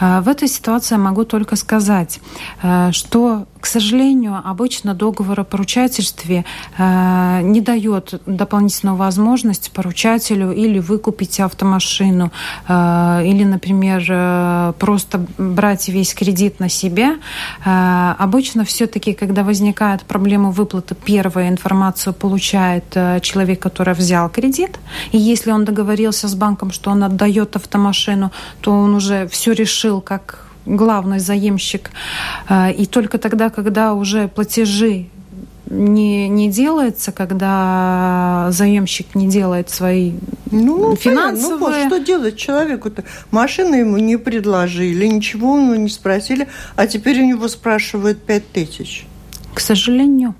Э, 0.00 0.20
в 0.20 0.28
этой 0.28 0.48
ситуации 0.48 0.96
могу 0.96 1.24
только 1.24 1.56
сказать, 1.56 2.20
что 2.90 3.46
к 3.60 3.66
сожалению, 3.66 4.40
обычно 4.44 4.94
договор 4.94 5.40
о 5.40 5.44
поручательстве 5.44 6.44
э, 6.78 7.40
не 7.42 7.60
дает 7.60 8.20
дополнительную 8.26 8.96
возможность 8.96 9.70
поручателю 9.70 10.52
или 10.52 10.78
выкупить 10.78 11.40
автомашину, 11.40 12.32
э, 12.68 13.22
или, 13.24 13.44
например, 13.44 14.04
э, 14.08 14.72
просто 14.78 15.24
брать 15.38 15.88
весь 15.88 16.14
кредит 16.14 16.60
на 16.60 16.68
себя. 16.68 17.16
Э, 17.64 18.14
обычно 18.18 18.64
все-таки, 18.64 19.12
когда 19.12 19.42
возникает 19.42 20.02
проблема 20.02 20.50
выплаты, 20.50 20.94
первую 20.94 21.48
информацию 21.48 22.14
получает 22.14 22.84
э, 22.94 23.20
человек, 23.20 23.60
который 23.60 23.94
взял 23.94 24.28
кредит. 24.30 24.78
И 25.12 25.18
если 25.18 25.52
он 25.52 25.64
договорился 25.64 26.28
с 26.28 26.34
банком, 26.34 26.70
что 26.70 26.90
он 26.90 27.04
отдает 27.04 27.56
автомашину, 27.56 28.30
то 28.60 28.72
он 28.72 28.94
уже 28.94 29.26
все 29.28 29.52
решил, 29.52 30.00
как 30.00 30.49
главный 30.76 31.18
заемщик. 31.18 31.90
А, 32.48 32.70
и 32.70 32.86
только 32.86 33.18
тогда, 33.18 33.50
когда 33.50 33.94
уже 33.94 34.28
платежи 34.28 35.06
не, 35.70 36.28
не 36.28 36.50
делается, 36.50 37.12
когда 37.12 38.48
заемщик 38.50 39.14
не 39.14 39.28
делает 39.28 39.70
свои 39.70 40.12
ну, 40.50 40.90
ну 40.90 40.96
финансовые... 40.96 41.58
Ну, 41.58 41.58
вот, 41.58 41.86
что 41.86 41.98
делать 42.04 42.36
человеку-то? 42.36 43.04
Машины 43.30 43.76
ему 43.76 43.98
не 43.98 44.16
предложили, 44.16 45.06
ничего 45.06 45.56
ему 45.56 45.76
не 45.76 45.88
спросили, 45.88 46.48
а 46.74 46.86
теперь 46.86 47.20
у 47.22 47.26
него 47.26 47.46
спрашивают 47.48 48.22
пять 48.22 48.50
тысяч. 48.50 49.06
К 49.54 49.60
сожалению. 49.60 50.34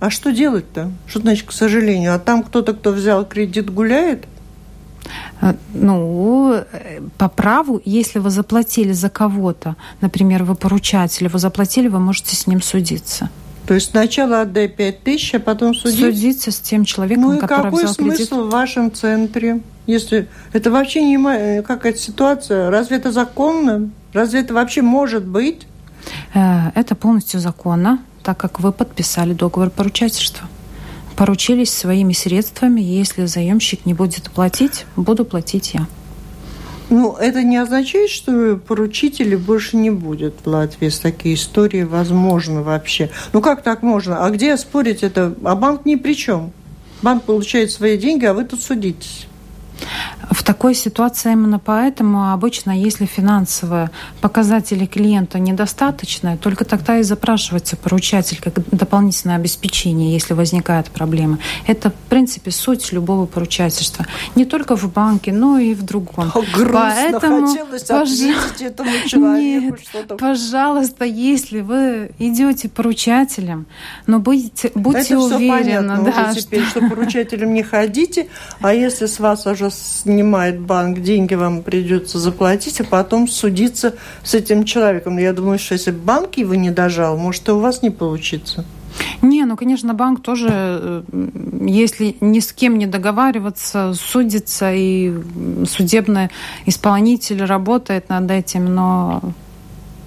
А 0.00 0.10
что 0.10 0.30
делать-то? 0.30 0.90
Что 1.06 1.20
значит 1.20 1.46
к 1.46 1.52
сожалению? 1.52 2.14
А 2.14 2.18
там 2.18 2.42
кто-то, 2.42 2.74
кто 2.74 2.92
взял 2.92 3.26
кредит, 3.26 3.70
гуляет? 3.70 4.24
Э, 5.40 5.54
ну, 5.74 6.62
по 7.18 7.28
праву, 7.28 7.80
если 7.84 8.18
вы 8.18 8.30
заплатили 8.30 8.92
за 8.92 9.08
кого-то, 9.08 9.76
например, 10.00 10.44
вы 10.44 10.54
поручатель, 10.54 11.28
вы 11.28 11.38
заплатили, 11.38 11.88
вы 11.88 11.98
можете 11.98 12.36
с 12.36 12.46
ним 12.46 12.62
судиться. 12.62 13.30
То 13.66 13.74
есть 13.74 13.90
сначала 13.90 14.42
отдай 14.42 14.68
пять 14.68 15.02
тысяч, 15.02 15.34
а 15.34 15.40
потом 15.40 15.74
судиться? 15.74 16.04
Судиться 16.04 16.50
с 16.52 16.60
тем 16.60 16.84
человеком, 16.84 17.24
ну, 17.24 17.34
и 17.34 17.40
который 17.40 17.64
какой 17.64 17.82
взял 17.82 17.94
смысл 17.94 18.16
кредит. 18.16 18.32
в 18.32 18.48
вашем 18.48 18.92
центре? 18.92 19.60
Если 19.86 20.28
это 20.52 20.70
вообще 20.70 21.02
не 21.02 21.16
э, 21.16 21.62
какая-то 21.62 21.98
ситуация, 21.98 22.70
разве 22.70 22.96
это 22.96 23.10
законно? 23.10 23.90
Разве 24.12 24.40
это 24.40 24.54
вообще 24.54 24.82
может 24.82 25.24
быть? 25.24 25.66
Э, 26.34 26.70
это 26.76 26.94
полностью 26.94 27.40
законно, 27.40 27.98
так 28.22 28.38
как 28.38 28.60
вы 28.60 28.70
подписали 28.72 29.32
договор 29.32 29.70
поручательства 29.70 30.48
поручились 31.16 31.72
своими 31.72 32.12
средствами. 32.12 32.80
Если 32.80 33.24
заемщик 33.24 33.86
не 33.86 33.94
будет 33.94 34.30
платить, 34.30 34.86
буду 34.96 35.24
платить 35.24 35.74
я. 35.74 35.86
Ну, 36.88 37.16
это 37.16 37.42
не 37.42 37.56
означает, 37.56 38.10
что 38.10 38.56
поручителей 38.56 39.36
больше 39.36 39.76
не 39.76 39.90
будет 39.90 40.34
в 40.44 40.48
Латвии. 40.48 40.88
С 40.88 41.00
такие 41.00 41.34
истории 41.34 41.82
возможно 41.82 42.62
вообще. 42.62 43.10
Ну, 43.32 43.40
как 43.40 43.62
так 43.62 43.82
можно? 43.82 44.24
А 44.24 44.30
где 44.30 44.56
спорить 44.56 45.02
это? 45.02 45.34
А 45.42 45.56
банк 45.56 45.84
ни 45.84 45.96
при 45.96 46.14
чем. 46.14 46.52
Банк 47.02 47.24
получает 47.24 47.72
свои 47.72 47.98
деньги, 47.98 48.24
а 48.24 48.34
вы 48.34 48.44
тут 48.44 48.62
судитесь. 48.62 49.26
В 50.30 50.42
такой 50.42 50.74
ситуации 50.74 51.32
именно 51.32 51.58
поэтому 51.58 52.32
обычно, 52.32 52.70
если 52.70 53.06
финансовые 53.06 53.90
показатели 54.20 54.86
клиента 54.86 55.38
недостаточны, 55.38 56.36
только 56.36 56.64
тогда 56.64 56.98
и 56.98 57.02
запрашивается 57.02 57.76
поручатель 57.76 58.40
как 58.42 58.54
дополнительное 58.70 59.36
обеспечение, 59.36 60.12
если 60.12 60.34
возникает 60.34 60.90
проблема. 60.90 61.38
Это, 61.66 61.90
в 61.90 62.08
принципе, 62.08 62.50
суть 62.50 62.92
любого 62.92 63.26
поручательства. 63.26 64.06
Не 64.34 64.44
только 64.44 64.76
в 64.76 64.92
банке, 64.92 65.32
но 65.32 65.58
и 65.58 65.74
в 65.74 65.82
другом. 65.82 66.30
О, 66.34 66.42
грустно 66.54 66.92
Поэтому, 66.96 67.46
хотелось 67.46 67.82
пож... 67.84 68.08
этому 68.60 68.90
человеку 69.06 69.76
Нет, 69.94 70.18
пожалуйста, 70.18 71.04
если 71.04 71.60
вы 71.60 72.10
идете 72.18 72.68
поручателем, 72.68 73.66
но 74.06 74.18
будьте, 74.18 74.72
будьте 74.74 75.14
Это 75.14 75.18
уверены, 75.18 76.04
да, 76.04 76.34
что... 76.34 76.64
что 76.64 76.80
поручателем 76.88 77.54
не 77.54 77.62
ходите, 77.62 78.28
а 78.60 78.74
если 78.74 79.06
с 79.06 79.18
вас 79.18 79.46
уже 79.46 79.65
снимает 79.70 80.60
банк, 80.60 81.00
деньги 81.00 81.34
вам 81.34 81.62
придется 81.62 82.18
заплатить, 82.18 82.80
а 82.80 82.84
потом 82.84 83.28
судиться 83.28 83.94
с 84.22 84.34
этим 84.34 84.64
человеком. 84.64 85.18
Я 85.18 85.32
думаю, 85.32 85.58
что 85.58 85.74
если 85.74 85.90
банк 85.90 86.36
его 86.36 86.54
не 86.54 86.70
дожал, 86.70 87.16
может, 87.16 87.48
и 87.48 87.52
у 87.52 87.58
вас 87.58 87.82
не 87.82 87.90
получится. 87.90 88.64
Не, 89.22 89.44
ну, 89.44 89.56
конечно, 89.56 89.94
банк 89.94 90.22
тоже, 90.22 90.48
э, 90.50 91.02
если 91.66 92.16
ни 92.20 92.40
с 92.40 92.52
кем 92.52 92.78
не 92.78 92.86
договариваться, 92.86 93.92
судится, 93.94 94.72
и 94.72 95.12
судебный 95.66 96.30
исполнитель 96.66 97.44
работает 97.44 98.08
над 98.08 98.30
этим, 98.30 98.74
но 98.74 99.20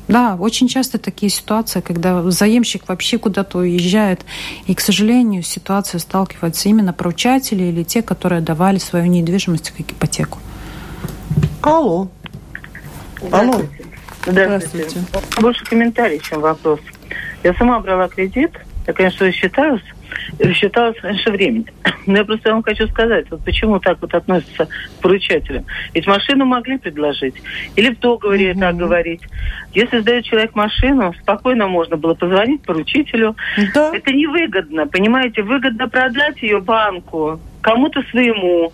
да, 0.10 0.36
очень 0.40 0.68
часто 0.68 0.98
такие 0.98 1.30
ситуации, 1.30 1.82
когда 1.82 2.30
заемщик 2.32 2.90
вообще 2.90 3.20
куда-то 3.20 3.60
уезжает, 3.60 4.22
и, 4.66 4.74
к 4.74 4.82
сожалению, 4.82 5.44
ситуация 5.44 6.00
сталкивается 6.00 6.68
именно 6.68 6.94
поручатели 6.94 7.64
или 7.64 7.84
те, 7.84 8.02
которые 8.02 8.42
давали 8.42 8.80
свою 8.80 9.06
недвижимость 9.06 9.70
как 9.70 9.92
ипотеку. 9.92 10.40
Алло. 11.62 12.10
Алло. 13.32 13.62
Здравствуйте. 14.26 14.90
Здравствуйте. 14.90 15.42
Больше 15.42 15.64
комментарий, 15.66 16.20
чем 16.20 16.42
вопрос. 16.42 16.80
Я 17.44 17.54
сама 17.54 17.80
брала 17.80 18.08
кредит. 18.08 18.52
Я, 18.88 18.94
конечно, 18.94 19.28
рассчиталась. 19.28 19.84
Рассчиталась 20.40 20.98
раньше 21.02 21.32
времени. 21.32 21.66
Но 22.06 22.18
я 22.18 22.26
просто 22.26 22.52
вам 22.52 22.64
хочу 22.64 22.88
сказать, 22.88 23.26
вот 23.30 23.44
почему 23.44 23.80
так 23.80 24.02
вот 24.02 24.14
относятся 24.14 24.66
к 24.66 25.02
поручателям. 25.02 25.66
Ведь 25.94 26.08
машину 26.08 26.46
могли 26.46 26.78
предложить. 26.78 27.36
Или 27.76 27.94
в 27.94 28.00
договоре 28.00 28.52
mm-hmm. 28.52 28.60
так 28.60 28.78
говорить. 28.78 29.22
Если 29.74 30.00
сдает 30.00 30.26
человек 30.26 30.56
машину, 30.56 31.14
спокойно 31.22 31.68
можно 31.68 31.98
было 31.98 32.14
позвонить 32.14 32.62
поручителю. 32.64 33.36
Да. 33.74 33.96
Это 33.96 34.12
невыгодно, 34.12 34.88
понимаете? 34.88 35.44
Выгодно 35.44 35.88
продать 35.90 36.42
ее 36.42 36.60
банку, 36.60 37.40
кому-то 37.62 38.02
своему. 38.12 38.72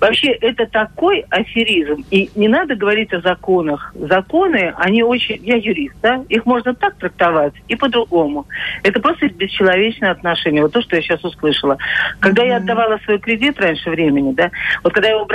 Вообще, 0.00 0.28
это 0.32 0.66
такой 0.66 1.24
аферизм. 1.30 2.04
И 2.10 2.30
не 2.34 2.48
надо 2.48 2.76
говорить 2.76 3.12
о 3.12 3.20
законах. 3.20 3.92
Законы, 3.94 4.74
они 4.76 5.02
очень... 5.02 5.40
Я 5.42 5.56
юрист, 5.56 5.96
да? 6.02 6.24
Их 6.28 6.46
можно 6.46 6.74
так 6.74 6.96
трактовать 6.96 7.54
и 7.68 7.76
по-другому. 7.76 8.46
Это 8.82 9.00
просто 9.00 9.28
бесчеловечное 9.28 10.10
отношение. 10.10 10.62
Вот 10.62 10.72
то, 10.72 10.82
что 10.82 10.96
я 10.96 11.02
сейчас 11.02 11.24
услышала. 11.24 11.78
Когда 12.20 12.44
mm-hmm. 12.44 12.48
я 12.48 12.56
отдавала 12.56 12.98
свой 13.04 13.18
кредит 13.18 13.60
раньше 13.60 13.90
времени, 13.90 14.32
да, 14.32 14.50
вот 14.82 14.92
когда 14.92 15.08
я 15.08 15.14
его 15.14 15.26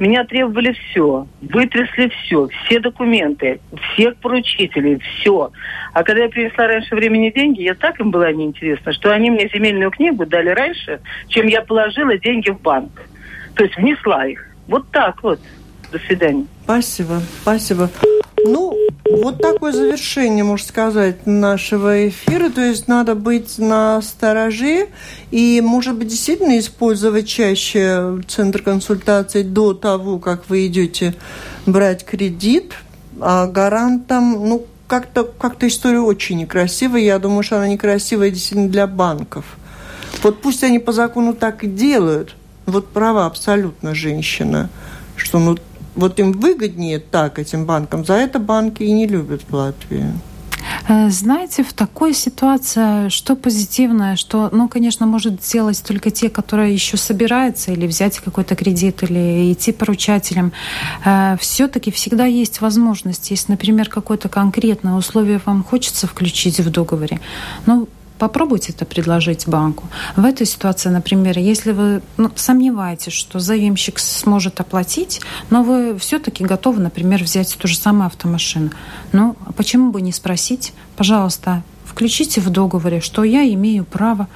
меня 0.00 0.24
требовали 0.24 0.72
все, 0.72 1.26
вытрясли 1.40 2.08
все, 2.08 2.48
все 2.48 2.80
документы, 2.80 3.60
всех 3.92 4.16
поручителей, 4.16 4.98
все. 4.98 5.50
А 5.92 6.02
когда 6.02 6.24
я 6.24 6.28
принесла 6.28 6.66
раньше 6.66 6.94
времени 6.94 7.30
деньги, 7.30 7.62
я 7.62 7.74
так 7.74 7.98
им 8.00 8.10
была 8.10 8.32
неинтересна, 8.32 8.92
что 8.92 9.12
они 9.12 9.30
мне 9.30 9.48
земельную 9.52 9.90
книгу 9.90 10.26
дали 10.26 10.50
раньше, 10.50 11.00
чем 11.28 11.46
я 11.46 11.62
положила 11.62 12.16
деньги 12.18 12.50
в 12.50 12.60
банк. 12.60 12.90
То 13.54 13.64
есть 13.64 13.76
внесла 13.76 14.26
их. 14.26 14.44
Вот 14.66 14.90
так 14.90 15.22
вот. 15.22 15.40
До 15.90 15.98
свидания. 16.00 16.46
Спасибо, 16.64 17.20
спасибо. 17.42 17.88
Ну, 18.44 18.76
вот 19.10 19.38
такое 19.40 19.72
завершение, 19.72 20.44
можно 20.44 20.66
сказать, 20.66 21.26
нашего 21.26 22.08
эфира. 22.08 22.50
То 22.50 22.60
есть 22.60 22.88
надо 22.88 23.14
быть 23.14 23.58
на 23.58 24.00
стороже 24.02 24.88
и, 25.30 25.60
может 25.64 25.96
быть, 25.96 26.08
действительно 26.08 26.58
использовать 26.58 27.26
чаще 27.26 28.20
центр 28.28 28.62
консультаций 28.62 29.42
до 29.42 29.74
того, 29.74 30.18
как 30.18 30.48
вы 30.48 30.66
идете 30.66 31.14
брать 31.66 32.04
кредит. 32.04 32.74
А 33.20 33.46
гарантом, 33.46 34.48
ну, 34.48 34.66
как-то 34.86 35.24
как 35.24 35.62
история 35.64 36.00
очень 36.00 36.38
некрасивая. 36.38 37.00
Я 37.00 37.18
думаю, 37.18 37.42
что 37.42 37.56
она 37.56 37.68
некрасивая 37.68 38.30
действительно 38.30 38.68
для 38.68 38.86
банков. 38.86 39.44
Вот 40.22 40.40
пусть 40.40 40.64
они 40.64 40.78
по 40.78 40.92
закону 40.92 41.34
так 41.34 41.64
и 41.64 41.66
делают. 41.66 42.34
Вот 42.66 42.88
права 42.88 43.26
абсолютно 43.26 43.94
женщина, 43.94 44.68
что 45.16 45.38
ну 45.38 45.56
вот 45.98 46.18
им 46.20 46.32
выгоднее 46.32 46.98
так 47.00 47.38
этим 47.38 47.66
банкам. 47.66 48.04
За 48.04 48.14
это 48.14 48.38
банки 48.38 48.82
и 48.82 48.92
не 48.92 49.06
любят 49.06 49.42
в 49.48 49.54
Латвии. 49.54 50.06
Э, 50.88 51.10
знаете, 51.10 51.62
в 51.62 51.72
такой 51.72 52.14
ситуации 52.14 53.08
что 53.08 53.36
позитивное, 53.36 54.16
что, 54.16 54.48
ну, 54.52 54.68
конечно, 54.68 55.06
может 55.06 55.42
сделать 55.42 55.82
только 55.82 56.10
те, 56.10 56.28
которые 56.28 56.72
еще 56.72 56.96
собираются 56.96 57.72
или 57.72 57.86
взять 57.86 58.18
какой-то 58.20 58.54
кредит, 58.54 59.02
или 59.02 59.52
идти 59.52 59.72
поручателем. 59.72 60.52
Э, 61.04 61.36
Все-таки 61.40 61.90
всегда 61.90 62.26
есть 62.26 62.60
возможность, 62.60 63.30
если, 63.30 63.52
например, 63.52 63.88
какое-то 63.88 64.28
конкретное 64.28 64.94
условие 64.94 65.40
вам 65.44 65.64
хочется 65.64 66.06
включить 66.06 66.60
в 66.60 66.70
договоре, 66.70 67.20
ну, 67.66 67.88
Попробуйте 68.18 68.72
это 68.72 68.84
предложить 68.84 69.46
банку. 69.46 69.86
В 70.16 70.24
этой 70.24 70.46
ситуации, 70.46 70.88
например, 70.88 71.38
если 71.38 71.72
вы 71.72 72.02
ну, 72.16 72.30
сомневаетесь, 72.34 73.12
что 73.12 73.38
заемщик 73.38 73.98
сможет 73.98 74.60
оплатить, 74.60 75.20
но 75.50 75.62
вы 75.62 75.96
все-таки 75.98 76.44
готовы, 76.44 76.80
например, 76.80 77.22
взять 77.22 77.56
ту 77.56 77.68
же 77.68 77.76
самую 77.76 78.06
автомашину, 78.06 78.70
ну, 79.12 79.36
почему 79.56 79.92
бы 79.92 80.00
не 80.00 80.12
спросить, 80.12 80.72
пожалуйста, 80.96 81.62
включите 81.84 82.40
в 82.40 82.50
договоре, 82.50 83.00
что 83.00 83.24
я 83.24 83.48
имею 83.54 83.84
право 83.84 84.28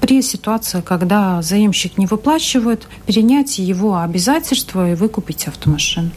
при 0.00 0.20
ситуации, 0.20 0.80
когда 0.80 1.42
заемщик 1.42 1.96
не 1.96 2.06
выплачивает, 2.06 2.88
перенять 3.06 3.58
его 3.58 3.98
обязательства 3.98 4.90
и 4.90 4.94
выкупить 4.94 5.46
автомашину. 5.46 6.10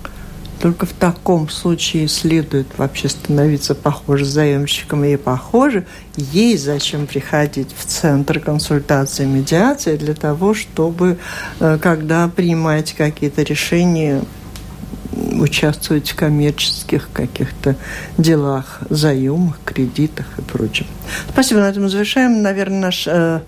Только 0.59 0.85
в 0.85 0.93
таком 0.93 1.49
случае 1.49 2.07
следует 2.07 2.67
вообще 2.77 3.09
становиться 3.09 3.75
похоже 3.75 4.25
заемщиком 4.25 5.03
и 5.03 5.15
похоже. 5.17 5.85
Ей 6.15 6.57
зачем 6.57 7.07
приходить 7.07 7.69
в 7.77 7.85
центр 7.85 8.39
консультации 8.39 9.25
медиации 9.25 9.97
для 9.97 10.13
того, 10.13 10.53
чтобы, 10.53 11.17
э, 11.59 11.77
когда 11.81 12.27
принимаете 12.27 12.95
какие-то 12.95 13.43
решения, 13.43 14.21
участвовать 15.15 16.11
в 16.11 16.15
коммерческих 16.15 17.09
каких-то 17.13 17.75
делах, 18.17 18.81
заемах, 18.89 19.57
кредитах 19.63 20.25
и 20.37 20.41
прочем. 20.41 20.85
Спасибо, 21.29 21.61
на 21.61 21.69
этом 21.69 21.89
завершаем. 21.89 22.41
Наверное, 22.41 22.79
наш 22.79 23.07
э, 23.07 23.41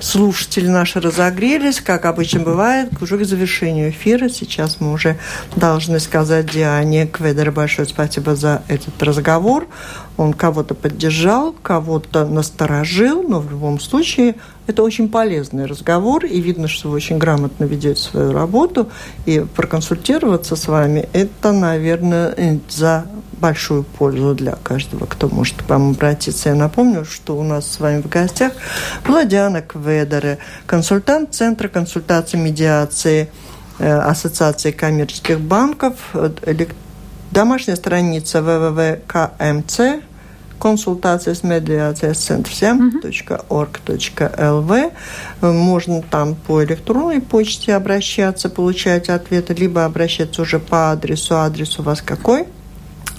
слушатели 0.00 0.66
наши 0.66 1.00
разогрелись, 1.00 1.80
как 1.80 2.04
обычно 2.04 2.40
бывает, 2.40 2.90
уже 3.00 3.18
к 3.18 3.24
завершению 3.24 3.90
эфира. 3.90 4.28
Сейчас 4.28 4.80
мы 4.80 4.92
уже 4.92 5.18
должны 5.56 6.00
сказать 6.00 6.50
Диане 6.50 7.06
Кведер 7.06 7.52
большое 7.52 7.86
спасибо 7.86 8.34
за 8.34 8.62
этот 8.68 9.00
разговор. 9.02 9.68
Он 10.16 10.32
кого-то 10.32 10.74
поддержал, 10.74 11.52
кого-то 11.52 12.26
насторожил, 12.26 13.22
но 13.22 13.40
в 13.40 13.50
любом 13.50 13.80
случае 13.80 14.34
это 14.66 14.82
очень 14.82 15.08
полезный 15.08 15.66
разговор, 15.66 16.24
и 16.24 16.40
видно, 16.40 16.68
что 16.68 16.88
вы 16.88 16.96
очень 16.96 17.18
грамотно 17.18 17.64
ведете 17.64 18.00
свою 18.00 18.32
работу, 18.32 18.90
и 19.26 19.40
проконсультироваться 19.40 20.56
с 20.56 20.68
вами– 20.68 21.08
это, 21.12 21.52
наверное, 21.52 22.60
за 22.68 23.06
большую 23.40 23.82
пользу 23.82 24.34
для 24.34 24.52
каждого, 24.52 25.06
кто 25.06 25.28
может 25.28 25.62
к 25.62 25.68
вам 25.68 25.90
обратиться. 25.90 26.50
Я 26.50 26.54
напомню, 26.54 27.04
что 27.04 27.36
у 27.36 27.42
нас 27.42 27.66
с 27.66 27.80
вами 27.80 28.00
в 28.00 28.08
гостях 28.08 28.52
была 29.04 29.24
Диана 29.24 29.62
Кведере, 29.62 30.38
консультант 30.66 31.34
Центра 31.34 31.66
консультации 31.68 32.36
медиации 32.36 33.28
э, 33.80 33.98
Ассоциации 33.98 34.70
коммерческих 34.70 35.40
банков, 35.40 35.94
домашняя 37.32 37.74
страница 37.74 38.38
www.kmc 38.38 40.02
консультация 40.62 41.34
с 41.34 41.42
медиацией 41.42 42.14
центр 42.14 42.52
.org.lv. 43.48 44.92
Можно 45.40 46.02
там 46.02 46.36
по 46.36 46.62
электронной 46.62 47.20
почте 47.20 47.74
обращаться, 47.74 48.48
получать 48.48 49.08
ответы, 49.08 49.54
либо 49.54 49.84
обращаться 49.84 50.42
уже 50.42 50.60
по 50.60 50.92
адресу. 50.92 51.36
Адрес 51.36 51.80
у 51.80 51.82
вас 51.82 52.00
какой? 52.00 52.46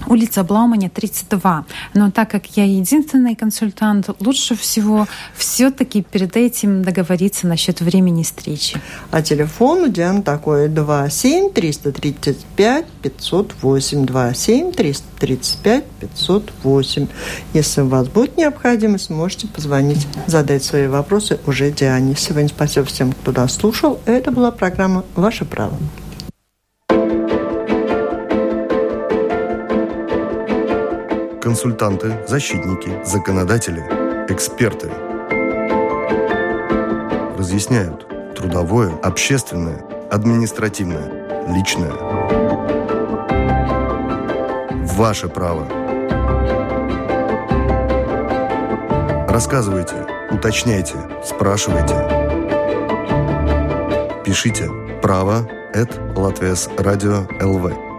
Улица 0.07 0.43
Блауманя, 0.43 0.89
32. 0.89 1.65
Но 1.93 2.11
так 2.11 2.29
как 2.29 2.45
я 2.57 2.65
единственный 2.65 3.35
консультант, 3.35 4.09
лучше 4.19 4.55
всего 4.55 5.07
все-таки 5.35 6.01
перед 6.01 6.35
этим 6.35 6.83
договориться 6.83 7.47
насчет 7.47 7.81
времени 7.81 8.23
встречи. 8.23 8.79
А 9.11 9.21
телефон 9.21 9.83
у 9.83 9.87
Дианы 9.87 10.23
такой 10.23 10.67
27 10.67 11.51
335 11.51 12.85
508 13.01 14.05
27 14.05 14.71
335 14.71 15.83
508. 15.99 17.07
Если 17.53 17.81
у 17.81 17.87
вас 17.87 18.07
будет 18.07 18.37
необходимость, 18.37 19.09
можете 19.09 19.47
позвонить, 19.47 20.07
задать 20.27 20.63
свои 20.63 20.87
вопросы 20.87 21.39
уже 21.47 21.71
Диане. 21.71 22.15
Сегодня 22.15 22.49
спасибо 22.49 22.85
всем, 22.85 23.11
кто 23.11 23.31
нас 23.31 23.53
слушал. 23.53 23.99
Это 24.05 24.31
была 24.31 24.51
программа 24.51 25.03
«Ваше 25.15 25.45
право». 25.45 25.77
Консультанты, 31.43 32.25
защитники, 32.25 33.03
законодатели, 33.03 33.81
эксперты. 34.29 34.89
Разъясняют 37.37 38.07
трудовое, 38.33 38.93
общественное, 39.03 39.83
административное, 40.09 41.45
личное. 41.53 41.91
Ваше 44.95 45.27
право. 45.27 45.67
Рассказывайте, 49.27 49.95
уточняйте, 50.31 50.95
спрашивайте. 51.25 51.95
Пишите 54.23 54.69
право 55.01 55.45
at 55.73 55.91
Латвияс 56.15 56.69
радио 56.77 57.27
ЛВ. 57.41 57.92